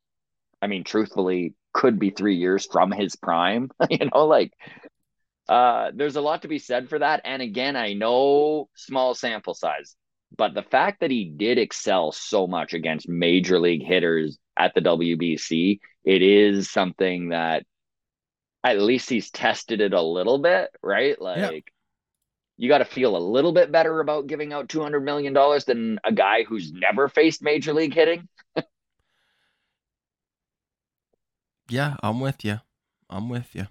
I 0.61 0.67
mean, 0.67 0.83
truthfully, 0.83 1.53
could 1.73 1.99
be 1.99 2.09
three 2.09 2.35
years 2.35 2.67
from 2.71 2.91
his 2.91 3.15
prime. 3.15 3.69
you 3.89 4.09
know, 4.13 4.25
like 4.25 4.53
uh, 5.49 5.91
there's 5.95 6.15
a 6.15 6.21
lot 6.21 6.43
to 6.43 6.47
be 6.47 6.59
said 6.59 6.89
for 6.89 6.99
that. 6.99 7.21
And 7.25 7.41
again, 7.41 7.75
I 7.75 7.93
know 7.93 8.69
small 8.75 9.15
sample 9.15 9.55
size, 9.55 9.95
but 10.37 10.53
the 10.53 10.63
fact 10.63 11.01
that 11.01 11.11
he 11.11 11.25
did 11.25 11.57
excel 11.57 12.11
so 12.13 12.47
much 12.47 12.73
against 12.75 13.09
major 13.09 13.59
league 13.59 13.83
hitters 13.83 14.37
at 14.57 14.75
the 14.75 14.81
WBC, 14.81 15.81
it 16.05 16.21
is 16.21 16.71
something 16.71 17.29
that 17.29 17.65
at 18.63 18.79
least 18.81 19.09
he's 19.09 19.31
tested 19.31 19.81
it 19.81 19.93
a 19.93 20.01
little 20.01 20.37
bit, 20.39 20.69
right? 20.83 21.19
Like 21.21 21.73
you 22.57 22.69
got 22.69 22.79
to 22.79 22.85
feel 22.85 23.17
a 23.17 23.19
little 23.19 23.53
bit 23.53 23.71
better 23.71 24.01
about 24.01 24.27
giving 24.27 24.53
out 24.53 24.69
$200 24.69 25.03
million 25.03 25.33
than 25.65 25.99
a 26.03 26.11
guy 26.13 26.43
who's 26.43 26.71
never 26.73 27.07
faced 27.09 27.41
major 27.41 27.73
league 27.73 27.93
hitting. 27.93 28.27
Yeah, 31.69 31.95
I'm 32.03 32.19
with 32.19 32.43
you. 32.43 32.59
I'm 33.09 33.29
with 33.29 33.55
you. 33.55 33.67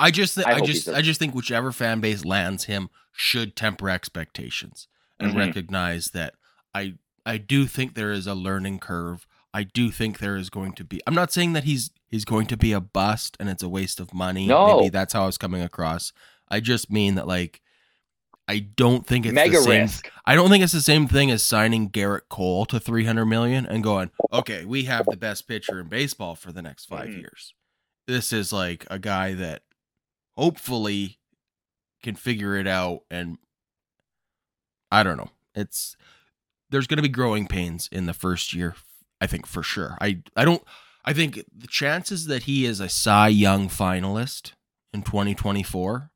I 0.00 0.10
just, 0.10 0.34
th- 0.34 0.46
I 0.46 0.54
I, 0.54 0.60
just, 0.60 0.88
I 0.88 1.02
just 1.02 1.18
think 1.20 1.34
whichever 1.34 1.72
fan 1.72 2.00
base 2.00 2.24
lands 2.24 2.64
him 2.64 2.88
should 3.12 3.54
temper 3.54 3.88
expectations 3.90 4.88
and 5.18 5.32
Mhm. 5.34 5.38
recognize 5.38 6.06
that 6.08 6.34
I, 6.74 6.94
I 7.26 7.36
do 7.38 7.66
think 7.66 7.94
there 7.94 8.10
is 8.12 8.26
a 8.26 8.34
learning 8.34 8.78
curve. 8.78 9.26
I 9.52 9.64
do 9.64 9.90
think 9.90 10.18
there 10.18 10.36
is 10.36 10.48
going 10.48 10.72
to 10.74 10.84
be. 10.84 11.00
I'm 11.06 11.14
not 11.14 11.32
saying 11.32 11.52
that 11.54 11.64
he's 11.64 11.90
he's 12.08 12.24
going 12.24 12.46
to 12.46 12.56
be 12.56 12.72
a 12.72 12.80
bust 12.80 13.36
and 13.40 13.48
it's 13.50 13.62
a 13.62 13.68
waste 13.68 13.98
of 14.00 14.14
money. 14.14 14.46
No. 14.46 14.76
Maybe 14.78 14.88
that's 14.90 15.12
how 15.12 15.24
I 15.24 15.26
was 15.26 15.38
coming 15.38 15.60
across. 15.62 16.12
I 16.48 16.60
just 16.60 16.90
mean 16.90 17.16
that 17.16 17.26
like 17.26 17.60
I 18.48 18.60
don't 18.60 19.06
think 19.06 19.26
it's 19.26 19.34
Mega 19.34 19.56
the 19.58 19.62
same. 19.62 19.80
risk. 19.82 20.10
I 20.24 20.34
don't 20.34 20.50
think 20.50 20.62
it's 20.64 20.72
the 20.72 20.80
same 20.80 21.06
thing 21.08 21.30
as 21.30 21.44
signing 21.44 21.90
Gerrit 21.90 22.28
Cole 22.28 22.64
to 22.66 22.80
300 22.80 23.24
million 23.26 23.64
and 23.66 23.82
going, 23.82 24.10
okay, 24.32 24.64
we 24.64 24.84
have 24.84 25.06
the 25.06 25.16
best 25.16 25.46
pitcher 25.46 25.78
in 25.80 25.88
baseball 25.88 26.34
for 26.36 26.50
the 26.52 26.62
next 26.62 26.86
5 26.86 27.08
Mhm. 27.08 27.18
years. 27.18 27.54
This 28.06 28.32
is 28.32 28.52
like 28.52 28.86
a 28.90 28.98
guy 28.98 29.34
that 29.34 29.62
hopefully 30.40 31.18
can 32.02 32.14
figure 32.14 32.56
it 32.56 32.66
out 32.66 33.02
and 33.10 33.36
I 34.90 35.02
don't 35.02 35.18
know. 35.18 35.28
It's 35.54 35.96
there's 36.70 36.86
going 36.86 36.96
to 36.96 37.02
be 37.02 37.08
growing 37.10 37.46
pains 37.46 37.88
in 37.92 38.06
the 38.06 38.14
first 38.14 38.54
year, 38.54 38.74
I 39.20 39.26
think 39.26 39.46
for 39.46 39.62
sure. 39.62 39.98
I 40.00 40.22
I 40.34 40.46
don't 40.46 40.62
I 41.04 41.12
think 41.12 41.44
the 41.54 41.66
chances 41.66 42.26
that 42.26 42.44
he 42.44 42.64
is 42.64 42.80
a 42.80 42.88
Cy 42.88 43.28
Young 43.28 43.68
finalist 43.68 44.52
in 44.94 45.02
2024 45.02 46.10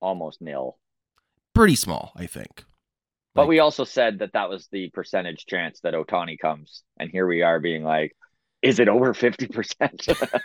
Almost 0.00 0.40
nil. 0.42 0.78
pretty 1.54 1.76
small, 1.76 2.12
I 2.16 2.26
think. 2.26 2.64
But 3.34 3.42
Like- 3.42 3.48
we 3.50 3.58
also 3.60 3.84
said 3.84 4.18
that 4.18 4.32
that 4.32 4.48
was 4.48 4.66
the 4.68 4.90
percentage 4.90 5.46
chance 5.46 5.78
that 5.80 5.94
Ohtani 5.94 6.38
comes. 6.38 6.82
And 6.98 7.08
here 7.10 7.26
we 7.28 7.42
are 7.42 7.60
being 7.60 7.84
like, 7.84 8.16
is 8.62 8.80
it 8.80 8.88
over 8.88 9.14
50%? 9.14 10.40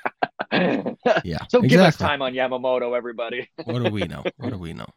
Yeah. 1.23 1.39
So 1.49 1.61
give 1.61 1.81
us 1.81 1.97
time 1.97 2.21
on 2.21 2.33
Yamamoto, 2.33 2.95
everybody. 2.95 3.49
What 3.65 3.83
do 3.83 3.91
we 3.91 4.03
know? 4.03 4.23
What 4.37 4.51
do 4.51 4.57
we 4.57 4.73
know? 4.73 4.87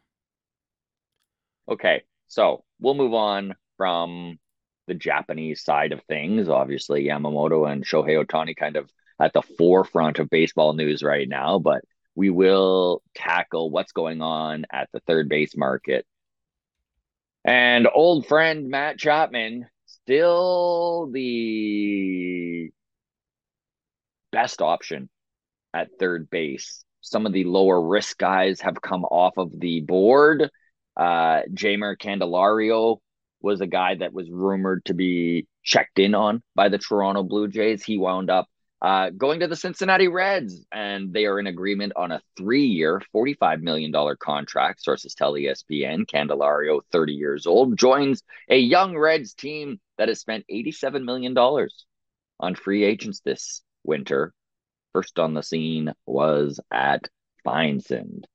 Okay, 1.69 2.01
so 2.27 2.63
we'll 2.79 2.95
move 2.95 3.13
on 3.13 3.53
from 3.77 4.39
the 4.87 4.95
Japanese 4.95 5.63
side 5.63 5.91
of 5.91 6.01
things. 6.09 6.49
Obviously, 6.49 7.05
Yamamoto 7.05 7.71
and 7.71 7.85
Shohei 7.85 8.25
Ohtani 8.25 8.55
kind 8.55 8.75
of 8.75 8.89
at 9.19 9.33
the 9.33 9.43
forefront 9.43 10.17
of 10.17 10.31
baseball 10.31 10.73
news 10.73 11.03
right 11.03 11.29
now, 11.29 11.59
but 11.59 11.83
we 12.15 12.31
will 12.31 13.03
tackle 13.13 13.69
what's 13.69 13.91
going 13.91 14.23
on 14.23 14.65
at 14.71 14.89
the 14.93 14.99
third 15.01 15.29
base 15.29 15.55
market. 15.55 16.07
And 17.45 17.87
old 17.93 18.25
friend 18.25 18.69
Matt 18.69 18.97
Chapman, 18.97 19.67
still 19.85 21.09
the 21.11 22.71
best 24.31 24.61
option 24.61 25.09
at 25.73 25.89
third 25.99 26.29
base. 26.29 26.83
Some 27.01 27.25
of 27.25 27.33
the 27.33 27.45
lower 27.45 27.81
risk 27.81 28.17
guys 28.17 28.61
have 28.61 28.81
come 28.81 29.05
off 29.05 29.37
of 29.37 29.51
the 29.57 29.81
board. 29.81 30.49
Uh, 30.97 31.41
Jeimer 31.53 31.97
Candelario 31.97 32.97
was 33.41 33.61
a 33.61 33.67
guy 33.67 33.95
that 33.95 34.13
was 34.13 34.29
rumored 34.29 34.83
to 34.85 34.93
be 34.93 35.47
checked 35.63 35.99
in 35.99 36.13
on 36.13 36.43
by 36.55 36.69
the 36.69 36.77
Toronto 36.77 37.23
Blue 37.23 37.47
Jays. 37.47 37.83
He 37.83 37.97
wound 37.97 38.29
up 38.29 38.47
uh, 38.81 39.09
going 39.09 39.41
to 39.41 39.47
the 39.47 39.55
Cincinnati 39.55 40.07
Reds, 40.07 40.65
and 40.71 41.11
they 41.13 41.25
are 41.25 41.39
in 41.39 41.47
agreement 41.47 41.93
on 41.95 42.11
a 42.11 42.21
three-year, 42.37 43.01
$45 43.13 43.61
million 43.61 43.93
contract. 44.19 44.81
Sources 44.81 45.13
tell 45.13 45.33
ESPN 45.33 46.05
Candelario, 46.05 46.81
30 46.91 47.13
years 47.13 47.45
old, 47.45 47.77
joins 47.77 48.23
a 48.49 48.57
young 48.57 48.97
Reds 48.97 49.33
team 49.33 49.79
that 49.97 50.07
has 50.07 50.21
spent 50.21 50.45
$87 50.49 51.03
million 51.03 51.37
on 51.37 52.55
free 52.55 52.83
agents 52.85 53.19
this 53.19 53.61
winter. 53.89 54.33
First 54.93 55.19
on 55.19 55.33
the 55.33 55.43
scene 55.43 55.93
was 56.05 56.59
at 56.71 57.09
Vinesend. 57.45 58.25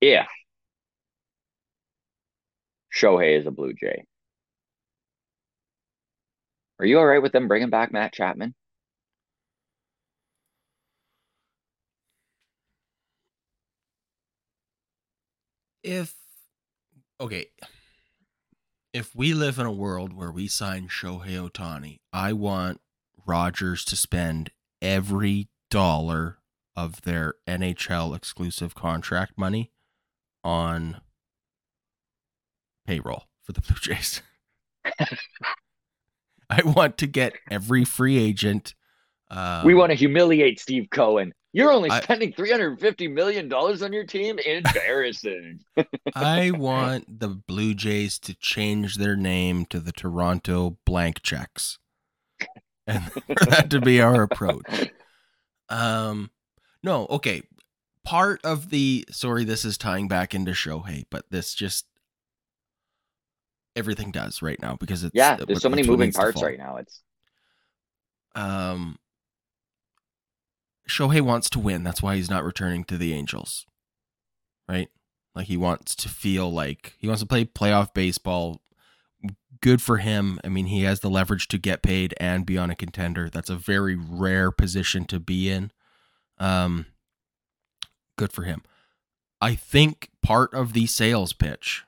If 0.00 0.26
Shohei 2.94 3.38
is 3.38 3.46
a 3.46 3.50
Blue 3.50 3.72
Jay, 3.72 4.04
are 6.78 6.86
you 6.86 6.98
all 6.98 7.06
right 7.06 7.22
with 7.22 7.32
them 7.32 7.48
bringing 7.48 7.70
back 7.70 7.92
Matt 7.92 8.12
Chapman? 8.12 8.54
if 15.86 16.14
okay, 17.20 17.46
if 18.96 19.14
we 19.14 19.34
live 19.34 19.58
in 19.58 19.66
a 19.66 19.70
world 19.70 20.14
where 20.14 20.32
we 20.32 20.48
sign 20.48 20.88
Shohei 20.88 21.50
Ohtani, 21.50 21.98
I 22.14 22.32
want 22.32 22.80
Rogers 23.26 23.84
to 23.84 23.94
spend 23.94 24.52
every 24.80 25.48
dollar 25.70 26.38
of 26.74 27.02
their 27.02 27.34
NHL 27.46 28.16
exclusive 28.16 28.74
contract 28.74 29.36
money 29.36 29.70
on 30.42 31.02
payroll 32.86 33.24
for 33.42 33.52
the 33.52 33.60
Blue 33.60 33.76
Jays. 33.78 34.22
I 36.48 36.62
want 36.64 36.96
to 36.96 37.06
get 37.06 37.34
every 37.50 37.84
free 37.84 38.16
agent. 38.16 38.74
Uh, 39.30 39.60
we 39.66 39.74
want 39.74 39.90
to 39.90 39.96
humiliate 39.96 40.58
Steve 40.58 40.88
Cohen. 40.90 41.34
You're 41.56 41.72
only 41.72 41.88
spending 41.88 42.34
$350 42.34 43.10
million 43.10 43.50
on 43.50 43.92
your 43.92 44.04
team? 44.04 44.38
Embarrassing. 44.38 45.60
I 46.14 46.50
want 46.50 47.18
the 47.18 47.28
Blue 47.28 47.72
Jays 47.72 48.18
to 48.20 48.34
change 48.34 48.96
their 48.96 49.16
name 49.16 49.64
to 49.66 49.80
the 49.80 49.90
Toronto 49.90 50.76
Blank 50.84 51.22
Checks, 51.22 51.78
and 52.86 53.10
for 53.12 53.46
that 53.46 53.70
to 53.70 53.80
be 53.80 54.02
our 54.02 54.22
approach. 54.22 54.90
Um, 55.70 56.30
no, 56.82 57.06
okay. 57.06 57.40
Part 58.04 58.44
of 58.44 58.68
the 58.68 59.06
sorry, 59.10 59.44
this 59.44 59.64
is 59.64 59.78
tying 59.78 60.08
back 60.08 60.34
into 60.34 60.52
Shohei, 60.52 61.04
but 61.10 61.24
this 61.30 61.54
just 61.54 61.86
everything 63.74 64.10
does 64.10 64.42
right 64.42 64.60
now 64.60 64.76
because 64.76 65.04
it's 65.04 65.14
yeah, 65.14 65.36
what- 65.38 65.48
there's 65.48 65.62
so 65.62 65.70
many 65.70 65.82
moving 65.84 66.12
parts 66.12 66.42
right 66.42 66.58
now. 66.58 66.76
It's 66.76 67.00
Um, 68.34 68.98
Shohei 70.88 71.20
wants 71.20 71.50
to 71.50 71.58
win. 71.58 71.82
That's 71.82 72.02
why 72.02 72.16
he's 72.16 72.30
not 72.30 72.44
returning 72.44 72.84
to 72.84 72.96
the 72.98 73.12
Angels. 73.12 73.66
Right? 74.68 74.88
Like 75.34 75.46
he 75.46 75.56
wants 75.56 75.94
to 75.96 76.08
feel 76.08 76.50
like 76.50 76.94
he 76.98 77.06
wants 77.08 77.22
to 77.22 77.26
play 77.26 77.44
playoff 77.44 77.92
baseball. 77.92 78.60
Good 79.60 79.80
for 79.82 79.98
him. 79.98 80.38
I 80.44 80.48
mean, 80.48 80.66
he 80.66 80.82
has 80.82 81.00
the 81.00 81.10
leverage 81.10 81.48
to 81.48 81.58
get 81.58 81.82
paid 81.82 82.14
and 82.20 82.46
be 82.46 82.56
on 82.58 82.70
a 82.70 82.76
contender. 82.76 83.28
That's 83.30 83.50
a 83.50 83.56
very 83.56 83.94
rare 83.96 84.50
position 84.50 85.04
to 85.06 85.18
be 85.18 85.50
in. 85.50 85.72
Um, 86.38 86.86
good 88.18 88.32
for 88.32 88.42
him. 88.44 88.62
I 89.40 89.54
think 89.54 90.10
part 90.22 90.52
of 90.54 90.72
the 90.72 90.86
sales 90.86 91.32
pitch 91.32 91.84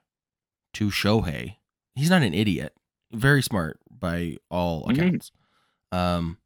to 0.75 0.89
Shohei, 0.89 1.57
he's 1.95 2.11
not 2.11 2.23
an 2.23 2.35
idiot. 2.35 2.75
Very 3.13 3.43
smart 3.43 3.79
by 3.91 4.37
all 4.51 4.85
Mhm. 4.87 4.93
accounts. 4.93 5.33
Um, 5.93 6.39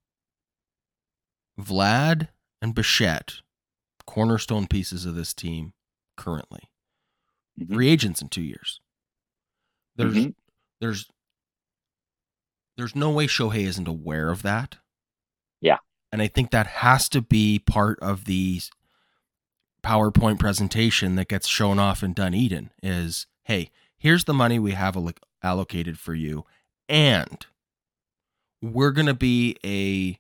Vlad 1.61 2.29
and 2.63 2.75
Bichette, 2.75 3.41
cornerstone 4.07 4.67
pieces 4.67 5.05
of 5.05 5.15
this 5.15 5.35
team 5.35 5.75
currently. 6.17 6.71
Mhm. 7.61 7.75
Free 7.75 7.89
agents 7.89 8.23
in 8.23 8.29
two 8.29 8.43
years. 8.43 8.81
There's 9.97 10.15
Mhm. 10.15 10.35
there's 10.81 11.11
there's 12.79 12.97
no 12.97 13.11
way 13.11 13.27
Shohei 13.27 13.65
isn't 13.67 13.87
aware 13.87 14.31
of 14.31 14.41
that. 14.43 14.79
Yeah. 15.61 15.77
And 16.11 16.23
I 16.23 16.29
think 16.29 16.51
that 16.51 16.67
has 16.69 17.09
to 17.11 17.21
be 17.21 17.59
part 17.59 17.99
of 18.01 18.25
the 18.25 18.63
PowerPoint 19.85 20.39
presentation 20.39 21.17
that 21.17 21.29
gets 21.29 21.47
shown 21.47 21.79
off 21.79 22.03
in 22.03 22.15
Dunedin 22.15 22.71
is, 22.83 23.27
hey, 23.45 23.71
here's 23.99 24.25
the 24.25 24.33
money 24.33 24.59
we 24.59 24.73
have 24.73 24.95
alloc- 24.95 25.23
allocated 25.43 25.99
for 25.99 26.15
you. 26.15 26.47
And 26.89 27.45
we're 28.63 28.93
going 28.93 29.07
to 29.07 29.15
be 29.15 29.57
a 29.65 30.19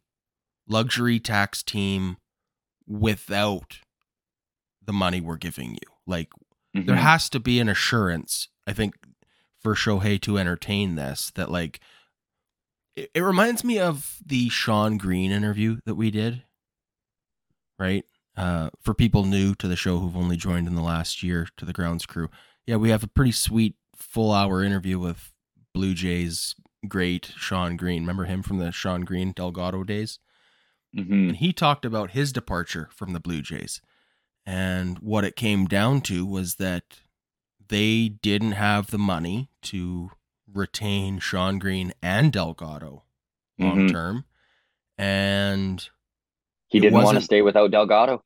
luxury 0.70 1.18
tax 1.20 1.62
team 1.62 2.18
without 2.86 3.78
the 4.84 4.92
money 4.92 5.20
we're 5.20 5.36
giving 5.36 5.72
you. 5.72 5.92
Like 6.06 6.30
there 6.74 6.96
Mhm. 6.96 7.00
has 7.02 7.28
to 7.30 7.40
be 7.40 7.60
an 7.60 7.68
assurance, 7.68 8.48
I 8.66 8.72
think, 8.72 8.94
for 9.60 9.74
Shohei 9.74 10.20
to 10.22 10.38
entertain 10.38 10.94
this 10.96 11.30
that 11.36 11.50
like 11.50 11.80
it, 12.96 13.10
it 13.14 13.20
reminds 13.20 13.62
me 13.64 13.78
of 13.78 14.18
the 14.24 14.48
Shawn 14.48 14.98
Green 14.98 15.30
interview 15.30 15.78
that 15.86 15.94
we 15.94 16.10
did. 16.10 16.42
Right? 17.78 18.04
Uh 18.36 18.70
for 18.80 18.94
people 18.94 19.24
new 19.24 19.54
to 19.56 19.68
the 19.68 19.76
show 19.76 19.98
who've 19.98 20.16
only 20.16 20.36
joined 20.36 20.66
in 20.66 20.74
the 20.74 20.82
last 20.82 21.22
year 21.22 21.46
to 21.56 21.64
the 21.64 21.72
grounds 21.72 22.06
crew. 22.06 22.28
Yeah, 22.66 22.76
we 22.76 22.90
have 22.90 23.02
a 23.02 23.08
pretty 23.08 23.32
sweet 23.32 23.76
full 23.94 24.32
hour 24.32 24.62
interview 24.64 24.98
with 24.98 25.32
Blue 25.74 25.94
Jays 25.94 26.54
great 26.88 27.32
Shawn 27.36 27.76
Green. 27.76 28.02
Remember 28.02 28.24
him 28.24 28.42
from 28.42 28.58
the 28.58 28.72
Shawn 28.72 29.02
Green 29.02 29.32
Delgado 29.32 29.84
days? 29.84 30.18
Mhm. 30.96 31.28
and 31.28 31.36
he 31.36 31.52
talked 31.52 31.84
about 31.84 32.10
his 32.10 32.32
departure 32.32 32.88
from 32.92 33.12
the 33.12 33.20
Blue 33.20 33.42
Jays. 33.42 33.80
And 34.44 34.98
what 34.98 35.24
it 35.24 35.36
came 35.36 35.66
down 35.66 36.00
to 36.02 36.26
was 36.26 36.56
that 36.56 37.00
they 37.68 38.08
didn't 38.08 38.52
have 38.52 38.90
the 38.90 38.98
money 38.98 39.48
to 39.62 40.10
retain 40.52 41.18
Shawn 41.18 41.58
Green 41.58 41.92
and 42.02 42.32
Delgado 42.32 43.04
long 43.58 43.88
Mhm. 43.88 43.90
term. 43.92 44.24
And 44.98 45.88
He 46.68 46.80
didn't 46.80 47.02
want 47.02 47.16
to 47.18 47.24
stay 47.24 47.42
without 47.42 47.70
Delgado. 47.70 48.22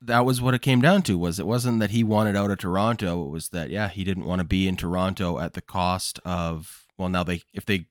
that 0.00 0.26
was 0.26 0.38
what 0.40 0.52
it 0.52 0.60
came 0.60 0.82
down 0.82 1.00
to 1.02 1.16
was 1.16 1.38
it 1.38 1.46
wasn't 1.46 1.80
that 1.80 1.90
he 1.90 2.04
wanted 2.04 2.36
out 2.36 2.50
of 2.50 2.58
Toronto, 2.58 3.24
it 3.26 3.30
was 3.30 3.48
that 3.48 3.70
yeah, 3.70 3.88
he 3.88 4.04
didn't 4.04 4.26
want 4.26 4.38
to 4.40 4.44
be 4.44 4.68
in 4.68 4.76
Toronto 4.76 5.38
at 5.38 5.54
the 5.54 5.62
cost 5.62 6.18
of 6.26 6.86
well 6.98 7.08
now 7.08 7.24
they 7.24 7.40
if 7.54 7.64
they 7.64 7.86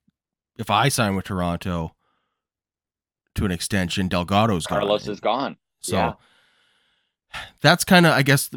if 0.57 0.69
I 0.69 0.89
sign 0.89 1.15
with 1.15 1.25
Toronto 1.25 1.95
to 3.35 3.45
an 3.45 3.51
extension, 3.51 4.07
Delgado's 4.07 4.65
gone. 4.67 4.79
Carlos 4.79 5.07
is 5.07 5.19
gone. 5.19 5.57
So 5.79 5.95
Yeah. 5.95 6.13
that's 7.61 7.83
kind 7.83 8.05
of, 8.05 8.13
I 8.13 8.21
guess, 8.23 8.49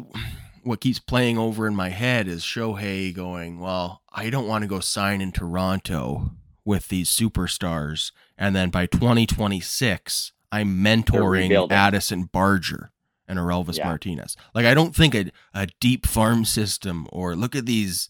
what 0.63 0.81
keeps 0.81 0.99
playing 0.99 1.37
over 1.37 1.67
in 1.67 1.75
my 1.75 1.89
head 1.89 2.27
is 2.27 2.43
Shohei 2.43 3.13
going, 3.13 3.59
Well, 3.59 4.01
I 4.11 4.29
don't 4.29 4.47
want 4.47 4.63
to 4.63 4.67
go 4.67 4.79
sign 4.79 5.21
in 5.21 5.31
Toronto 5.31 6.31
with 6.65 6.89
these 6.89 7.09
superstars. 7.09 8.11
And 8.37 8.55
then 8.55 8.69
by 8.69 8.85
2026, 8.87 10.33
I'm 10.51 10.77
mentoring. 10.83 11.71
Addison 11.71 12.23
Barger 12.25 12.91
and 13.27 13.39
Elvis 13.39 13.77
Yeah. 13.77 13.85
Martinez. 13.87 14.35
Like, 14.53 14.65
I 14.65 14.73
don't 14.73 14.95
think 14.95 15.15
a, 15.15 15.31
a 15.53 15.67
deep 15.79 16.05
farm 16.05 16.45
system 16.45 17.07
or 17.11 17.35
look 17.35 17.55
at 17.55 17.65
these 17.65 18.09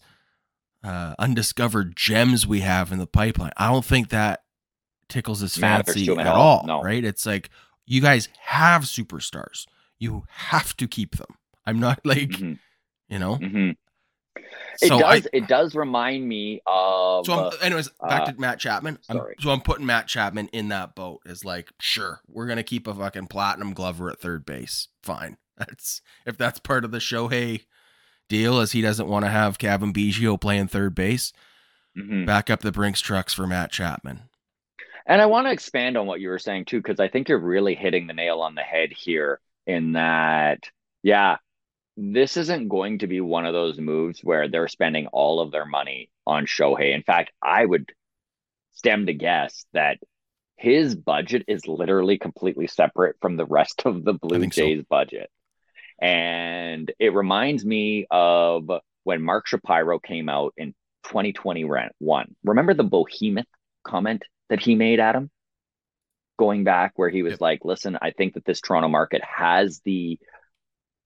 uh, 0.84 1.14
undiscovered 1.18 1.96
gems 1.96 2.46
we 2.46 2.60
have 2.60 2.92
in 2.92 2.98
the 2.98 3.06
pipeline. 3.06 3.50
I 3.56 3.68
don't 3.68 3.84
think 3.84 4.10
that 4.10 4.42
tickles 5.08 5.40
his 5.40 5.56
fancy 5.56 6.08
at 6.10 6.26
all, 6.26 6.58
all. 6.60 6.66
No. 6.66 6.82
right? 6.82 7.04
It's 7.04 7.24
like 7.26 7.50
you 7.86 8.00
guys 8.00 8.28
have 8.40 8.82
superstars. 8.82 9.66
You 9.98 10.24
have 10.28 10.76
to 10.76 10.86
keep 10.86 11.16
them. 11.16 11.34
I'm 11.66 11.80
not 11.80 12.00
like, 12.04 12.28
Mhm. 12.30 12.58
you 13.08 13.18
know. 13.18 13.36
Mhm. 13.36 13.76
It 14.36 14.88
So 14.88 15.00
does. 15.00 15.26
I 15.26 15.36
it 15.36 15.48
does 15.48 15.74
remind 15.74 16.28
me 16.28 16.60
of. 16.66 17.26
so 17.26 17.50
I'm, 17.50 17.52
anyways, 17.60 17.88
back 18.00 18.22
uh, 18.22 18.32
to 18.32 18.40
Matt 18.40 18.60
Chapman. 18.60 18.98
I'm, 19.08 19.16
sorry. 19.16 19.34
so 19.40 19.50
I'm 19.50 19.60
putting 19.60 19.84
Matt 19.86 20.06
Chapman 20.06 20.48
in 20.52 20.68
that 20.68 20.94
boat 20.94 21.20
Is 21.26 21.44
like, 21.44 21.70
sure, 21.80 22.20
we're 22.28 22.46
gonna 22.46 22.62
keep 22.62 22.86
a 22.86 22.94
fucking 22.94 23.26
platinum 23.26 23.72
Glover 23.74 24.10
at 24.10 24.20
third 24.20 24.46
base. 24.46 24.88
Fine. 25.02 25.36
That's 25.58 26.00
if 26.24 26.38
that's 26.38 26.60
part 26.60 26.84
of 26.84 26.92
the 26.92 26.98
Shohei 26.98 27.64
deal, 28.28 28.60
as 28.60 28.70
he 28.72 28.80
doesn't 28.80 29.08
want 29.08 29.24
to 29.24 29.30
have 29.30 29.58
Cavan 29.58 29.92
Biggio 29.92 30.40
playing 30.40 30.68
third 30.68 30.94
base. 30.94 31.32
mhm. 31.98 32.24
Back 32.26 32.48
up 32.48 32.60
the 32.60 32.70
Brinks 32.70 33.00
trucks 33.00 33.34
for 33.34 33.44
Matt 33.46 33.72
Chapman. 33.72 34.20
And 35.08 35.22
I 35.22 35.26
want 35.26 35.46
to 35.46 35.52
expand 35.52 35.96
on 35.96 36.06
what 36.06 36.20
you 36.20 36.28
were 36.28 36.38
saying 36.38 36.66
too, 36.66 36.78
because 36.78 37.00
I 37.00 37.08
think 37.08 37.28
you're 37.28 37.38
really 37.38 37.74
hitting 37.74 38.06
the 38.06 38.12
nail 38.12 38.40
on 38.42 38.54
the 38.54 38.62
head 38.62 38.90
here. 38.92 39.40
In 39.66 39.92
that, 39.92 40.60
yeah, 41.02 41.36
this 41.96 42.38
isn't 42.38 42.68
going 42.68 43.00
to 43.00 43.06
be 43.06 43.20
one 43.20 43.44
of 43.44 43.52
those 43.52 43.78
moves 43.78 44.20
where 44.22 44.48
they're 44.48 44.68
spending 44.68 45.08
all 45.08 45.40
of 45.40 45.50
their 45.50 45.66
money 45.66 46.10
on 46.26 46.46
Shohei. 46.46 46.94
In 46.94 47.02
fact, 47.02 47.32
I 47.42 47.66
would 47.66 47.90
stem 48.72 49.06
to 49.06 49.12
guess 49.12 49.66
that 49.72 49.98
his 50.56 50.94
budget 50.94 51.44
is 51.48 51.66
literally 51.66 52.18
completely 52.18 52.66
separate 52.66 53.16
from 53.20 53.36
the 53.36 53.44
rest 53.44 53.82
of 53.84 54.04
the 54.04 54.14
Blue 54.14 54.40
think 54.40 54.54
so. 54.54 54.62
Jays 54.62 54.84
budget. 54.88 55.30
And 56.00 56.90
it 56.98 57.12
reminds 57.12 57.64
me 57.64 58.06
of 58.10 58.70
when 59.04 59.22
Mark 59.22 59.46
Shapiro 59.46 59.98
came 59.98 60.28
out 60.28 60.54
in 60.56 60.74
2021. 61.04 61.90
Remember 62.44 62.74
the 62.74 62.84
behemoth 62.84 63.46
comment 63.84 64.22
that 64.48 64.60
he 64.60 64.74
made, 64.74 65.00
Adam? 65.00 65.30
Going 66.38 66.64
back 66.64 66.92
where 66.96 67.08
he 67.10 67.22
was 67.22 67.32
Yep. 67.32 67.40
like, 67.40 67.64
listen, 67.64 67.98
I 68.00 68.12
think 68.12 68.34
that 68.34 68.44
this 68.44 68.60
Toronto 68.60 68.88
market 68.88 69.22
has 69.24 69.80
the 69.80 70.18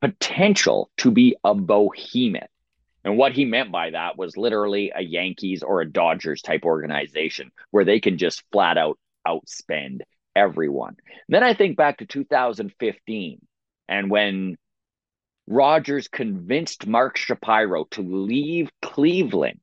potential 0.01 0.91
to 0.99 1.11
be 1.11 1.37
a 1.45 1.55
behemoth. 1.55 2.49
And 3.05 3.17
what 3.17 3.33
he 3.33 3.45
meant 3.45 3.73
by 3.73 3.91
that 3.91 4.17
was 4.17 4.37
literally 4.37 4.93
a 4.95 5.03
Yankees 5.03 5.63
or 5.63 5.81
a 5.81 5.91
Dodgers 5.91 6.43
type 6.43 6.65
organization 6.65 7.51
where 7.71 7.85
they 7.85 8.01
can 8.01 8.19
just 8.19 8.43
flat 8.53 8.79
out 8.79 8.99
outspend 9.27 10.01
everyone. 10.35 10.97
then 11.29 11.45
I 11.45 11.55
think 11.55 11.77
back 11.77 11.99
to 11.99 12.07
2015 12.07 13.41
and 13.89 14.11
when 14.11 14.57
Rogers 15.47 16.09
convinced 16.09 16.87
Mark 16.87 17.17
Shapiro 17.17 17.85
to 17.93 18.03
leave 18.03 18.71
Cleveland. 18.81 19.61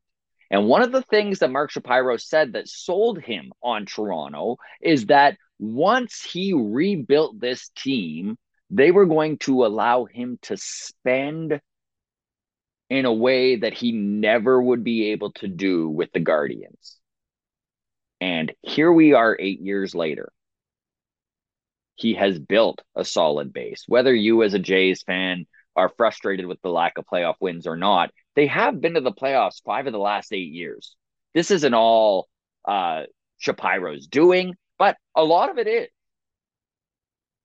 And 0.52 0.68
one 0.68 0.82
of 0.82 0.92
the 0.92 1.04
things 1.04 1.40
that 1.40 1.52
Mark 1.52 1.72
Shapiro 1.72 2.18
said 2.18 2.54
that 2.54 2.68
sold 2.68 3.22
him 3.22 3.52
on 3.62 3.86
Toronto 3.86 4.58
is 4.82 5.08
that 5.08 5.38
once 5.60 6.22
he 6.22 6.54
rebuilt 6.54 7.40
this 7.40 7.70
team, 7.76 8.38
they 8.70 8.92
were 8.92 9.06
going 9.06 9.38
to 9.40 9.66
allow 9.66 10.06
him 10.06 10.40
to 10.44 10.58
spend 10.58 11.60
in 12.90 13.06
a 13.06 13.14
way 13.14 13.58
that 13.58 13.74
he 13.74 13.92
never 13.92 14.62
would 14.62 14.84
be 14.84 15.12
able 15.12 15.32
to 15.34 15.48
do 15.48 15.88
with 15.90 16.12
the 16.12 16.20
Guardians. 16.20 16.98
And 18.20 18.52
here 18.62 18.92
we 18.92 19.14
are 19.14 19.38
eight 19.40 19.62
years 19.62 19.94
later. 19.94 20.32
He 21.96 22.16
has 22.16 22.40
built 22.40 22.82
a 22.96 23.06
solid 23.06 23.54
base. 23.54 23.84
Whether 23.88 24.14
you, 24.14 24.44
as 24.44 24.54
a 24.54 24.60
Jays 24.60 25.04
fan, 25.04 25.46
are 25.76 25.92
frustrated 25.98 26.46
with 26.46 26.62
the 26.62 26.70
lack 26.70 26.98
of 26.98 27.06
playoff 27.06 27.36
wins 27.40 27.68
or 27.68 27.76
not, 27.76 28.12
they 28.40 28.48
have 28.48 28.80
been 28.80 28.94
to 28.94 29.02
the 29.02 29.12
playoffs 29.12 29.62
five 29.66 29.86
of 29.86 29.92
the 29.92 30.00
last 30.00 30.32
eight 30.32 30.54
years. 30.54 30.96
This 31.34 31.52
isn't 31.52 31.74
all 31.74 32.30
uh, 32.66 33.04
Shapiro's 33.38 34.08
doing, 34.08 34.56
but 34.78 34.96
a 35.14 35.26
lot 35.26 35.50
of 35.50 35.58
it 35.58 35.68
is. 35.68 35.88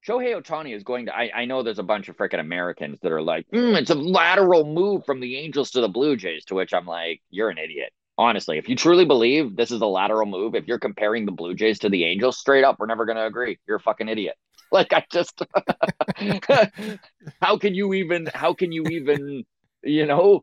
Shohei 0.07 0.41
Ohtani 0.41 0.73
is 0.73 0.85
going 0.85 1.07
to. 1.07 1.17
I, 1.17 1.33
I 1.35 1.45
know 1.47 1.65
there's 1.65 1.81
a 1.81 1.83
bunch 1.83 2.09
of 2.09 2.17
freaking 2.17 2.39
Americans 2.39 3.01
that 3.03 3.11
are 3.11 3.21
like, 3.21 3.45
"Mm, 3.53 3.77
it's 3.77 3.91
a 3.91 3.97
lateral 3.97 4.65
move 4.65 5.05
from 5.05 5.19
the 5.19 5.37
Angels 5.37 5.73
to 5.73 5.81
the 5.81 5.89
Blue 5.89 6.15
Jays, 6.17 6.45
to 6.45 6.55
which 6.55 6.73
I'm 6.73 6.87
like, 6.87 7.21
you're 7.29 7.51
an 7.51 7.59
idiot. 7.59 7.93
Honestly, 8.17 8.57
if 8.57 8.69
you 8.69 8.77
truly 8.77 9.05
believe 9.05 9.57
this 9.57 9.73
is 9.73 9.81
a 9.81 9.87
lateral 9.87 10.27
move, 10.27 10.55
if 10.55 10.69
you're 10.69 10.79
comparing 10.79 11.27
the 11.27 11.33
Blue 11.33 11.55
Jays 11.57 11.81
to 11.81 11.89
the 11.89 12.05
Angels, 12.05 12.39
straight 12.39 12.63
up, 12.63 12.77
we're 12.79 12.87
never 12.87 13.05
going 13.05 13.17
to 13.17 13.27
agree. 13.27 13.59
You're 13.67 13.79
a 13.79 13.81
fucking 13.81 14.09
idiot. 14.09 14.37
Like, 14.73 14.93
I 14.93 15.05
just, 15.13 15.41
how 17.41 17.59
can 17.59 17.77
you 17.77 17.95
even, 17.95 18.29
how 18.35 18.55
can 18.55 18.73
you 18.73 18.83
even, 18.87 19.45
you 19.85 20.05
know, 20.05 20.43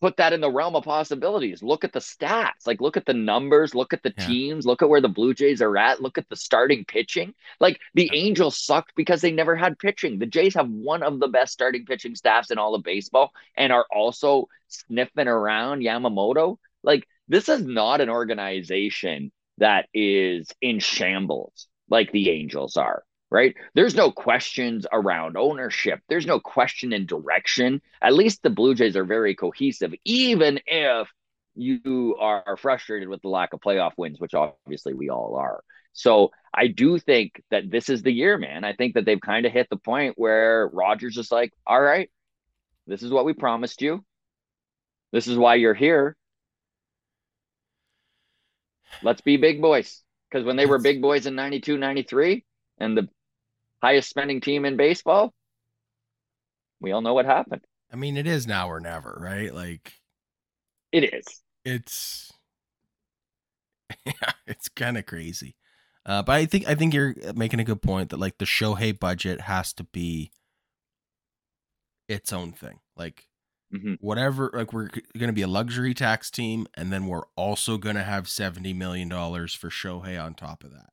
put 0.00 0.16
that 0.16 0.32
in 0.32 0.40
the 0.40 0.50
realm 0.50 0.74
of 0.74 0.84
possibilities. 0.84 1.62
Look 1.62 1.84
at 1.84 1.92
the 1.92 2.00
stats, 2.00 2.66
like 2.66 2.80
look 2.80 2.96
at 2.96 3.06
the 3.06 3.14
numbers, 3.14 3.74
look 3.74 3.92
at 3.92 4.02
the 4.02 4.14
Yeah. 4.16 4.26
teams, 4.26 4.66
look 4.66 4.82
at 4.82 4.88
where 4.88 5.00
the 5.00 5.08
Blue 5.08 5.34
Jays 5.34 5.60
are 5.60 5.76
at, 5.76 6.00
look 6.00 6.18
at 6.18 6.28
the 6.28 6.36
starting 6.36 6.84
pitching. 6.84 7.34
Like 7.60 7.80
the 7.94 8.04
Yeah. 8.04 8.14
Angels 8.14 8.58
sucked 8.58 8.94
because 8.96 9.20
they 9.20 9.32
never 9.32 9.54
had 9.56 9.78
pitching. 9.78 10.18
The 10.18 10.26
Jays 10.26 10.54
have 10.54 10.68
one 10.70 11.02
of 11.02 11.20
the 11.20 11.28
best 11.28 11.52
starting 11.52 11.84
pitching 11.84 12.14
staffs 12.14 12.50
in 12.50 12.58
all 12.58 12.74
of 12.74 12.82
baseball 12.82 13.32
and 13.56 13.72
are 13.72 13.86
also 13.94 14.48
sniffing 14.68 15.28
around 15.28 15.82
Yamamoto. 15.82 16.58
Like 16.82 17.06
this 17.28 17.48
is 17.48 17.62
not 17.62 18.00
an 18.00 18.08
organization 18.08 19.32
that 19.58 19.88
is 19.92 20.48
in 20.62 20.78
shambles 20.78 21.68
like 21.88 22.10
the 22.12 22.30
Angels 22.30 22.76
are 22.76 23.04
right? 23.30 23.54
There's 23.74 23.94
no 23.94 24.10
questions 24.10 24.86
around 24.92 25.36
ownership. 25.36 26.00
There's 26.08 26.26
no 26.26 26.40
question 26.40 26.92
in 26.92 27.06
direction. 27.06 27.80
At 28.02 28.14
least 28.14 28.42
the 28.42 28.50
Blue 28.50 28.74
Jays 28.74 28.96
are 28.96 29.04
very 29.04 29.34
cohesive, 29.34 29.94
even 30.04 30.60
if 30.66 31.08
you 31.54 32.16
are 32.18 32.56
frustrated 32.56 33.08
with 33.08 33.22
the 33.22 33.28
lack 33.28 33.52
of 33.52 33.60
playoff 33.60 33.92
wins, 33.96 34.20
which 34.20 34.34
obviously 34.34 34.94
we 34.94 35.10
all 35.10 35.36
are. 35.36 35.62
So 35.92 36.30
I 36.54 36.68
do 36.68 36.98
think 36.98 37.42
that 37.50 37.70
this 37.70 37.88
is 37.88 38.02
the 38.02 38.12
year, 38.12 38.38
man. 38.38 38.64
I 38.64 38.72
think 38.72 38.94
that 38.94 39.04
they've 39.04 39.20
kind 39.20 39.46
of 39.46 39.52
hit 39.52 39.68
the 39.70 39.76
point 39.76 40.14
where 40.16 40.68
Rogers 40.72 41.16
is 41.16 41.30
like, 41.30 41.52
all 41.66 41.80
right, 41.80 42.10
this 42.86 43.02
is 43.02 43.10
what 43.10 43.24
we 43.24 43.32
promised 43.32 43.82
you. 43.82 44.04
This 45.12 45.26
is 45.26 45.36
why 45.36 45.56
you're 45.56 45.74
here. 45.74 46.16
Let's 49.02 49.20
be 49.20 49.36
big 49.36 49.60
boys. 49.60 50.02
Because 50.30 50.44
when 50.44 50.56
they 50.56 50.66
were 50.66 50.78
big 50.78 51.02
boys 51.02 51.26
in 51.26 51.34
92, 51.34 51.76
93, 51.76 52.44
and 52.78 52.96
the 52.96 53.08
highest 53.82 54.10
spending 54.10 54.40
team 54.40 54.64
in 54.64 54.76
baseball, 54.76 55.32
we 56.80 56.92
all 56.92 57.00
know 57.02 57.14
what 57.14 57.26
happened. 57.26 57.62
I 57.92 57.96
mean, 57.96 58.16
it 58.16 58.26
is 58.26 58.46
now 58.46 58.68
or 58.70 58.80
never, 58.80 59.18
right? 59.20 59.52
Like 59.54 59.94
It 60.92 61.12
is. 61.12 61.42
it's 61.64 62.32
yeah, 64.06 64.32
it's 64.46 64.68
kind 64.68 64.96
of 64.96 65.06
crazy. 65.06 65.56
Uh, 66.06 66.22
but 66.22 66.32
I 66.32 66.46
think 66.46 66.66
I 66.68 66.74
think 66.74 66.94
you're 66.94 67.14
making 67.34 67.60
a 67.60 67.64
good 67.64 67.82
point 67.82 68.10
that 68.10 68.18
like 68.20 68.38
the 68.38 68.44
Shohei 68.44 68.98
budget 68.98 69.42
has 69.42 69.72
to 69.74 69.84
be 69.84 70.30
its 72.08 72.32
own 72.32 72.52
thing. 72.52 72.80
Like 72.96 73.26
Mhm. 73.72 73.98
whatever, 74.00 74.50
like 74.54 74.72
we're 74.72 74.88
going 74.88 75.28
to 75.28 75.32
be 75.32 75.42
a 75.42 75.46
luxury 75.48 75.94
tax 75.94 76.30
team, 76.30 76.66
and 76.74 76.92
then 76.92 77.06
we're 77.06 77.26
also 77.36 77.78
going 77.78 77.96
to 77.96 78.02
have 78.02 78.28
seventy 78.28 78.72
million 78.72 79.08
dollars 79.08 79.54
for 79.54 79.68
Shohei 79.70 80.22
on 80.22 80.34
top 80.34 80.64
of 80.64 80.72
that. 80.72 80.90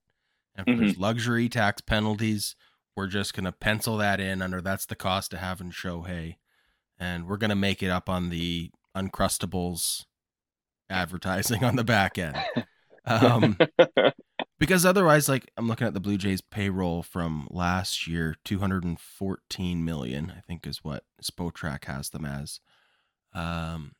And 0.55 0.67
if 0.67 0.77
there's 0.77 0.97
luxury 0.97 1.49
tax 1.49 1.81
penalties, 1.81 2.55
we're 2.97 3.07
just 3.07 3.35
going 3.35 3.45
to 3.45 3.51
pencil 3.51 3.95
that 3.97 4.19
in 4.19 4.41
under 4.41 4.59
that's 4.59 4.87
the 4.87 4.95
cost 4.95 5.31
of 5.31 5.39
having 5.39 5.69
Shohei, 5.69 6.37
and 6.99 7.27
we're 7.27 7.37
going 7.37 7.51
to 7.51 7.55
make 7.55 7.83
it 7.83 7.91
up 7.91 8.09
on 8.09 8.29
the 8.29 8.71
Uncrustables 8.95 10.05
advertising 10.89 11.63
on 11.63 11.75
the 11.75 11.83
back 11.83 12.17
end. 12.17 12.37
Um, 13.05 13.57
because 14.59 14.83
otherwise, 14.83 15.29
like 15.29 15.51
I'm 15.55 15.67
looking 15.67 15.85
at 15.85 15.93
the 15.93 15.99
Blue 15.99 16.17
Jays 16.17 16.41
payroll 16.41 17.03
from 17.03 17.47
last 17.51 18.07
year, 18.07 18.35
214 18.43 19.85
million, 19.85 20.33
I 20.35 20.41
think 20.41 20.65
is 20.65 20.83
what 20.83 21.03
Spotrac 21.21 21.85
has 21.85 22.09
them 22.09 22.25
as. 22.25 22.59
Um, 23.31 23.93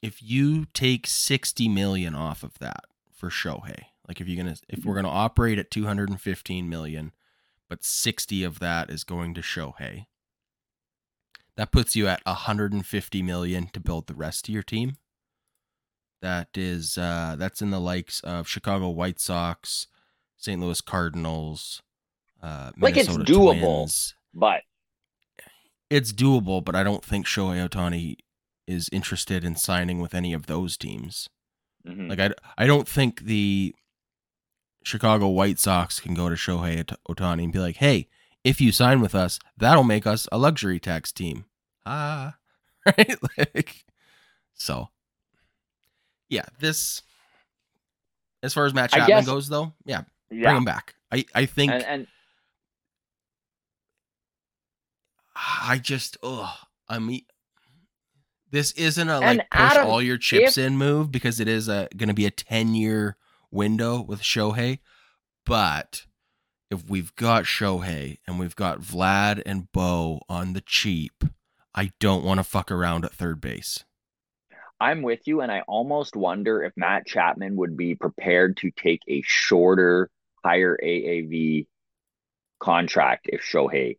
if 0.00 0.22
you 0.22 0.66
take 0.66 1.08
60 1.08 1.68
million 1.68 2.14
off 2.14 2.44
of 2.44 2.56
that 2.60 2.84
for 3.12 3.30
Shohei, 3.30 3.82
like 4.06 4.20
if 4.20 4.28
you're 4.28 4.42
gonna, 4.42 4.56
if 4.68 4.84
we're 4.84 4.94
gonna 4.94 5.08
operate 5.08 5.58
at 5.58 5.72
215 5.72 6.68
million, 6.68 7.10
but 7.68 7.84
60 7.84 8.44
of 8.44 8.58
that 8.60 8.90
is 8.90 9.04
going 9.04 9.34
to 9.34 9.40
Shohei, 9.40 10.06
that 11.56 11.72
puts 11.72 11.96
you 11.96 12.06
at 12.06 12.24
150 12.24 13.22
million 13.22 13.68
to 13.72 13.80
build 13.80 14.06
the 14.06 14.14
rest 14.14 14.48
of 14.48 14.54
your 14.54 14.62
team. 14.62 14.96
That 16.20 16.48
is 16.56 16.98
uh 16.98 17.36
that's 17.38 17.62
in 17.62 17.70
the 17.70 17.80
likes 17.80 18.20
of 18.20 18.48
Chicago 18.48 18.88
White 18.90 19.20
Sox, 19.20 19.86
St. 20.36 20.60
Louis 20.60 20.80
Cardinals, 20.80 21.82
uh 22.42 22.72
Like, 22.78 22.96
it's 22.96 23.08
doable. 23.08 23.60
Twins. 23.84 24.14
but 24.34 24.62
It's 25.90 26.12
doable, 26.12 26.64
but 26.64 26.74
I 26.74 26.82
don't 26.82 27.04
think 27.04 27.26
Shohei 27.26 27.66
Ohtani 27.68 28.16
is 28.66 28.88
interested 28.92 29.44
in 29.44 29.56
signing 29.56 30.00
with 30.00 30.14
any 30.14 30.32
of 30.32 30.46
those 30.46 30.76
teams. 30.76 31.28
mhm. 31.86 32.08
Like 32.08 32.18
I 32.20 32.30
I 32.56 32.66
don't 32.66 32.88
think 32.88 33.22
the 33.22 33.74
Chicago 34.82 35.28
White 35.28 35.58
Sox 35.58 36.00
can 36.00 36.14
go 36.14 36.28
to 36.28 36.34
Shohei 36.34 36.84
Ohtani 37.08 37.44
and 37.44 37.52
be 37.52 37.58
like, 37.58 37.76
"Hey, 37.76 38.08
if 38.44 38.60
you 38.60 38.72
sign 38.72 39.00
with 39.00 39.14
us, 39.14 39.38
that'll 39.56 39.84
make 39.84 40.06
us 40.06 40.26
a 40.32 40.38
luxury 40.38 40.80
tax 40.80 41.12
team." 41.12 41.44
Ah, 41.84 42.36
right? 42.86 43.16
like 43.38 43.84
so. 44.54 44.88
Yeah, 46.28 46.44
this 46.60 47.02
as 48.42 48.54
far 48.54 48.66
as 48.66 48.74
Matt 48.74 48.90
Chapman 48.90 49.08
guess- 49.08 49.26
goes 49.26 49.48
though, 49.48 49.72
yeah, 49.84 50.02
bring 50.28 50.56
him 50.56 50.64
back. 50.64 50.94
I 51.10 51.24
I 51.34 51.46
think 51.46 51.72
And, 51.72 51.84
and 51.84 52.06
I 55.34 55.78
just 55.78 56.16
oh, 56.22 56.54
I 56.88 56.98
mean 56.98 57.22
this 58.50 58.72
isn't 58.72 59.08
a 59.08 59.20
like 59.20 59.50
push 59.50 59.76
all 59.76 60.00
your 60.02 60.18
chips 60.18 60.56
if- 60.56 60.64
in 60.66 60.76
move 60.76 61.10
because 61.12 61.40
it 61.40 61.48
is 61.48 61.68
a 61.68 61.88
going 61.96 62.08
to 62.08 62.14
be 62.14 62.26
a 62.26 62.30
10 62.30 62.74
year 62.74 63.16
window 63.50 64.00
with 64.00 64.22
Shohei. 64.22 64.78
But 65.44 66.06
if 66.70 66.88
we've 66.88 67.14
got 67.16 67.44
Shohei 67.44 68.18
and 68.26 68.38
we've 68.38 68.56
got 68.56 68.80
Vlad 68.80 69.42
and 69.46 69.70
Bo 69.72 70.20
on 70.28 70.52
the 70.52 70.60
cheap, 70.60 71.24
I 71.74 71.92
don't 72.00 72.24
want 72.24 72.38
to 72.38 72.44
fuck 72.44 72.70
around 72.70 73.04
at 73.04 73.12
third 73.12 73.40
base. 73.40 73.84
I'm 74.80 75.02
with 75.02 75.26
you, 75.26 75.40
and 75.40 75.50
I 75.50 75.62
almost 75.62 76.14
wonder 76.14 76.62
if 76.62 76.72
Matt 76.76 77.06
Chapman 77.06 77.56
would 77.56 77.76
be 77.76 77.94
prepared 77.94 78.58
to 78.58 78.70
take 78.70 79.00
a 79.08 79.22
shorter, 79.24 80.08
higher 80.44 80.78
AAV 80.82 81.66
contract 82.60 83.26
if 83.28 83.42
Shohei 83.42 83.98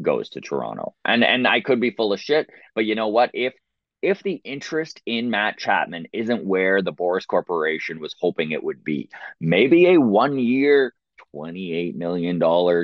goes 0.00 0.30
to 0.30 0.40
Toronto. 0.40 0.94
And 1.04 1.24
and 1.24 1.46
I 1.46 1.60
could 1.60 1.80
be 1.80 1.90
full 1.90 2.12
of 2.12 2.20
shit, 2.20 2.48
but 2.74 2.84
you 2.84 2.94
know 2.94 3.08
what? 3.08 3.30
If 3.34 3.54
if 4.02 4.22
the 4.22 4.40
interest 4.44 5.00
in 5.06 5.30
Matt 5.30 5.58
Chapman 5.58 6.06
isn't 6.12 6.44
where 6.44 6.82
the 6.82 6.92
Boras 6.92 7.26
Corporation 7.26 8.00
was 8.00 8.14
hoping 8.18 8.52
it 8.52 8.62
would 8.62 8.82
be, 8.82 9.10
maybe 9.40 9.88
a 9.88 10.00
one 10.00 10.38
year 10.38 10.94
$28 11.34 11.94
million 11.94 12.38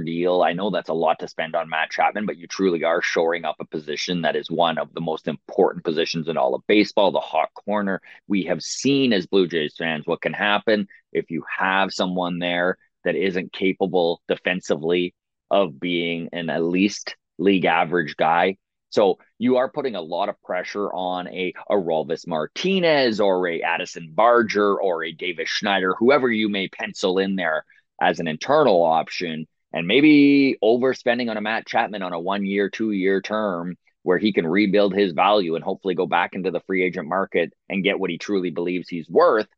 deal. 0.04 0.42
I 0.42 0.52
know 0.52 0.70
that's 0.70 0.88
a 0.88 0.94
lot 0.94 1.18
to 1.20 1.28
spend 1.28 1.56
on 1.56 1.68
Matt 1.68 1.90
Chapman, 1.90 2.26
but 2.26 2.36
you 2.36 2.46
truly 2.46 2.84
are 2.84 3.02
shoring 3.02 3.44
up 3.44 3.56
a 3.60 3.64
position 3.64 4.22
that 4.22 4.36
is 4.36 4.50
one 4.50 4.78
of 4.78 4.92
the 4.94 5.00
most 5.00 5.28
important 5.28 5.84
positions 5.84 6.28
in 6.28 6.36
all 6.36 6.54
of 6.54 6.66
baseball, 6.66 7.10
the 7.10 7.20
hot 7.20 7.50
corner. 7.54 8.00
We 8.28 8.44
have 8.44 8.62
seen 8.62 9.12
as 9.12 9.26
Blue 9.26 9.48
Jays 9.48 9.74
fans 9.76 10.06
what 10.06 10.22
can 10.22 10.32
happen 10.32 10.86
if 11.12 11.30
you 11.30 11.44
have 11.58 11.92
someone 11.92 12.38
there 12.38 12.78
that 13.04 13.16
isn't 13.16 13.52
capable 13.52 14.22
defensively 14.28 15.14
of 15.50 15.78
being 15.78 16.28
an 16.32 16.50
at 16.50 16.62
least 16.62 17.16
league 17.38 17.64
average 17.64 18.16
guy. 18.16 18.56
So 18.90 19.18
you 19.38 19.56
are 19.56 19.70
putting 19.70 19.94
a 19.94 20.00
lot 20.00 20.28
of 20.28 20.40
pressure 20.42 20.92
on 20.92 21.28
a 21.28 21.52
Orelvis 21.68 22.26
Martinez 22.26 23.20
or 23.20 23.46
a 23.48 23.62
Addison 23.62 24.12
Barger 24.14 24.80
or 24.80 25.04
a 25.04 25.12
Davis 25.12 25.48
Schneider, 25.48 25.94
whoever 25.98 26.30
you 26.30 26.48
may 26.48 26.68
pencil 26.68 27.18
in 27.18 27.36
there 27.36 27.64
as 28.00 28.20
an 28.20 28.28
internal 28.28 28.82
option, 28.82 29.46
and 29.72 29.86
maybe 29.86 30.56
overspending 30.62 31.30
on 31.30 31.36
a 31.36 31.40
Matt 31.40 31.66
Chapman 31.66 32.02
on 32.02 32.12
a 32.12 32.20
one 32.20 32.46
year, 32.46 32.70
two 32.70 32.92
year 32.92 33.20
term 33.20 33.76
where 34.02 34.18
he 34.18 34.32
can 34.32 34.46
rebuild 34.46 34.94
his 34.94 35.12
value 35.12 35.56
and 35.56 35.64
hopefully 35.64 35.96
go 35.96 36.06
back 36.06 36.34
into 36.34 36.52
the 36.52 36.60
free 36.60 36.84
agent 36.84 37.08
market 37.08 37.52
and 37.68 37.82
get 37.82 37.98
what 37.98 38.08
he 38.08 38.18
truly 38.18 38.50
believes 38.50 38.88
he's 38.88 39.10
worth 39.10 39.48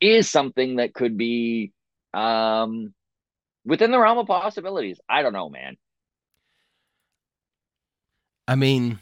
is 0.00 0.30
something 0.30 0.76
that 0.76 0.94
could 0.94 1.18
be 1.18 1.72
um, 2.14 2.94
within 3.64 3.90
the 3.90 3.98
realm 3.98 4.18
of 4.18 4.28
possibilities. 4.28 5.00
I 5.08 5.22
don't 5.22 5.32
know, 5.32 5.50
man. 5.50 5.76
I 8.48 8.54
mean, 8.54 8.98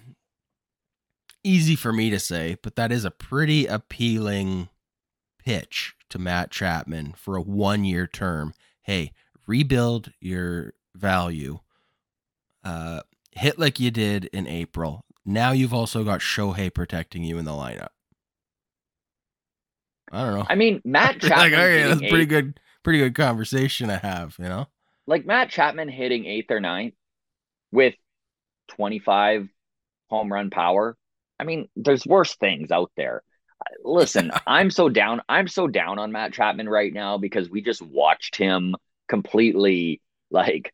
easy 1.42 1.76
for 1.76 1.92
me 1.92 2.11
to 2.11 2.18
say, 2.18 2.57
but 2.62 2.76
that 2.76 2.90
is 2.90 3.05
a 3.05 3.11
pretty 3.11 3.66
appealing 3.66 4.68
pitch 5.45 5.95
to 6.11 6.18
Matt 6.18 6.51
Chapman 6.51 7.14
for 7.16 7.36
a 7.36 7.42
one 7.42 7.84
year 7.84 8.07
term. 8.07 8.55
Hey, 8.82 9.12
rebuild 9.47 10.12
your 10.20 10.72
value. 10.95 11.59
Uh, 12.64 13.03
hit 13.32 13.59
like 13.59 13.78
you 13.78 13.90
did 13.90 14.26
in 14.26 14.47
April. 14.47 15.05
Now 15.26 15.53
you've 15.53 15.74
also 15.74 16.05
got 16.05 16.20
Shohei 16.20 16.72
protecting 16.72 17.24
you 17.24 17.38
in 17.38 17.45
the 17.45 17.53
lineup. 17.53 17.88
I 20.12 20.24
don't 20.24 20.34
know. 20.34 20.47
I 20.49 20.55
mean, 20.55 20.80
Matt 20.84 21.20
Chapman. 21.20 21.38
like, 21.38 21.53
okay, 21.53 21.82
that's 21.82 22.01
pretty 22.01 22.26
good, 22.26 22.61
pretty 22.82 22.99
good 23.01 23.14
conversation 23.14 23.88
to 23.88 23.97
have, 23.97 24.36
you 24.38 24.49
know? 24.49 24.66
Like 25.07 25.26
Matt 25.26 25.51
Chapman 25.51 25.88
hitting 25.88 26.24
eighth 26.24 26.51
or 26.51 26.61
ninth 26.61 26.95
with 27.72 27.95
25 28.68 29.48
home 30.10 30.32
run 30.32 30.50
power. 30.50 30.96
I 31.38 31.44
mean, 31.44 31.68
there's 31.76 32.06
worse 32.06 32.36
things 32.36 32.70
out 32.70 32.90
there. 32.96 33.22
Listen, 33.82 34.30
I'm 34.46 34.70
so 34.70 34.88
down. 34.88 35.22
I'm 35.28 35.48
so 35.48 35.66
down 35.66 35.98
on 35.98 36.12
Matt 36.12 36.32
Chapman 36.32 36.68
right 36.68 36.92
now 36.92 37.18
because 37.18 37.50
we 37.50 37.62
just 37.62 37.82
watched 37.82 38.36
him 38.36 38.76
completely 39.08 40.00
like 40.30 40.72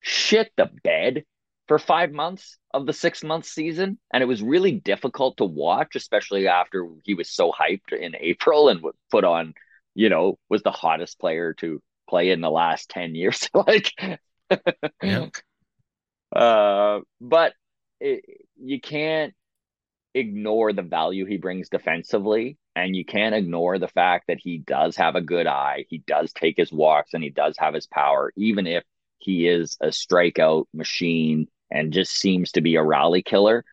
shit 0.00 0.50
the 0.56 0.70
bed 0.84 1.24
for 1.66 1.78
five 1.78 2.12
months 2.12 2.56
of 2.72 2.86
the 2.86 2.92
six 2.92 3.22
month 3.22 3.44
season. 3.44 3.98
And 4.12 4.22
it 4.22 4.26
was 4.26 4.42
really 4.42 4.72
difficult 4.72 5.36
to 5.38 5.44
watch, 5.44 5.96
especially 5.96 6.48
after 6.48 6.88
he 7.04 7.14
was 7.14 7.30
so 7.30 7.52
hyped 7.52 7.92
in 7.92 8.16
April 8.18 8.68
and 8.68 8.82
was 8.82 8.94
put 9.10 9.24
on, 9.24 9.54
you 9.94 10.08
know, 10.08 10.38
was 10.48 10.62
the 10.62 10.70
hottest 10.70 11.18
player 11.18 11.54
to 11.54 11.80
play 12.08 12.30
in 12.30 12.40
the 12.40 12.50
last 12.50 12.88
10 12.88 13.14
years. 13.14 13.48
like, 13.54 13.92
Yeah. 15.02 15.26
uh, 16.34 17.00
but 17.20 17.54
it, 18.00 18.24
you 18.56 18.80
can't 18.80 19.34
ignore 20.14 20.72
the 20.72 20.82
value 20.82 21.24
he 21.24 21.36
brings 21.36 21.68
defensively. 21.68 22.58
And 22.76 22.94
you 22.94 23.04
can't 23.04 23.34
ignore 23.34 23.78
the 23.78 23.88
fact 23.88 24.26
that 24.28 24.38
he 24.40 24.58
does 24.58 24.96
have 24.96 25.16
a 25.16 25.20
good 25.20 25.46
eye. 25.46 25.84
He 25.88 25.98
does 25.98 26.32
take 26.32 26.56
his 26.56 26.72
walks 26.72 27.12
and 27.12 27.24
he 27.24 27.30
does 27.30 27.56
have 27.58 27.74
his 27.74 27.86
power, 27.88 28.32
even 28.36 28.66
if 28.66 28.84
he 29.18 29.48
is 29.48 29.76
a 29.80 29.88
strikeout 29.88 30.66
machine 30.72 31.48
and 31.70 31.92
just 31.92 32.12
seems 32.12 32.52
to 32.52 32.60
be 32.60 32.76
a 32.76 32.82
rally 32.82 33.22
killer. 33.22 33.64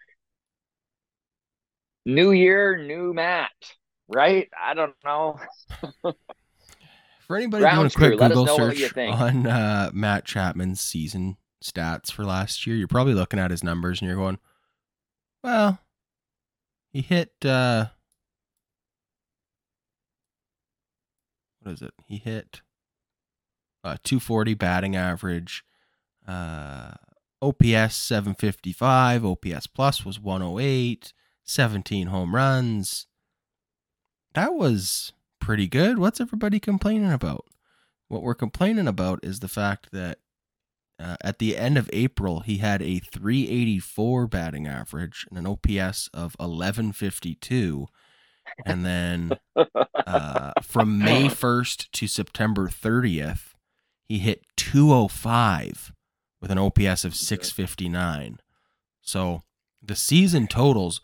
New 2.03 2.31
year, 2.31 2.77
new 2.77 3.13
Matt, 3.13 3.51
right? 4.07 4.49
I 4.59 4.73
don't 4.73 4.95
know. 5.03 5.39
For 7.27 7.37
anybody 7.37 7.63
doing 7.63 7.87
a 7.87 7.89
quick 7.89 8.17
crew, 8.17 8.17
Google 8.17 8.45
know 8.45 8.55
what 8.57 8.77
you 8.77 8.87
search 8.87 8.97
on 8.97 9.47
uh, 9.47 9.89
Matt 9.93 10.25
Chapman's 10.25 10.81
season 10.81 11.37
stats 11.65 12.11
for 12.11 12.23
last 12.23 12.65
year, 12.65 12.75
you're 12.75 12.87
probably 12.87 13.13
looking 13.13 13.39
at 13.39 13.51
his 13.51 13.63
numbers 13.63 14.01
and 14.01 14.07
you're 14.07 14.17
going, 14.17 14.39
well, 15.43 15.79
he 16.91 17.01
hit, 17.01 17.33
uh, 17.43 17.87
what 21.61 21.73
is 21.73 21.81
it? 21.81 21.93
He 22.07 22.17
hit 22.17 22.61
uh, 23.83 23.97
240 24.03 24.53
batting 24.53 24.95
average, 24.95 25.63
uh, 26.27 26.93
OPS 27.41 27.95
755, 27.95 29.25
OPS 29.25 29.67
plus 29.67 30.05
was 30.05 30.19
108, 30.19 31.13
17 31.43 32.07
home 32.07 32.35
runs. 32.35 33.07
That 34.33 34.53
was 34.53 35.13
pretty 35.39 35.67
good. 35.67 35.99
What's 35.99 36.19
everybody 36.19 36.59
complaining 36.59 37.11
about? 37.11 37.45
What 38.07 38.23
we're 38.23 38.35
complaining 38.35 38.87
about 38.87 39.19
is 39.23 39.39
the 39.39 39.47
fact 39.47 39.91
that 39.91 40.19
uh, 40.99 41.17
at 41.21 41.39
the 41.39 41.57
end 41.57 41.77
of 41.77 41.89
April, 41.91 42.41
he 42.41 42.57
had 42.57 42.81
a 42.81 42.99
384 42.99 44.27
batting 44.27 44.67
average 44.67 45.25
and 45.29 45.37
an 45.37 45.45
OPS 45.45 46.09
of 46.13 46.35
1152. 46.39 47.87
And 48.65 48.85
then 48.85 49.31
uh, 50.07 50.51
from 50.61 50.99
May 50.99 51.25
1st 51.25 51.91
to 51.91 52.07
September 52.07 52.67
30th, 52.67 53.53
he 54.07 54.19
hit 54.19 54.45
205 54.55 55.91
with 56.41 56.51
an 56.51 56.57
OPS 56.57 57.03
of 57.03 57.15
659. 57.15 58.39
So 59.01 59.43
the 59.81 59.95
season 59.95 60.47
totals 60.47 61.01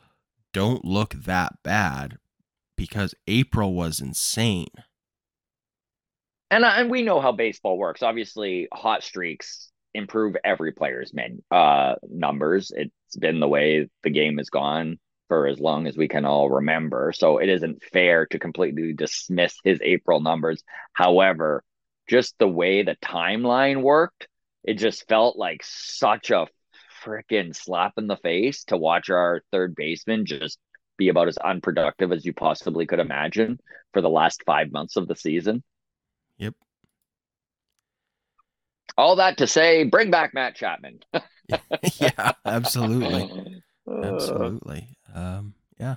don't 0.54 0.86
look 0.86 1.14
that 1.14 1.54
bad 1.64 2.18
because 2.78 3.14
April 3.28 3.74
was 3.74 4.00
insane. 4.00 4.68
and 6.50 6.64
and 6.64 6.90
we 6.90 7.02
know 7.02 7.20
how 7.20 7.32
baseball 7.32 7.78
works. 7.78 8.02
Obviously, 8.02 8.68
hot 8.74 9.04
streaks 9.04 9.71
improve 9.94 10.36
every 10.44 10.72
player's 10.72 11.14
men 11.14 11.42
uh 11.52 11.96
numbers. 12.10 12.72
It's 12.76 13.18
been 13.18 13.40
the 13.40 13.48
way 13.48 13.90
the 14.04 14.10
game 14.10 14.38
has 14.38 14.50
gone 14.50 15.00
for 15.28 15.48
as 15.48 15.60
long 15.60 15.88
as 15.88 15.96
we 15.96 16.08
can 16.08 16.26
all 16.26 16.50
remember. 16.50 17.14
So 17.14 17.38
it 17.38 17.50
isn't 17.50 17.84
fair 17.94 18.26
to 18.28 18.40
completely 18.40 18.94
dismiss 18.94 19.56
his 19.64 19.80
April 19.82 20.20
numbers. 20.20 20.62
However, 20.94 21.64
just 22.08 22.36
the 22.38 22.48
way 22.48 22.84
the 22.84 22.98
timeline 22.98 23.82
worked, 23.82 24.28
it 24.64 24.74
just 24.74 25.08
felt 25.08 25.38
like 25.38 25.62
such 25.64 26.32
a 26.32 26.48
freaking 27.04 27.56
slap 27.56 27.94
in 27.98 28.08
the 28.08 28.18
face 28.18 28.66
to 28.66 28.78
watch 28.78 29.10
our 29.10 29.42
third 29.52 29.74
baseman 29.76 30.26
just 30.26 30.60
be 30.98 31.10
about 31.10 31.30
as 31.30 31.38
unproductive 31.38 32.12
as 32.12 32.26
you 32.26 32.34
possibly 32.34 32.86
could 32.86 33.00
imagine 33.00 33.58
for 33.94 34.02
the 34.02 34.10
last 34.10 34.44
five 34.46 34.72
months 34.72 34.98
of 34.98 35.08
the 35.08 35.16
season. 35.16 35.64
Yep. 36.38 36.56
All 38.98 39.16
that 39.18 39.38
to 39.38 39.48
say, 39.48 39.84
bring 39.84 40.12
back 40.12 40.34
Matt 40.34 40.56
Chapman. 40.56 41.00
yeah, 42.00 42.32
absolutely. 42.46 43.62
Absolutely. 44.04 44.88
Um, 45.14 45.54
yeah. 45.78 45.96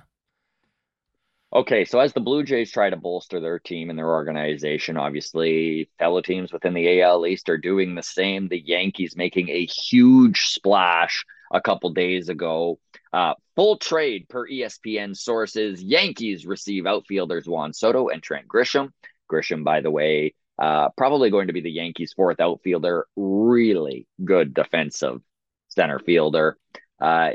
Okay, 1.53 1.85
so 1.85 1.99
as 1.99 2.11
the 2.11 2.19
Blue 2.19 2.43
Jays 2.43 2.71
try 2.71 2.89
to 2.89 2.97
bolster 2.97 3.39
their 3.39 3.59
team 3.59 3.89
and 3.89 3.97
their 3.97 4.09
organization, 4.09 4.97
obviously 4.97 5.89
fellow 5.97 6.21
teams 6.21 6.51
within 6.51 6.73
the 6.73 7.01
AL 7.01 7.25
East 7.25 7.47
are 7.47 7.57
doing 7.57 7.95
the 7.95 8.03
same. 8.03 8.49
The 8.49 8.59
Yankees 8.59 9.15
making 9.15 9.49
a 9.49 9.65
huge 9.65 10.47
splash 10.47 11.23
a 11.53 11.61
couple 11.61 11.91
days 11.91 12.27
ago. 12.27 12.79
Uh, 13.13 13.35
full 13.55 13.77
trade 13.77 14.27
per 14.27 14.45
ESPN 14.45 15.15
sources. 15.15 15.81
Yankees 15.81 16.45
receive 16.45 16.85
outfielders 16.85 17.47
Juan 17.47 17.71
Soto 17.71 18.09
and 18.09 18.21
Trent 18.21 18.47
Grisham. 18.47 18.89
Grisham, 19.31 19.63
by 19.63 19.79
the 19.79 19.91
way, 19.91 20.33
uh, 20.57 20.89
probably 20.97 21.29
going 21.29 21.47
to 21.47 21.53
be 21.53 21.61
the 21.61 21.71
Yankees' 21.71 22.13
fourth 22.13 22.39
outfielder. 22.39 23.07
Really 23.15 24.07
good 24.23 24.53
defensive 24.53 25.21
center 25.69 25.99
fielder. 25.99 26.57
Uh, 26.99 27.31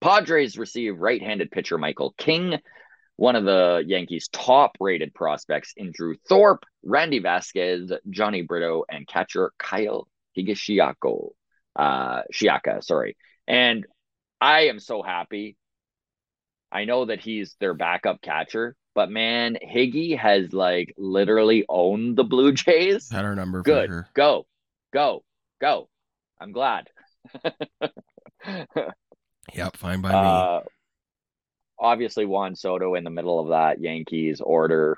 Padres 0.00 0.58
receive 0.58 0.98
right-handed 0.98 1.50
pitcher 1.50 1.78
Michael 1.78 2.14
King, 2.18 2.58
one 3.16 3.36
of 3.36 3.44
the 3.44 3.82
Yankees' 3.86 4.28
top-rated 4.28 5.14
prospects 5.14 5.72
in 5.76 5.92
Drew 5.92 6.16
Thorpe, 6.28 6.64
Randy 6.84 7.20
Vasquez, 7.20 7.92
Jhony 8.10 8.46
Brito, 8.46 8.84
and 8.90 9.06
catcher 9.06 9.52
Kyle 9.58 10.08
Higashioka. 10.36 11.30
Uh, 11.76 12.22
Shiaka, 12.32 12.82
sorry. 12.82 13.16
And 13.46 13.86
I 14.40 14.66
am 14.66 14.78
so 14.78 15.02
happy. 15.02 15.56
I 16.70 16.84
know 16.84 17.04
that 17.04 17.20
he's 17.20 17.56
their 17.60 17.74
backup 17.74 18.20
catcher, 18.20 18.74
but 18.94 19.10
man, 19.10 19.58
Higgy 19.62 20.16
has 20.18 20.52
like 20.52 20.94
literally 20.96 21.64
owned 21.68 22.16
the 22.16 22.24
Blue 22.24 22.52
Jays. 22.52 23.10
Had 23.10 23.24
our 23.24 23.34
number 23.34 23.62
Good. 23.62 23.88
for 23.88 23.94
her. 23.94 24.08
Go, 24.14 24.46
go, 24.92 25.24
go. 25.60 25.88
I'm 26.40 26.52
glad. 26.52 26.88
Yep, 29.52 29.76
fine 29.76 30.00
by 30.00 30.08
me. 30.10 30.16
Uh, 30.16 30.60
obviously, 31.78 32.24
Juan 32.24 32.56
Soto 32.56 32.94
in 32.94 33.04
the 33.04 33.10
middle 33.10 33.38
of 33.38 33.48
that 33.48 33.80
Yankees 33.80 34.40
order 34.40 34.96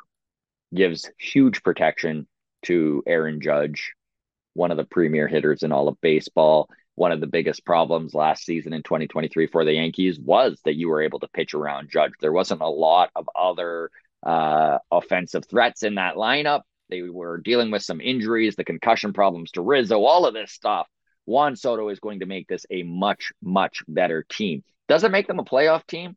gives 0.74 1.10
huge 1.18 1.62
protection 1.62 2.26
to 2.62 3.02
Aaron 3.06 3.40
Judge, 3.40 3.92
one 4.54 4.70
of 4.70 4.76
the 4.76 4.84
premier 4.84 5.28
hitters 5.28 5.62
in 5.62 5.72
all 5.72 5.88
of 5.88 6.00
baseball. 6.00 6.68
One 6.96 7.12
of 7.12 7.20
the 7.20 7.26
biggest 7.26 7.64
problems 7.64 8.14
last 8.14 8.44
season 8.44 8.72
in 8.72 8.82
2023 8.82 9.46
for 9.48 9.64
the 9.64 9.74
Yankees 9.74 10.18
was 10.18 10.58
that 10.64 10.76
you 10.76 10.88
were 10.88 11.02
able 11.02 11.20
to 11.20 11.28
pitch 11.28 11.54
around 11.54 11.90
Judge. 11.90 12.12
There 12.20 12.32
wasn't 12.32 12.62
a 12.62 12.68
lot 12.68 13.10
of 13.14 13.28
other 13.36 13.90
uh, 14.24 14.78
offensive 14.90 15.44
threats 15.48 15.82
in 15.82 15.96
that 15.96 16.16
lineup. 16.16 16.62
They 16.88 17.02
were 17.02 17.38
dealing 17.38 17.70
with 17.70 17.82
some 17.82 18.00
injuries, 18.00 18.56
the 18.56 18.64
concussion 18.64 19.12
problems 19.12 19.52
to 19.52 19.62
Rizzo, 19.62 20.02
all 20.02 20.26
of 20.26 20.34
this 20.34 20.52
stuff. 20.52 20.88
Juan 21.26 21.56
Soto 21.56 21.88
is 21.90 22.00
going 22.00 22.20
to 22.20 22.26
make 22.26 22.48
this 22.48 22.64
a 22.70 22.82
much, 22.82 23.32
much 23.42 23.82
better 23.86 24.24
team. 24.28 24.62
Does 24.88 25.04
it 25.04 25.10
make 25.10 25.26
them 25.26 25.40
a 25.40 25.44
playoff 25.44 25.86
team? 25.86 26.16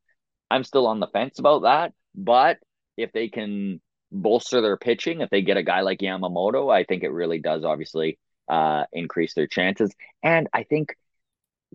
I'm 0.50 0.64
still 0.64 0.88
on 0.88 1.00
the 1.00 1.08
fence 1.08 1.40
about 1.40 1.64
that. 1.64 1.94
But 2.16 2.58
if 2.96 3.12
they 3.12 3.28
can 3.28 3.82
bolster 4.12 4.62
their 4.62 4.78
pitching, 4.78 5.22
if 5.22 5.30
they 5.30 5.42
get 5.42 5.58
a 5.58 5.64
guy 5.64 5.82
like 5.82 6.00
Yamamoto, 6.00 6.74
I 6.74 6.84
think 6.84 7.04
it 7.04 7.12
really 7.12 7.40
does 7.40 7.64
obviously 7.64 8.18
uh, 8.50 8.86
increase 8.92 9.34
their 9.34 9.48
chances. 9.48 9.94
And 10.24 10.50
I 10.54 10.64
think 10.64 10.96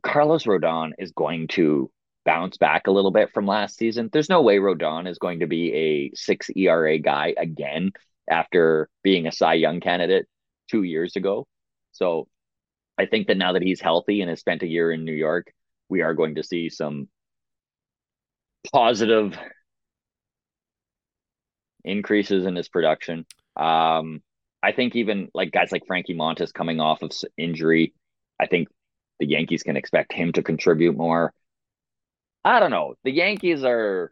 Carlos 0.03 0.45
Rodon 0.45 0.93
is 0.99 1.13
going 1.13 1.49
to 1.49 1.91
bounce 2.25 2.57
back 2.57 2.87
a 2.87 2.91
little 2.91 3.11
bit 3.11 3.33
from 3.33 3.47
last 3.47 3.77
season. 3.77 4.11
There's 4.13 4.29
no 4.29 4.43
way 4.43 4.59
Rodon 4.59 5.09
is 5.09 5.19
going 5.19 5.41
to 5.41 5.47
be 5.47 5.73
a 5.73 6.11
six 6.15 6.51
ERA 6.55 6.99
guy 6.99 7.35
again 7.37 7.93
after 8.29 8.89
being 9.03 9.27
a 9.27 9.33
Cy 9.33 9.55
Young 9.55 9.81
candidate 9.81 10.27
two 10.71 10.83
years 10.83 11.17
ago. 11.17 11.47
So 11.93 12.27
I 12.99 13.07
think 13.07 13.27
that 13.29 13.37
now 13.37 13.53
that 13.53 13.63
he's 13.63 13.81
healthy 13.81 14.21
and 14.21 14.31
has 14.31 14.41
spent 14.41 14.63
a 14.63 14.69
year 14.69 14.91
in 14.91 15.05
New 15.05 15.13
York, 15.13 15.53
we 15.89 16.03
are 16.03 16.15
going 16.15 16.37
to 16.37 16.43
see 16.43 16.71
some 16.71 17.09
positive 18.73 19.37
increases 21.85 22.47
in 22.47 22.57
his 22.57 22.69
production. 22.69 23.27
Um, 23.57 24.23
I 24.65 24.73
think 24.73 24.97
even 24.97 25.29
like 25.35 25.53
guys 25.53 25.71
like 25.73 25.87
Frankie 25.87 26.15
Montas 26.15 26.53
coming 26.53 26.81
off 26.81 27.03
of 27.03 27.13
injury, 27.37 27.93
I 28.41 28.47
think 28.47 28.69
the 29.21 29.27
Yankees 29.27 29.63
can 29.63 29.77
expect 29.77 30.11
him 30.13 30.33
to 30.33 30.43
contribute 30.43 30.97
more. 30.97 31.35
I 32.47 32.61
don't 32.61 32.71
know. 32.71 32.95
The 33.05 33.13
Yankees 33.13 33.63
are. 33.63 34.11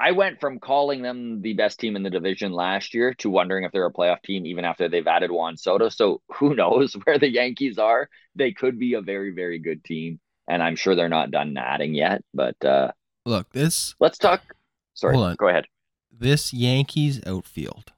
I 0.00 0.12
went 0.12 0.40
from 0.40 0.58
calling 0.58 1.02
them 1.02 1.42
the 1.42 1.52
best 1.52 1.78
team 1.78 1.94
in 1.94 2.02
the 2.02 2.10
division 2.10 2.52
last 2.52 2.94
year 2.94 3.14
to 3.18 3.30
wondering 3.30 3.64
if 3.64 3.70
they're 3.70 3.86
a 3.86 3.92
playoff 3.92 4.22
team 4.22 4.44
even 4.46 4.64
after 4.64 4.88
they've 4.88 5.06
added 5.06 5.30
Juan 5.30 5.56
Soto. 5.56 5.88
So 5.88 6.20
who 6.34 6.54
knows 6.60 6.94
where 7.04 7.18
the 7.18 7.30
Yankees 7.30 7.78
are? 7.78 8.08
They 8.34 8.50
could 8.52 8.76
be 8.78 8.94
a 8.94 9.02
very, 9.02 9.30
very 9.30 9.60
good 9.60 9.84
team. 9.84 10.18
And 10.48 10.64
I'm 10.64 10.74
sure 10.74 10.96
they're 10.96 11.08
not 11.08 11.30
done 11.30 11.56
adding 11.56 11.94
yet. 11.94 12.24
But 12.34 12.64
uh 12.64 12.90
look, 13.24 13.52
this 13.52 13.94
let's 14.00 14.18
talk. 14.18 14.40
Sorry, 14.94 15.14
Hold 15.14 15.28
on. 15.28 15.36
go 15.36 15.48
ahead. 15.48 15.66
This 16.10 16.52
Yankees 16.52 17.20
outfield 17.24 17.92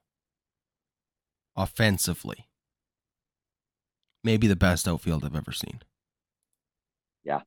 offensively, 1.57 2.49
maybe 4.25 4.47
the 4.47 4.57
best 4.57 4.89
outfield 4.89 5.25
I've 5.25 5.37
ever 5.37 5.53
seen. 5.53 5.81
Yeah. 7.25 7.41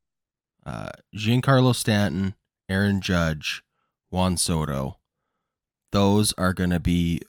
Uh, 0.66 0.90
Giancarlo 1.16 1.76
Stanton, 1.76 2.36
Aaron 2.70 3.02
Judge, 3.02 3.64
Juan 4.10 4.38
Soto. 4.38 4.98
Those 5.92 6.34
are 6.38 6.54
going 6.54 6.72
to 6.72 6.80
be 6.80 7.22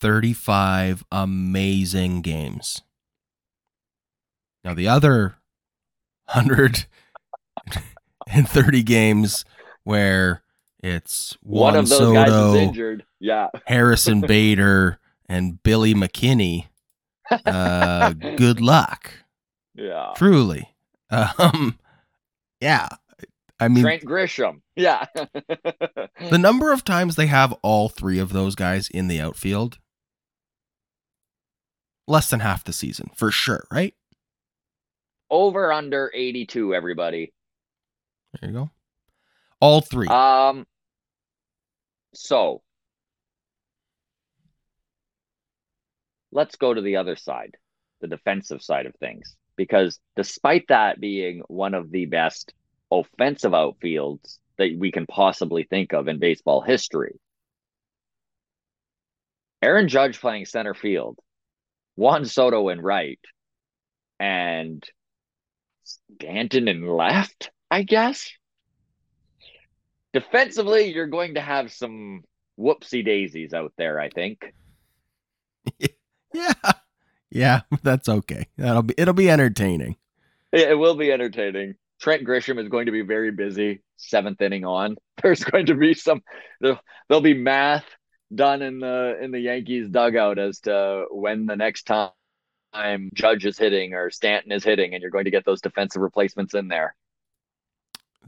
35 0.00 1.04
amazing 1.12 2.22
games. 2.22 2.82
Now, 4.64 4.74
the 4.74 4.88
other 4.88 5.36
130 6.32 8.82
games 8.82 9.44
where 9.84 10.42
it's 10.82 11.36
One 11.42 11.74
Juan 11.74 11.76
of 11.76 11.88
those 11.88 11.98
Soto, 11.98 12.14
guys 12.14 12.32
is 12.32 12.54
injured. 12.68 13.04
Yeah. 13.20 13.48
Harrison 13.66 14.20
Bader, 14.26 14.98
and 15.28 15.62
Billy 15.62 15.94
McKinney. 15.94 16.66
Uh, 17.30 18.12
good 18.36 18.60
luck. 18.60 19.12
Yeah. 19.74 20.12
Truly. 20.16 20.70
Um, 21.38 21.78
yeah. 22.60 22.88
I 23.60 23.68
mean, 23.68 23.84
Trent 23.84 24.02
Grisham. 24.02 24.62
Yeah. 24.74 25.04
the 25.14 26.38
number 26.38 26.72
of 26.72 26.82
times 26.82 27.14
they 27.14 27.26
have 27.26 27.52
all 27.62 27.88
three 27.88 28.18
of 28.18 28.32
those 28.32 28.56
guys 28.56 28.88
in 28.88 29.06
the 29.06 29.20
outfield, 29.20 29.78
less 32.08 32.30
than 32.30 32.40
half 32.40 32.64
the 32.64 32.72
season 32.72 33.10
for 33.14 33.30
sure, 33.30 33.64
right? 33.70 33.94
Over 35.30 35.72
under 35.72 36.10
82, 36.12 36.74
everybody. 36.74 37.32
There 38.40 38.50
you 38.50 38.56
go. 38.56 38.70
All 39.60 39.82
three. 39.82 40.08
Um 40.08 40.66
so 42.12 42.62
let's 46.34 46.56
go 46.56 46.74
to 46.74 46.82
the 46.82 46.96
other 46.96 47.16
side, 47.16 47.56
the 48.00 48.08
defensive 48.08 48.60
side 48.60 48.84
of 48.86 48.94
things. 48.96 49.36
Because 49.56 49.98
despite 50.16 50.66
that 50.68 51.00
being 51.00 51.42
one 51.46 51.74
of 51.74 51.90
the 51.90 52.06
best 52.06 52.52
offensive 52.90 53.52
outfields 53.52 54.38
that 54.58 54.76
we 54.76 54.92
can 54.92 55.06
possibly 55.06 55.64
think 55.64 55.94
of 55.94 56.08
in 56.08 56.18
baseball 56.18 56.60
history, 56.60 57.14
Aaron 59.62 59.88
Judge 59.88 60.20
playing 60.20 60.44
center 60.44 60.74
field, 60.74 61.18
Juan 61.96 62.26
Soto 62.26 62.68
in 62.68 62.80
right, 62.80 63.20
and 64.18 64.84
Stanton 65.84 66.68
in 66.68 66.86
left, 66.86 67.50
I 67.70 67.84
guess. 67.84 68.30
Defensively, 70.12 70.92
you're 70.92 71.06
going 71.06 71.34
to 71.34 71.40
have 71.40 71.72
some 71.72 72.24
whoopsie 72.58 73.04
daisies 73.04 73.54
out 73.54 73.72
there, 73.78 73.98
I 74.00 74.10
think. 74.10 74.52
Yeah, 76.34 76.72
Yeah, 77.34 77.62
that's 77.82 78.08
okay. 78.08 78.46
That'll 78.56 78.82
be 78.82 78.94
it'll 78.96 79.12
be 79.12 79.28
entertaining. 79.28 79.96
It, 80.52 80.70
it 80.70 80.78
will 80.78 80.94
be 80.94 81.12
entertaining. 81.12 81.74
Trent 82.00 82.24
Grisham 82.24 82.58
is 82.60 82.68
going 82.68 82.86
to 82.86 82.92
be 82.92 83.02
very 83.02 83.32
busy 83.32 83.82
seventh 83.96 84.40
inning 84.40 84.64
on. 84.64 84.96
There's 85.22 85.44
going 85.44 85.66
to 85.66 85.74
be 85.74 85.94
some 85.94 86.22
there'll, 86.60 86.80
there'll 87.08 87.20
be 87.20 87.34
math 87.34 87.84
done 88.34 88.62
in 88.62 88.78
the 88.78 89.18
in 89.20 89.32
the 89.32 89.40
Yankees 89.40 89.88
dugout 89.88 90.38
as 90.38 90.60
to 90.60 91.06
when 91.10 91.46
the 91.46 91.56
next 91.56 91.84
time 91.84 93.10
Judge 93.12 93.46
is 93.46 93.58
hitting 93.58 93.94
or 93.94 94.10
Stanton 94.10 94.52
is 94.52 94.64
hitting, 94.64 94.94
and 94.94 95.02
you're 95.02 95.10
going 95.10 95.24
to 95.24 95.30
get 95.30 95.44
those 95.44 95.60
defensive 95.60 96.02
replacements 96.02 96.54
in 96.54 96.68
there. 96.68 96.94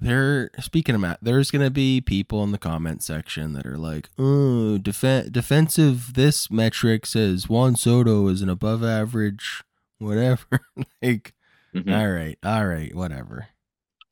There, 0.00 0.50
speaking 0.60 0.94
of 0.94 1.00
Matt, 1.00 1.18
there's 1.22 1.50
gonna 1.50 1.70
be 1.70 2.00
people 2.00 2.42
in 2.44 2.52
the 2.52 2.58
comment 2.58 3.02
section 3.02 3.54
that 3.54 3.64
are 3.66 3.78
like, 3.78 4.10
"Oh, 4.18 4.76
def- 4.78 5.32
defensive. 5.32 6.14
This 6.14 6.50
metric 6.50 7.06
says 7.06 7.48
Juan 7.48 7.76
Soto 7.76 8.28
is 8.28 8.42
an 8.42 8.48
above 8.50 8.84
average, 8.84 9.62
whatever." 9.98 10.60
like, 11.02 11.34
Mhm. 11.74 11.96
all 11.98 12.10
right, 12.10 12.38
all 12.44 12.66
right, 12.66 12.94
whatever. 12.94 13.48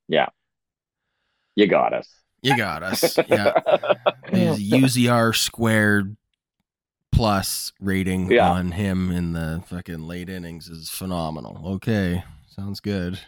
Yeah, 0.09 0.29
you 1.55 1.67
got 1.67 1.93
us. 1.93 2.09
You 2.43 2.57
got 2.57 2.83
us. 2.83 3.17
Yeah, 3.29 3.53
his 4.29 4.61
UZR 4.71 5.35
squared 5.35 6.17
plus 7.13 7.73
rating 7.81 8.31
Yeah. 8.31 8.51
on 8.51 8.73
him 8.73 9.11
in 9.11 9.33
the 9.35 9.63
fucking 9.67 10.07
late 10.07 10.29
innings 10.29 10.69
is 10.69 10.91
phenomenal. 10.91 11.63
Okay, 11.77 12.25
sounds 12.49 12.81
good. 12.81 13.21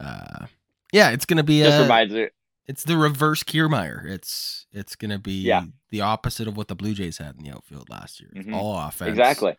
Uh, 0.00 0.46
yeah, 0.92 1.10
it's 1.10 1.24
gonna 1.26 1.42
be 1.42 1.60
Just 1.62 1.78
a. 1.78 1.82
reminds 1.82 2.14
me. 2.14 2.28
It's 2.66 2.84
the 2.84 2.96
reverse 2.96 3.42
Kiermaier. 3.42 4.04
It's 4.08 4.66
it's 4.72 4.94
gonna 4.96 5.18
be 5.18 5.42
Yeah. 5.42 5.64
the 5.90 6.02
opposite 6.02 6.46
of 6.48 6.56
what 6.56 6.68
the 6.68 6.74
Blue 6.76 6.94
Jays 6.94 7.18
had 7.18 7.36
in 7.36 7.42
the 7.44 7.50
outfield 7.50 7.88
last 7.90 8.20
year. 8.20 8.30
Mhm. 8.34 8.54
all 8.54 8.76
offense. 8.78 9.10
Exactly. 9.10 9.56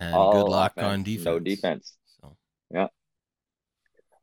And 0.00 0.14
All 0.14 0.32
good 0.32 0.50
luck 0.50 0.72
on 0.76 1.02
defense. 1.02 1.24
No 1.26 1.38
defense. 1.38 1.94
So 2.20 2.36
yeah. 2.70 2.88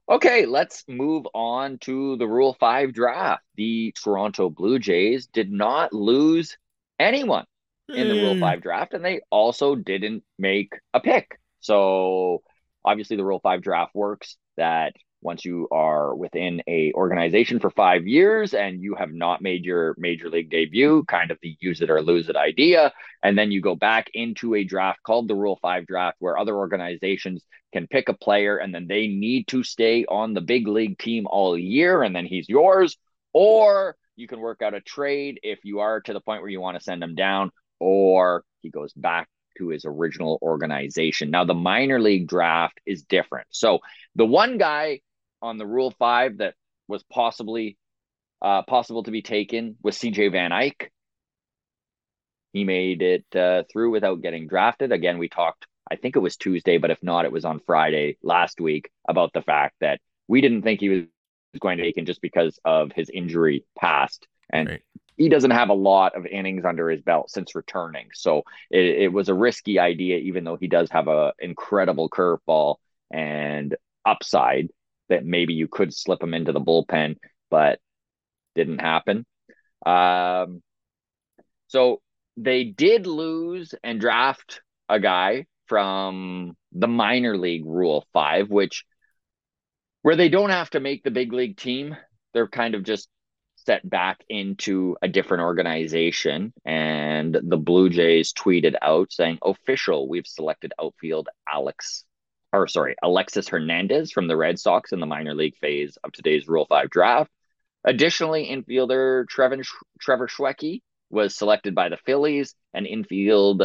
Okay, 0.09 0.45
let's 0.45 0.83
move 0.89 1.25
on 1.33 1.77
to 1.79 2.17
the 2.17 2.27
Rule 2.27 2.53
5 2.59 2.91
draft. 2.93 3.43
The 3.55 3.93
Toronto 3.93 4.49
Blue 4.49 4.77
Jays 4.79 5.27
did 5.27 5.49
not 5.51 5.93
lose 5.93 6.57
anyone 6.99 7.45
in 7.87 8.07
the 8.09 8.15
Rule 8.15 8.39
5 8.39 8.61
draft, 8.61 8.93
and 8.93 9.05
they 9.05 9.21
also 9.29 9.75
didn't 9.75 10.23
make 10.37 10.73
a 10.93 10.99
pick. 10.99 11.39
So 11.61 12.41
obviously 12.83 13.15
the 13.15 13.23
Rule 13.23 13.39
5 13.39 13.61
draft 13.61 13.93
works 13.95 14.35
that 14.57 14.93
once 15.21 15.45
you 15.45 15.67
are 15.71 16.15
within 16.15 16.61
a 16.67 16.91
organization 16.93 17.59
for 17.59 17.69
five 17.69 18.07
years 18.07 18.53
and 18.53 18.81
you 18.81 18.95
have 18.95 19.11
not 19.11 19.41
made 19.41 19.63
your 19.63 19.95
major 19.97 20.29
league 20.29 20.49
debut, 20.49 21.03
kind 21.07 21.31
of 21.31 21.37
the 21.41 21.55
use 21.59 21.81
it 21.81 21.89
or 21.89 22.01
lose 22.01 22.29
it 22.29 22.35
idea, 22.35 22.91
and 23.23 23.37
then 23.37 23.51
you 23.51 23.61
go 23.61 23.75
back 23.75 24.09
into 24.13 24.55
a 24.55 24.63
draft 24.63 25.01
called 25.03 25.27
the 25.27 25.35
Rule 25.35 25.59
5 25.61 25.85
draft 25.85 26.17
where 26.19 26.37
other 26.37 26.55
organizations 26.55 27.43
can 27.71 27.87
pick 27.87 28.09
a 28.09 28.13
player 28.13 28.57
and 28.57 28.73
then 28.73 28.87
they 28.87 29.07
need 29.07 29.47
to 29.47 29.63
stay 29.63 30.05
on 30.05 30.33
the 30.33 30.41
big 30.41 30.67
league 30.67 30.97
team 30.97 31.27
all 31.27 31.57
year 31.57 32.03
and 32.03 32.15
then 32.15 32.25
he's 32.25 32.49
yours 32.49 32.97
or 33.33 33.95
you 34.15 34.27
can 34.27 34.39
work 34.39 34.61
out 34.61 34.73
a 34.73 34.81
trade 34.81 35.39
if 35.43 35.59
you 35.63 35.79
are 35.79 36.01
to 36.01 36.13
the 36.13 36.19
point 36.19 36.41
where 36.41 36.51
you 36.51 36.59
want 36.59 36.77
to 36.77 36.83
send 36.83 37.01
him 37.01 37.15
down 37.15 37.51
or 37.79 38.43
he 38.61 38.69
goes 38.69 38.93
back 38.93 39.27
to 39.57 39.69
his 39.69 39.85
original 39.85 40.39
organization. 40.41 41.31
Now 41.31 41.45
the 41.45 41.53
minor 41.53 41.99
league 41.99 42.27
draft 42.27 42.79
is 42.85 43.03
different. 43.03 43.47
So 43.51 43.79
the 44.15 44.25
one 44.25 44.57
guy 44.57 45.01
on 45.41 45.57
the 45.57 45.65
rule 45.65 45.91
5 45.91 46.37
that 46.37 46.55
was 46.87 47.03
possibly 47.03 47.77
uh, 48.41 48.63
possible 48.63 49.03
to 49.03 49.11
be 49.11 49.21
taken 49.21 49.77
was 49.83 49.97
CJ 49.97 50.29
Van 50.29 50.51
Eyck. 50.51 50.91
he 52.53 52.63
made 52.63 53.01
it 53.01 53.25
uh, 53.35 53.63
through 53.71 53.91
without 53.91 54.21
getting 54.21 54.47
drafted. 54.47 54.91
Again, 54.91 55.17
we 55.17 55.29
talked, 55.29 55.67
I 55.89 55.95
think 55.95 56.15
it 56.15 56.19
was 56.19 56.35
Tuesday, 56.37 56.77
but 56.77 56.91
if 56.91 57.01
not, 57.01 57.25
it 57.25 57.31
was 57.31 57.45
on 57.45 57.59
Friday 57.65 58.17
last 58.23 58.59
week 58.59 58.89
about 59.07 59.33
the 59.33 59.41
fact 59.41 59.75
that 59.81 59.99
we 60.27 60.41
didn't 60.41 60.63
think 60.63 60.79
he 60.79 60.89
was 60.89 61.03
going 61.59 61.77
to 61.77 61.87
it 61.87 62.05
just 62.05 62.21
because 62.21 62.59
of 62.65 62.91
his 62.93 63.09
injury 63.09 63.65
past. 63.79 64.27
And 64.51 64.67
Right. 64.69 64.81
he 65.17 65.29
doesn't 65.29 65.51
have 65.51 65.69
a 65.69 65.73
lot 65.73 66.15
of 66.15 66.25
innings 66.25 66.65
under 66.65 66.89
his 66.89 67.01
belt 67.01 67.29
since 67.29 67.55
returning. 67.55 68.07
So 68.13 68.43
it, 68.69 69.03
it 69.03 69.13
was 69.13 69.29
a 69.29 69.33
risky 69.33 69.79
idea, 69.79 70.17
even 70.17 70.43
though 70.43 70.57
he 70.57 70.67
does 70.67 70.89
have 70.91 71.07
a 71.07 71.33
incredible 71.39 72.09
curveball 72.09 72.75
and 73.11 73.75
upside 74.05 74.69
that 75.11 75.25
maybe 75.25 75.53
you 75.53 75.67
could 75.67 75.93
slip 75.93 76.21
him 76.21 76.33
into 76.33 76.51
the 76.51 76.59
bullpen, 76.59 77.17
but 77.49 77.79
didn't 78.55 78.79
happen. 78.79 79.25
Um, 79.85 80.61
so 81.67 82.01
they 82.37 82.63
did 82.65 83.07
lose 83.07 83.73
and 83.83 83.99
draft 83.99 84.61
a 84.89 84.99
guy 84.99 85.45
from 85.67 86.57
the 86.73 86.87
minor 86.87 87.37
league 87.37 87.65
rule 87.65 88.05
five, 88.13 88.49
which 88.49 88.83
where 90.01 90.15
they 90.15 90.29
don't 90.29 90.49
have 90.49 90.69
to 90.71 90.79
make 90.79 91.03
the 91.03 91.11
big 91.11 91.31
league 91.31 91.57
team, 91.57 91.95
they're 92.33 92.47
kind 92.47 92.75
of 92.75 92.83
just 92.83 93.07
set 93.55 93.87
back 93.87 94.23
into 94.29 94.97
a 95.01 95.07
different 95.07 95.43
organization. 95.43 96.53
And 96.65 97.37
the 97.41 97.57
Blue 97.57 97.89
Jays 97.89 98.33
tweeted 98.33 98.75
out 98.81 99.11
saying, 99.11 99.37
official, 99.43 100.09
we've 100.09 100.27
selected 100.27 100.73
outfield 100.81 101.29
Alex, 101.47 102.05
or 102.53 102.67
sorry, 102.67 102.95
Alexis 103.01 103.47
Hernandez 103.47 104.11
from 104.11 104.27
the 104.27 104.37
Red 104.37 104.59
Sox 104.59 104.91
in 104.91 104.99
the 104.99 105.05
minor 105.05 105.33
league 105.33 105.57
phase 105.57 105.97
of 106.03 106.11
today's 106.11 106.47
Rule 106.47 106.65
5 106.65 106.89
draft. 106.89 107.31
Additionally, 107.83 108.47
infielder 108.51 109.27
Trevor, 109.27 109.63
Trevor 109.99 110.27
Schwecke 110.27 110.81
was 111.09 111.35
selected 111.35 111.73
by 111.73 111.89
the 111.89 111.97
Phillies, 111.97 112.53
and 112.73 112.85
infield 112.85 113.63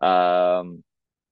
um, 0.00 0.82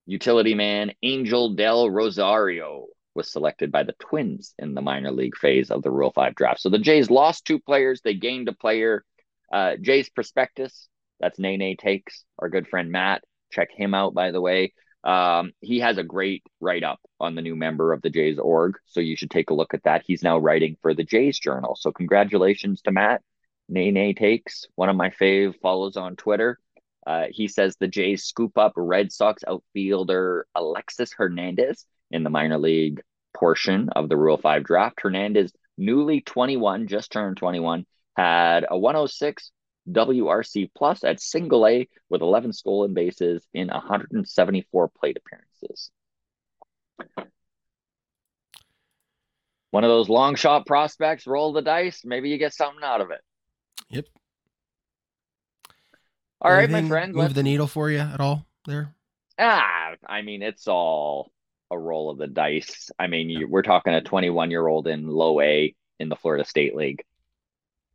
utility 0.07 0.55
man 0.55 0.93
Angel 1.03 1.55
Del 1.55 1.89
Rosario 1.89 2.87
was 3.15 3.31
selected 3.31 3.73
by 3.73 3.83
the 3.83 3.95
Twins 3.99 4.55
in 4.59 4.75
the 4.75 4.83
minor 4.83 5.11
league 5.11 5.37
phase 5.37 5.71
of 5.71 5.83
the 5.83 5.91
Rule 5.91 6.13
5 6.13 6.35
draft. 6.35 6.61
So 6.61 6.69
the 6.69 6.79
Jays 6.79 7.11
lost 7.11 7.45
two 7.45 7.59
players, 7.59 8.01
they 8.03 8.15
gained 8.15 8.49
a 8.49 8.53
player. 8.53 9.05
Uh, 9.53 9.77
Jays 9.81 10.11
Prospectus, 10.11 10.89
that's 11.21 11.39
Nene 11.39 11.77
Takes, 11.77 12.25
our 12.39 12.49
good 12.49 12.69
friend 12.69 12.91
Matt. 12.91 13.23
Check 13.53 13.69
him 13.71 13.95
out, 13.95 14.13
by 14.13 14.33
the 14.33 14.41
way. 14.41 14.73
Um, 15.07 15.53
he 15.61 15.79
has 15.79 15.99
a 15.99 16.03
great 16.03 16.43
write 16.61 16.83
up 16.83 16.99
on 17.21 17.37
the 17.37 17.43
new 17.43 17.55
member 17.55 17.93
of 17.93 18.03
the 18.03 18.11
Jays 18.11 18.41
org. 18.41 18.75
So 18.87 18.99
you 18.99 19.17
should 19.17 19.31
take 19.31 19.51
a 19.51 19.55
look 19.55 19.73
at 19.73 19.85
that. 19.85 20.03
He's 20.05 20.23
now 20.23 20.37
writing 20.37 20.77
for 20.83 20.95
the 20.95 21.05
Jays 21.05 21.39
Journal. 21.39 21.77
So 21.77 21.93
congratulations 21.93 22.83
to 22.83 22.93
Matt. 22.93 23.23
Nay 23.69 23.93
Nay 23.93 24.15
Takes, 24.15 24.67
one 24.75 24.89
of 24.89 24.97
my 24.97 25.11
fave 25.11 25.59
follows 25.61 25.97
on 25.97 26.17
Twitter. 26.17 26.59
Uh, 27.07 27.27
he 27.31 27.47
says 27.47 27.77
the 27.77 27.89
Jays 27.89 28.25
scoop 28.25 28.59
up 28.59 28.73
Red 28.77 29.13
Sox 29.13 29.45
outfielder 29.47 30.47
Alexis 30.57 31.13
Hernandez 31.17 31.85
in 32.11 32.25
the 32.25 32.31
minor 32.31 32.59
league 32.59 33.01
portion 33.35 33.89
of 33.91 34.09
the 34.09 34.17
Rule 34.17 34.37
5 34.37 34.65
draft. 34.65 35.01
Hernandez, 35.01 35.53
newly 35.79 36.21
21, 36.21 36.89
just 36.89 37.13
turned 37.13 37.37
21, 37.37 37.87
had 38.17 38.67
a 38.69 38.77
106 38.77 39.53
WRC 39.91 40.71
plus 40.77 41.05
at 41.05 41.21
single 41.21 41.67
A 41.67 41.89
with 42.09 42.23
11 42.23 42.53
stolen 42.53 42.95
bases 42.95 43.47
in 43.55 43.69
174 43.69 44.89
plate 44.89 45.17
appearances. 45.17 45.91
One 49.71 49.85
of 49.85 49.91
those 49.91 50.09
long 50.09 50.37
shot 50.37 50.67
prospects, 50.67 51.27
roll 51.27 51.53
the 51.53 51.63
dice, 51.63 52.03
maybe 52.05 52.31
you 52.31 52.39
get 52.39 52.55
something 52.55 52.83
out 52.83 53.01
of 53.01 53.11
it. 53.11 53.21
Yep. 53.91 54.07
All 56.41 56.51
right, 56.53 56.71
my 56.71 56.79
Anything 56.79 56.89
friend. 56.89 57.13
Move 57.13 57.23
let's- 57.23 57.35
the 57.35 57.43
needle 57.43 57.67
for 57.67 57.91
you 57.91 57.99
at 57.99 58.21
all 58.21 58.47
there? 58.67 58.95
Ah, 59.39 59.95
I 60.07 60.23
mean, 60.23 60.43
it's 60.43 60.67
all 60.67 61.31
a 61.71 61.79
roll 61.79 62.11
of 62.11 62.19
the 62.19 62.27
dice. 62.27 62.91
I 62.99 63.07
mean, 63.07 63.29
you, 63.29 63.49
we're 63.49 63.63
talking 63.63 63.93
a 63.93 64.01
21 64.01 64.51
year 64.51 64.67
old 64.67 64.87
in 64.87 65.07
low 65.09 65.41
A 65.41 65.75
in 65.99 66.09
the 66.09 66.17
Florida 66.17 66.45
State 66.45 66.75
League. 66.75 67.05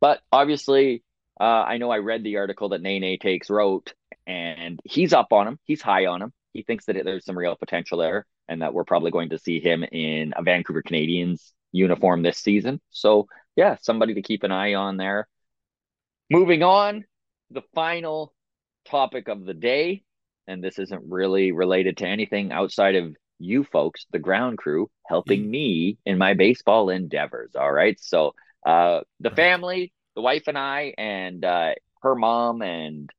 But 0.00 0.20
obviously, 0.30 1.02
uh, 1.40 1.44
I 1.44 1.78
know 1.78 1.90
I 1.90 1.98
read 1.98 2.24
the 2.24 2.36
article 2.36 2.70
that 2.70 2.82
Nene 2.82 3.18
Takes 3.18 3.50
wrote, 3.50 3.94
and 4.26 4.80
he's 4.84 5.12
up 5.12 5.32
on 5.32 5.48
him. 5.48 5.58
He's 5.64 5.82
high 5.82 6.06
on 6.06 6.22
him. 6.22 6.32
He 6.52 6.62
thinks 6.62 6.84
that 6.86 6.96
there's 7.04 7.24
some 7.24 7.38
real 7.38 7.56
potential 7.56 7.98
there, 7.98 8.26
and 8.48 8.62
that 8.62 8.74
we're 8.74 8.84
probably 8.84 9.10
going 9.10 9.30
to 9.30 9.38
see 9.38 9.60
him 9.60 9.82
in 9.84 10.34
a 10.36 10.42
Vancouver 10.42 10.82
Canadians 10.82 11.52
uniform 11.72 12.22
this 12.22 12.38
season. 12.38 12.80
So, 12.90 13.26
yeah, 13.56 13.76
somebody 13.80 14.14
to 14.14 14.22
keep 14.22 14.42
an 14.42 14.52
eye 14.52 14.74
on 14.74 14.96
there. 14.98 15.26
Moving 16.30 16.62
on, 16.62 17.04
the 17.50 17.62
final 17.74 18.34
topic 18.84 19.28
of 19.28 19.44
the 19.44 19.54
day, 19.54 20.02
and 20.46 20.62
this 20.62 20.78
isn't 20.78 21.10
really 21.10 21.52
related 21.52 21.98
to 21.98 22.06
anything 22.06 22.52
outside 22.52 22.96
of 22.96 23.16
you 23.38 23.64
folks, 23.64 24.06
the 24.12 24.18
ground 24.18 24.58
crew, 24.58 24.90
helping 25.06 25.50
me 25.50 25.98
in 26.04 26.18
my 26.18 26.34
baseball 26.34 26.90
endeavors. 26.90 27.56
All 27.56 27.72
right. 27.72 27.98
So, 28.00 28.34
uh, 28.64 29.00
the 29.20 29.30
family, 29.30 29.92
the 30.14 30.22
wife 30.22 30.44
and 30.48 30.58
I, 30.58 30.94
and 30.98 31.44
uh, 31.44 31.72
her 32.02 32.14
mom, 32.14 32.62
and 32.62 33.10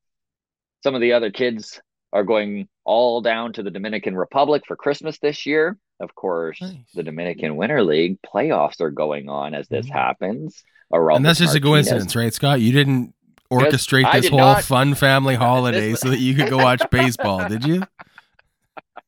some 0.84 0.96
of 0.96 1.02
the 1.02 1.14
other 1.14 1.32
kids 1.32 1.82
are 2.12 2.24
going 2.24 2.68
all 2.86 3.22
down 3.22 3.54
to 3.54 3.64
the 3.64 3.72
Dominican 3.72 4.16
Republic 4.16 4.64
for 4.68 4.76
Christmas 4.76 5.18
this 5.20 5.46
year. 5.46 5.78
Of 6.00 6.14
course, 6.16 6.60
Nice. 6.62 6.76
the 6.94 7.04
Dominican 7.04 7.56
Winter 7.56 7.84
League 7.84 8.20
playoffs 8.22 8.82
are 8.82 8.92
going 8.92 9.30
on 9.30 9.54
as 9.54 9.68
this 9.68 9.88
Mm. 9.88 9.92
happens. 9.94 10.64
And 10.92 11.26
that's 11.26 11.40
just 11.40 11.56
a 11.56 11.62
coincidence, 11.62 12.16
right, 12.16 12.32
Scott? 12.34 12.62
You 12.62 12.72
didn't 12.72 13.16
orchestrate 13.52 14.12
this 14.14 14.28
whole 14.30 14.40
not. 14.40 14.64
fun 14.64 14.94
family 14.94 15.36
holiday 15.48 15.96
so 15.96 16.10
that 16.10 16.20
you 16.20 16.36
could 16.36 16.50
go 16.50 16.58
watch 16.58 16.84
baseball, 16.92 17.48
did 17.48 17.64
you? 17.64 17.84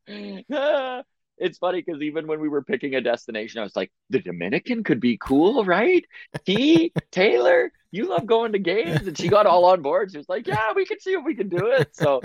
it's 1.38 1.58
funny 1.58 1.82
because 1.82 2.02
even 2.02 2.28
when 2.28 2.40
we 2.40 2.50
were 2.50 2.64
picking 2.64 2.96
a 2.96 3.02
destination, 3.02 3.60
I 3.60 3.64
was 3.64 3.76
like, 3.76 3.92
the 4.10 4.20
Dominican 4.20 4.84
could 4.84 5.00
be 5.00 5.18
cool, 5.18 5.66
right? 5.66 6.06
He, 6.46 6.94
Taylor, 7.12 7.72
you 7.92 8.08
love 8.08 8.26
going 8.26 8.54
to 8.54 8.60
games. 8.60 9.08
And 9.08 9.18
she 9.18 9.28
got 9.28 9.46
all 9.46 9.66
on 9.66 9.82
board. 9.82 10.12
She 10.12 10.18
was 10.18 10.30
like, 10.30 10.48
yeah, 10.48 10.74
we 10.74 10.86
can 10.86 11.00
see 11.00 11.14
if 11.14 11.24
we 11.24 11.36
can 11.36 11.50
do 11.50 11.68
it. 11.68 11.96
So 11.96 12.22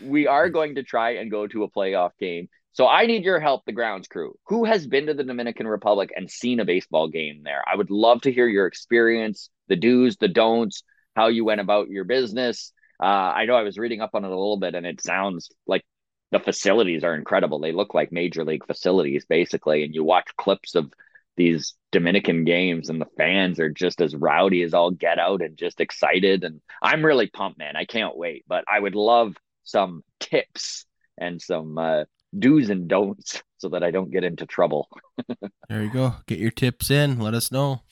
we 0.00 0.26
are 0.26 0.48
going 0.48 0.76
to 0.76 0.82
try 0.82 1.16
and 1.16 1.30
go 1.30 1.46
to 1.46 1.64
a 1.64 1.70
playoff 1.70 2.10
game. 2.18 2.48
So 2.72 2.86
I 2.86 3.06
need 3.06 3.24
your 3.24 3.40
help, 3.40 3.64
the 3.64 3.72
grounds 3.72 4.06
crew. 4.06 4.34
Who 4.46 4.64
has 4.64 4.86
been 4.86 5.06
to 5.06 5.14
the 5.14 5.24
Dominican 5.24 5.66
Republic 5.66 6.10
and 6.14 6.30
seen 6.30 6.60
a 6.60 6.64
baseball 6.64 7.08
game 7.08 7.42
there? 7.42 7.62
I 7.66 7.74
would 7.74 7.90
love 7.90 8.22
to 8.22 8.32
hear 8.32 8.46
your 8.46 8.66
experience, 8.66 9.50
the 9.68 9.76
do's, 9.76 10.16
the 10.16 10.28
don'ts, 10.28 10.84
how 11.16 11.26
you 11.28 11.44
went 11.44 11.60
about 11.60 11.88
your 11.88 12.04
business. 12.04 12.72
Uh, 13.02 13.06
I 13.06 13.46
know 13.46 13.54
I 13.54 13.62
was 13.62 13.78
reading 13.78 14.00
up 14.00 14.10
on 14.14 14.24
it 14.24 14.28
a 14.28 14.30
little 14.30 14.58
bit, 14.58 14.74
and 14.74 14.86
it 14.86 15.00
sounds 15.00 15.50
like 15.66 15.84
the 16.30 16.40
facilities 16.40 17.04
are 17.04 17.14
incredible. 17.14 17.58
They 17.58 17.72
look 17.72 17.94
like 17.94 18.12
major 18.12 18.44
league 18.44 18.66
facilities, 18.66 19.24
basically. 19.26 19.82
And 19.84 19.94
you 19.94 20.04
watch 20.04 20.26
clips 20.36 20.74
of 20.74 20.92
these 21.36 21.74
Dominican 21.92 22.44
games, 22.44 22.88
and 22.90 23.00
the 23.00 23.08
fans 23.16 23.58
are 23.58 23.70
just 23.70 24.00
as 24.00 24.14
rowdy 24.14 24.62
as 24.62 24.74
all 24.74 24.90
get 24.90 25.18
out 25.18 25.42
and 25.42 25.56
just 25.56 25.80
excited. 25.80 26.44
And 26.44 26.60
I'm 26.82 27.04
really 27.04 27.26
pumped, 27.28 27.58
man. 27.58 27.76
I 27.76 27.84
can't 27.84 28.16
wait. 28.16 28.44
But 28.46 28.64
I 28.68 28.78
would 28.78 28.94
love 28.94 29.36
some 29.64 30.02
tips 30.20 30.84
and 31.18 31.40
some 31.40 31.78
uh, 31.78 32.04
do's 32.38 32.70
and 32.70 32.88
don'ts 32.88 33.42
so 33.58 33.68
that 33.70 33.82
I 33.82 33.90
don't 33.90 34.10
get 34.10 34.24
into 34.24 34.46
trouble. 34.46 34.88
There 35.68 35.84
you 35.84 35.90
go. 35.92 36.16
Get 36.26 36.40
your 36.40 36.50
tips 36.50 36.90
in. 36.90 37.20
Let 37.20 37.32
us 37.32 37.52
know. 37.52 37.82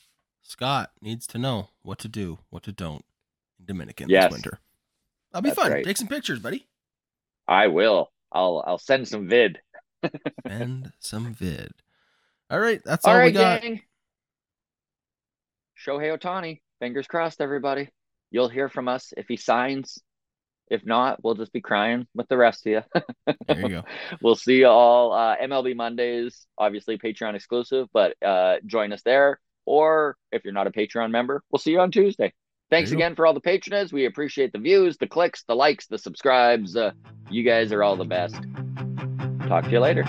Scott 0.41 0.91
needs 1.01 1.25
to 1.27 1.37
know 1.37 1.69
what 1.81 1.97
to 1.99 2.09
do, 2.09 2.39
what 2.49 2.63
to 2.63 2.73
don't 2.73 3.05
in 3.57 3.65
Dominican 3.67 4.09
Yes. 4.09 4.25
this 4.25 4.33
winter. 4.33 4.59
That'll 5.31 5.43
be 5.43 5.49
That's 5.51 5.61
fun. 5.61 5.71
right. 5.71 5.85
Take 5.85 5.95
some 5.95 6.09
pictures, 6.09 6.39
buddy. 6.39 6.67
I 7.47 7.67
will. 7.67 8.11
I'll 8.31 8.63
I'll 8.65 8.77
send 8.77 9.07
some 9.07 9.27
vid. 9.27 9.59
And 10.45 10.91
some 10.99 11.33
vid. 11.33 11.71
All 12.49 12.59
right, 12.59 12.81
that's 12.83 13.05
all, 13.05 13.13
All 13.13 13.17
we 13.19 13.25
right, 13.25 13.33
got. 13.33 13.61
gang. 13.61 13.81
Shohei 15.85 16.17
Ohtani. 16.17 16.61
Fingers 16.79 17.07
crossed, 17.07 17.41
everybody. 17.41 17.89
You'll 18.31 18.49
hear 18.49 18.69
from 18.69 18.87
us 18.87 19.13
if 19.17 19.27
he 19.27 19.37
signs. 19.37 19.99
If 20.69 20.85
not, 20.85 21.23
we'll 21.23 21.33
just 21.35 21.51
be 21.51 21.61
crying 21.61 22.07
with 22.13 22.27
the 22.27 22.37
rest 22.37 22.65
of 22.67 22.71
you. 22.71 23.35
There 23.47 23.59
you 23.59 23.69
go. 23.69 23.83
we'll 24.21 24.35
see 24.35 24.59
you 24.59 24.67
all 24.67 25.11
uh, 25.13 25.35
MLB 25.37 25.75
Mondays, 25.75 26.45
obviously 26.57 26.97
Patreon 26.97 27.33
exclusive, 27.33 27.87
but 27.91 28.15
uh, 28.23 28.57
join 28.65 28.93
us 28.93 29.01
there. 29.01 29.39
Or 29.65 30.15
if 30.31 30.43
you're 30.43 30.53
not 30.53 30.67
a 30.67 30.71
Patreon 30.71 31.09
member, 31.11 31.41
we'll 31.51 31.59
see 31.59 31.71
you 31.71 31.79
on 31.79 31.91
Tuesday. 31.91 32.33
Thanks 32.69 32.89
There 32.89 32.97
you 32.97 33.01
go. 33.01 33.05
again 33.07 33.15
for 33.15 33.25
all 33.25 33.33
the 33.33 33.39
patronage. 33.41 33.91
We 33.91 34.05
appreciate 34.05 34.51
the 34.53 34.59
views, 34.59 34.97
the 34.97 35.07
clicks, 35.07 35.43
the 35.43 35.55
likes, 35.55 35.87
the 35.87 35.97
subscribes. 35.97 36.75
Uh, 36.75 36.91
you 37.29 37.43
guys 37.43 37.71
are 37.71 37.81
all 37.83 37.95
the 37.95 38.05
best. 38.05 38.35
Talk 39.47 39.65
to 39.65 39.71
you 39.71 39.79
later. 39.79 40.03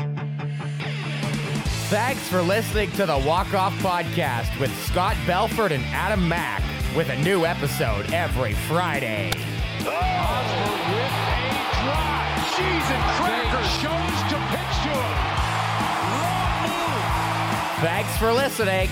Thanks 1.89 2.29
for 2.29 2.41
listening 2.43 2.91
to 2.93 3.07
the 3.07 3.19
Walk 3.27 3.53
Off 3.55 3.73
Podcast 3.79 4.59
with 4.61 4.71
Scott 4.85 5.17
Belford 5.27 5.73
and 5.73 5.83
Adam 5.87 6.29
Mack, 6.29 6.63
with 6.95 7.09
a 7.09 7.17
new 7.23 7.45
episode 7.47 8.13
every 8.13 8.53
Friday. 8.53 9.31
Osborne 9.81 10.95
with 10.95 11.11
a 11.11 11.83
drive. 11.83 12.47
Cheese 12.55 12.91
and 12.93 13.03
crackers. 13.17 13.73
Jones 13.83 14.21
to 14.31 14.37
pitch 14.53 14.77
to 14.85 14.93
him. 14.95 15.17
Wrong 16.13 16.69
move. 16.69 17.81
Thanks 17.83 18.17
for 18.19 18.33
listening. 18.33 18.89